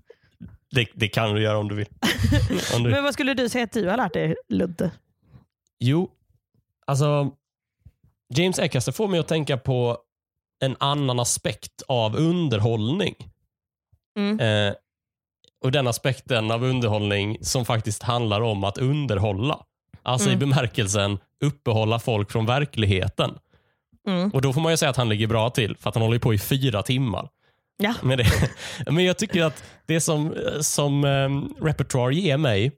det, 0.71 0.87
det 0.95 1.09
kan 1.09 1.35
du 1.35 1.43
göra 1.43 1.59
om 1.59 1.69
du 1.69 1.75
vill. 1.75 1.87
om 2.75 2.83
du... 2.83 2.91
Men 2.95 3.05
vad 3.05 3.13
skulle 3.15 3.35
du 3.35 3.49
säga 3.49 3.65
att 3.65 3.73
du 3.73 3.89
har 3.89 3.97
lärt 3.97 4.13
dig, 4.13 4.35
Ludde? 4.49 4.91
Jo, 5.81 6.11
alltså 6.87 7.31
James 8.35 8.59
Acaster 8.59 8.93
får 8.93 9.09
mig 9.09 9.21
att 9.21 9.29
tänka 9.29 9.57
på 9.57 9.99
en 10.61 10.77
annan 10.81 11.21
aspekt 11.21 11.83
av 11.89 12.17
underhållning. 12.17 13.15
Mm. 14.19 14.41
Eh, 14.41 14.75
och 15.65 15.73
den 15.73 15.87
aspekten 15.87 16.51
av 16.51 16.65
underhållning 16.65 17.39
som 17.41 17.65
faktiskt 17.65 18.03
handlar 18.03 18.41
om 18.41 18.65
att 18.65 18.79
underhålla. 18.79 19.65
Alltså 20.03 20.29
i 20.29 20.33
Mm. 20.33 20.39
bemärkelsen 20.49 21.19
uppehålla 21.45 21.99
folk 21.99 22.31
från 22.33 22.47
verkligheten. 22.47 23.39
Mm. 24.09 24.31
Och 24.31 24.43
Då 24.43 24.53
får 24.53 24.61
man 24.61 24.73
ju 24.73 24.77
säga 24.77 24.91
att 24.91 24.97
han 24.97 25.09
ligger 25.09 25.27
bra 25.27 25.51
till 25.51 25.77
för 25.77 25.89
att 25.89 25.95
han 25.95 26.03
håller 26.03 26.19
på 26.19 26.35
i 26.35 26.39
fyra 26.39 26.83
timmar. 26.83 27.29
Ja. 27.79 27.95
med 28.03 28.19
det. 28.19 28.51
Men 28.91 29.05
jag 29.05 29.19
tycker 29.19 29.45
att 29.45 29.65
det 29.87 30.01
som, 30.01 30.35
som 30.61 31.05
um, 31.05 31.55
repertoire 31.61 32.15
ger 32.15 32.37
mig, 32.37 32.73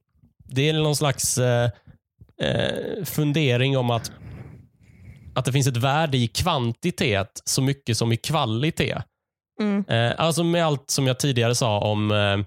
det 0.44 0.68
är 0.68 0.72
någon 0.72 0.96
slags 0.96 1.38
eh, 1.38 1.70
eh, 2.42 3.04
fundering 3.04 3.78
om 3.78 3.90
att, 3.90 4.12
att 5.34 5.44
det 5.44 5.52
finns 5.52 5.66
ett 5.66 5.76
värde 5.76 6.16
i 6.16 6.28
kvantitet 6.28 7.42
så 7.44 7.62
mycket 7.62 7.96
som 7.96 8.12
i 8.12 8.16
kvalitet. 8.16 9.02
Mm. 9.60 9.84
Eh, 9.88 10.14
alltså 10.18 10.44
med 10.44 10.66
allt 10.66 10.90
som 10.90 11.06
jag 11.06 11.18
tidigare 11.18 11.54
sa 11.54 11.78
om, 11.78 12.10
eh, 12.10 12.38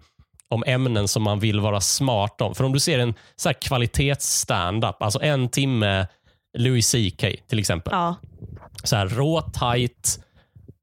om 0.48 0.64
ämnen 0.68 1.08
som 1.08 1.24
man 1.24 1.40
vill 1.40 1.60
vara 1.60 1.82
smart 1.82 2.42
om. 2.42 2.56
För 2.56 2.64
om 2.64 2.74
du 2.74 2.80
ser 2.80 3.00
en 3.00 3.14
så 3.36 3.50
här 3.50 3.54
kvalitets-standup, 3.54 5.02
alltså 5.04 5.22
en 5.22 5.50
timme 5.50 6.08
Louis 6.58 6.92
CK 6.92 7.48
till 7.48 7.60
exempel. 7.60 7.92
Ja. 7.94 8.16
Så 8.84 8.96
här 8.96 9.08
råtajt, 9.08 10.20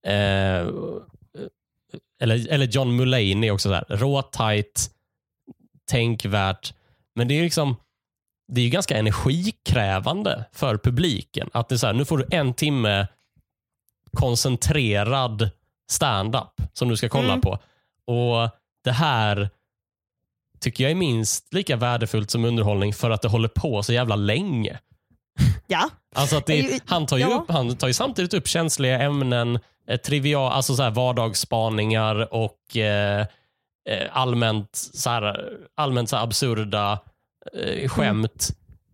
eh, 0.07 0.69
eller, 2.21 2.49
eller 2.53 2.67
John 2.67 2.97
Mulaney 2.97 3.51
också 3.51 3.69
så 3.69 3.75
här, 3.75 3.85
råtajt, 3.89 4.91
tänkvärt. 5.91 6.75
Men 7.15 7.29
det 7.29 7.39
är 7.39 7.43
liksom 7.43 7.77
det 8.53 8.61
är 8.61 8.65
ju 8.65 8.71
ganska 8.71 8.97
energikrävande 8.97 10.45
för 10.53 10.77
publiken. 10.79 11.51
Att 11.53 11.69
det 11.69 11.75
är 11.75 11.77
så 11.77 11.87
här, 11.87 11.95
nu 11.95 12.05
får 12.05 12.19
du 12.19 12.27
en 12.31 12.55
timme 12.55 13.07
koncentrerad 14.13 15.51
stand-up 15.91 16.61
som 16.73 16.89
du 16.89 16.97
ska 16.97 17.09
kolla 17.09 17.33
Mm. 17.33 17.41
på. 17.41 17.59
Och 18.07 18.51
Det 18.85 18.93
här 18.93 19.51
tycker 20.61 20.85
jag 20.85 20.91
är 20.91 20.95
minst 20.95 21.55
lika 21.55 21.77
värdefullt 21.77 22.31
som 22.31 22.45
underhållning 22.45 22.93
för 22.95 23.11
att 23.11 23.23
det 23.23 23.29
håller 23.29 23.49
på 23.49 23.83
så 23.83 23.93
jävla 23.93 24.17
länge. 24.17 24.79
Ja, 25.67 25.91
Alltså 26.15 26.37
att 26.37 26.47
det, 26.47 26.81
han, 26.87 27.07
tar 27.07 27.17
ju 27.17 27.23
ja. 27.23 27.37
upp, 27.37 27.51
han 27.51 27.77
tar 27.77 27.87
ju 27.87 27.93
samtidigt 27.95 28.35
upp 28.35 28.49
känsliga 28.49 29.01
ämnen, 29.03 29.59
eh, 29.89 29.97
trivial, 30.01 30.53
alltså 30.53 30.77
så 30.77 30.83
här 30.83 30.91
vardagsspaningar 30.91 32.35
och 32.35 32.77
eh, 32.77 33.21
eh, 33.89 34.07
allmänt, 34.13 34.69
så 34.95 35.11
här, 35.11 35.49
allmänt 35.75 36.09
så 36.11 36.17
absurda 36.17 36.99
eh, 37.55 37.89
skämt. 37.89 38.51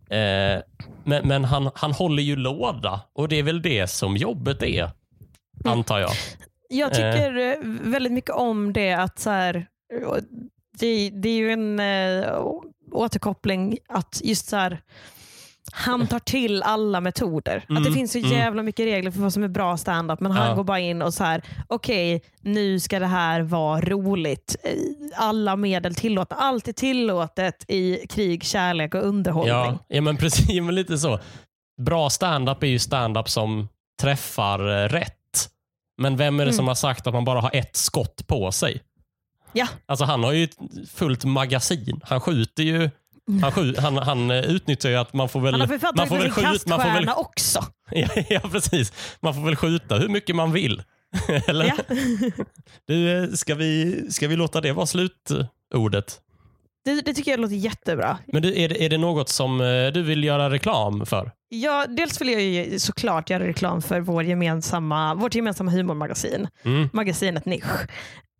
Eh, 0.09 0.61
men 1.03 1.27
men 1.27 1.45
han, 1.45 1.71
han 1.75 1.91
håller 1.91 2.23
ju 2.23 2.35
låda 2.35 3.01
och 3.13 3.27
det 3.27 3.35
är 3.39 3.43
väl 3.43 3.61
det 3.61 3.87
som 3.87 4.17
jobbet 4.17 4.63
är, 4.63 4.89
antar 5.65 5.99
jag. 5.99 6.11
Jag 6.69 6.93
tycker 6.93 7.37
eh, 7.37 7.57
väldigt 7.81 8.13
mycket 8.13 8.35
om 8.35 8.73
det 8.73 8.93
att 8.93 9.19
så 9.19 9.29
här, 9.29 9.67
det, 10.79 11.09
det 11.09 11.29
är 11.29 11.37
ju 11.37 11.51
en 11.51 11.79
äh, 11.79 12.45
återkoppling 12.91 13.77
att 13.87 14.21
just 14.23 14.47
så 14.47 14.55
här, 14.55 14.81
han 15.71 16.07
tar 16.07 16.19
till 16.19 16.63
alla 16.63 17.01
metoder. 17.01 17.57
att 17.57 17.67
det 17.67 17.75
Mm, 17.75 17.93
finns 17.93 18.11
så 18.11 18.17
mm. 18.17 18.31
jävla 18.31 18.63
mycket 18.63 18.85
regler 18.85 19.11
för 19.11 19.19
vad 19.19 19.33
som 19.33 19.43
är 19.43 19.47
bra 19.47 19.77
standup 19.77 20.19
men 20.19 20.31
han 20.31 20.47
Ja. 20.49 20.55
går 20.55 20.63
bara 20.63 20.79
in 20.79 21.01
och 21.01 21.13
så 21.13 21.23
här, 21.23 21.41
okej 21.67 22.21
nu 22.41 22.79
ska 22.79 22.99
det 22.99 23.05
här 23.05 23.41
vara 23.41 23.81
roligt. 23.81 24.55
Alla 25.15 25.55
medel 25.55 25.95
tillåtna. 25.95 26.35
Allt 26.35 26.67
är 26.67 26.73
tillåtet 26.73 27.65
i 27.67 28.07
krig, 28.09 28.43
kärlek 28.43 28.95
och 28.95 29.03
underhållning. 29.03 29.53
Ja, 29.55 29.77
ja 29.87 30.01
men 30.01 30.17
precis, 30.17 30.49
men 30.61 30.75
lite 30.75 30.97
så. 30.97 31.19
Bra 31.81 32.09
stand-up 32.09 32.63
är 32.63 32.67
ju 32.67 32.79
stand-up 32.79 33.29
som 33.29 33.67
träffar 34.01 34.59
eh, 34.83 34.89
rätt. 34.89 35.49
Men 35.97 36.17
vem 36.17 36.39
är 36.39 36.45
det 36.45 36.49
Mm. 36.49 36.55
som 36.57 36.67
har 36.67 36.75
sagt 36.75 37.07
att 37.07 37.13
man 37.13 37.25
bara 37.25 37.41
har 37.41 37.51
ett 37.55 37.75
skott 37.75 38.27
på 38.27 38.51
sig? 38.51 38.81
Ja. 39.53 39.67
Alltså 39.85 40.05
han 40.05 40.23
har 40.23 40.31
ju 40.31 40.43
ett 40.43 40.57
fullt 40.93 41.23
magasin. 41.25 41.99
Han 42.03 42.21
skjuter 42.21 42.63
ju 42.63 42.89
han, 43.41 43.51
skjut, 43.51 43.77
han, 43.79 43.97
han 43.97 44.31
eh, 44.31 44.39
utnyttjar 44.45 44.89
ju 44.89 44.95
att 44.95 45.13
man 45.13 45.29
får 45.29 45.39
väl... 45.39 45.53
Han 45.53 45.61
har 45.61 45.67
för 45.67 45.77
fan 45.77 45.93
man 45.97 46.07
får 46.07 46.15
väl 46.15 46.25
en 46.25 46.31
skjut- 46.31 46.67
man 46.69 46.81
får 46.81 46.89
väl, 46.89 47.09
också. 47.09 47.59
ja, 47.91 48.07
ja, 48.29 48.39
precis. 48.39 48.93
Man 49.19 49.33
får 49.33 49.41
väl 49.41 49.55
skjuta 49.55 49.95
hur 49.95 50.07
mycket 50.09 50.35
man 50.35 50.51
vill. 50.51 50.83
Eller? 51.47 51.65
Ja. 51.65 51.75
Du, 52.87 53.23
eh, 53.23 53.29
ska, 53.29 53.55
vi, 53.55 54.01
ska 54.11 54.27
vi 54.27 54.35
låta 54.35 54.61
det 54.61 54.71
vara 54.71 54.85
slutordet? 54.85 56.19
Det, 56.85 57.01
det 57.01 57.13
tycker 57.13 57.31
jag 57.31 57.39
låter 57.39 57.55
jättebra. 57.55 58.17
Men 58.27 58.41
du, 58.41 58.61
är, 58.61 58.69
det, 58.69 58.85
är 58.85 58.89
det 58.89 58.97
något 58.97 59.29
som 59.29 59.61
eh, 59.61 59.87
du 59.93 60.01
vill 60.03 60.23
göra 60.23 60.49
reklam 60.49 61.05
för? 61.05 61.31
Ja, 61.49 61.85
dels 61.89 62.21
vill 62.21 62.29
jag 62.29 62.41
ju 62.41 62.79
såklart 62.79 63.29
göra 63.29 63.47
reklam 63.47 63.81
för 63.81 63.99
vår 63.99 64.23
gemensamma, 64.23 65.13
vårt 65.15 65.35
gemensamma 65.35 65.71
humormagasin, 65.71 66.47
Mm. 66.63 66.89
magasinet 66.93 67.45
Nisch. 67.45 67.63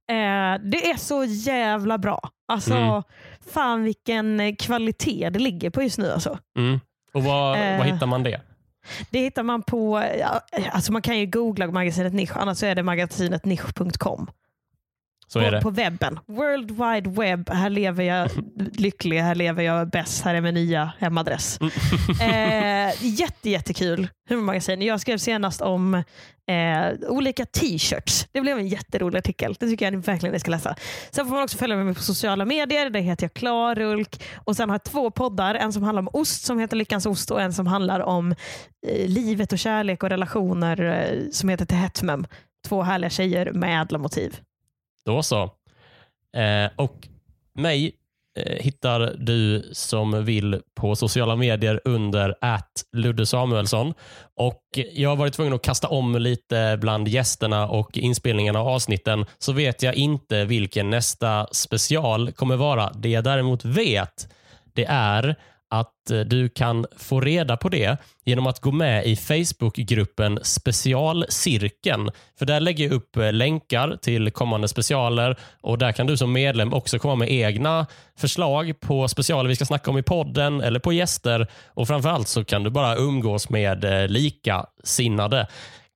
Eh, 0.10 0.62
det 0.72 0.90
är 0.90 0.98
så 0.98 1.24
jävla 1.24 1.98
bra. 1.98 2.30
Alltså, 2.48 2.74
Mm. 2.74 3.04
Fan 3.54 3.84
vilken 3.84 4.56
kvalitet 4.56 5.30
det 5.30 5.40
ligger 5.40 5.70
på 5.70 5.84
just 5.84 5.98
nu. 5.98 6.12
Alltså. 6.12 6.40
Mm. 6.58 6.80
Och 7.14 7.24
var, 7.24 7.58
Eh. 7.58 7.78
var 7.78 7.86
hittar 7.86 8.06
man 8.08 8.24
det? 8.24 8.42
Det 9.10 9.20
hittar 9.20 9.44
man 9.44 9.62
på, 9.64 10.04
alltså 10.72 10.92
man 10.92 11.02
kan 11.02 11.20
ju 11.20 11.26
googla 11.26 11.68
magasinet 11.68 12.14
Nisch, 12.14 12.38
annars 12.38 12.64
är 12.64 12.76
det 12.76 12.84
magasinetnisch.com. 12.84 14.28
Så 15.28 15.40
är 15.40 15.46
på, 15.46 15.52
det. 15.52 15.62
på 15.62 15.70
webben. 15.70 16.20
World 16.28 16.72
Wide 16.72 17.22
Web, 17.22 17.50
här 17.50 17.70
lever 17.70 18.04
jag 18.04 18.30
lycklig, 18.78 19.20
här 19.20 19.36
lever 19.36 19.64
jag 19.64 19.90
bäst, 19.90 20.24
här 20.24 20.36
är 20.36 20.42
min 20.42 20.54
nya 20.54 20.92
hemadress. 21.00 21.60
eh, 22.22 23.06
jätte, 23.06 23.50
jättekul 23.50 24.08
humormagasin. 24.30 24.82
Jag 24.82 25.02
skrev 25.02 25.18
senast 25.18 25.62
om 25.62 25.94
eh, 26.48 27.10
olika 27.10 27.46
t-shirts. 27.46 28.28
Det 28.32 28.42
blev 28.42 28.58
en 28.58 28.68
jätterolig 28.68 29.18
artikel. 29.18 29.56
Det 29.60 29.68
tycker 29.68 29.92
jag 29.92 30.06
verkligen 30.06 30.34
ni 30.34 30.40
ska 30.40 30.52
läsa. 30.52 30.76
Sen 31.12 31.26
får 31.26 31.36
man 31.36 31.44
också 31.44 31.58
följa 31.58 31.76
mig 31.76 31.96
på 31.96 32.02
sociala 32.02 32.46
medier. 32.46 32.90
Där 32.90 33.00
heter 33.00 33.24
jag 33.24 33.34
Klarulk. 33.34 34.24
Och 34.36 34.56
sen 34.56 34.70
har 34.70 34.74
jag 34.74 34.84
två 34.84 35.12
poddar. 35.12 35.56
En 35.56 35.74
som 35.74 35.84
handlar 35.84 36.02
om 36.02 36.10
ost 36.14 36.46
som 36.46 36.60
heter 36.60 36.78
Lyckans 36.78 37.06
ost 37.06 37.32
och 37.32 37.42
en 37.42 37.54
som 37.54 37.68
handlar 37.68 38.00
om 38.00 38.32
eh, 38.88 39.08
livet 39.08 39.54
och 39.54 39.60
kärlek 39.60 40.04
och 40.04 40.10
relationer 40.10 40.82
eh, 40.82 41.30
som 41.32 41.50
heter 41.50 41.66
Till 41.66 41.78
Hetmem. 41.78 42.28
Två 42.68 42.82
härliga 42.82 43.10
tjejer 43.10 43.52
med 43.52 43.82
ädla 43.82 43.98
motiv. 43.98 44.40
Då 45.06 45.24
så. 45.24 45.44
Eh, 46.38 46.70
och 46.76 47.08
mig 47.56 47.96
eh, 48.40 48.64
hittar 48.64 49.16
du 49.20 49.70
som 49.72 50.26
vill 50.26 50.62
på 50.76 50.96
sociala 50.96 51.36
medier 51.36 51.82
under 51.86 52.36
att 52.42 52.84
Ludde 52.94 53.26
Samuelsson. 53.26 53.94
Och 54.36 54.62
jag 54.94 55.10
har 55.10 55.16
varit 55.16 55.34
tvungen 55.34 55.54
att 55.54 55.62
kasta 55.62 55.88
om 55.88 56.16
lite 56.16 56.78
bland 56.82 57.08
gästerna 57.08 57.68
och 57.68 57.98
inspelningarna 57.98 58.60
av 58.60 58.68
avsnitten 58.68 59.26
så 59.38 59.54
vet 59.54 59.84
jag 59.84 59.96
inte 59.96 60.46
vilken 60.46 60.90
nästa 60.90 61.48
special 61.52 62.32
kommer 62.32 62.56
vara. 62.56 62.92
Det 62.94 63.10
jag 63.10 63.24
däremot 63.24 63.66
vet 63.66 64.28
det 64.74 64.86
är 64.90 65.36
att 65.80 66.12
eh, 66.12 66.20
du 66.20 66.50
kan 66.50 66.86
få 66.98 67.22
reda 67.22 67.58
på 67.58 67.70
det 67.70 67.98
genom 68.26 68.48
att 68.48 68.60
gå 68.60 68.72
med 68.72 69.06
i 69.06 69.16
Facebookgruppen 69.16 70.40
Specialcirkeln. 70.44 72.10
För 72.40 72.46
där 72.46 72.60
lägger 72.60 72.84
jag 72.84 72.94
upp 72.94 73.18
eh, 73.18 73.34
länkar 73.34 73.98
till 74.02 74.32
kommande 74.32 74.68
specialer 74.68 75.40
och 75.62 75.78
där 75.78 75.92
kan 75.92 76.08
du 76.08 76.18
som 76.18 76.32
medlem 76.32 76.74
också 76.74 77.00
komma 77.00 77.16
med 77.16 77.32
egna 77.32 77.88
förslag 78.18 78.80
på 78.80 79.08
specialer 79.08 79.50
vi 79.50 79.56
ska 79.56 79.66
snacka 79.66 79.92
om 79.92 79.98
i 79.98 80.04
podden 80.04 80.62
eller 80.62 80.80
på 80.80 80.94
gäster 80.94 81.48
och 81.68 81.88
framförallt 81.88 82.28
så 82.28 82.44
kan 82.44 82.64
du 82.64 82.70
bara 82.70 82.96
umgås 82.96 83.50
med 83.50 83.84
eh, 83.84 84.08
likasinnade. 84.08 85.48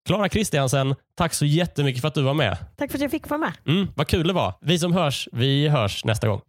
Klara 0.06 0.30
Kristiansen, 0.30 0.96
tack 1.18 1.34
så 1.34 1.46
jättemycket 1.46 2.02
för 2.02 2.08
att 2.08 2.14
du 2.14 2.22
var 2.22 2.34
med. 2.34 2.58
Tack 2.78 2.92
för 2.92 2.98
att 2.98 3.02
jag 3.02 3.12
fick 3.12 3.30
vara 3.30 3.40
med. 3.40 3.54
Mm, 3.68 3.88
vad 3.96 4.08
kul 4.08 4.28
det 4.28 4.34
var. 4.34 4.54
Vi 4.62 4.80
som 4.80 4.94
hörs, 4.94 5.28
vi 5.32 5.68
hörs 5.68 6.06
nästa 6.06 6.28
gång. 6.28 6.42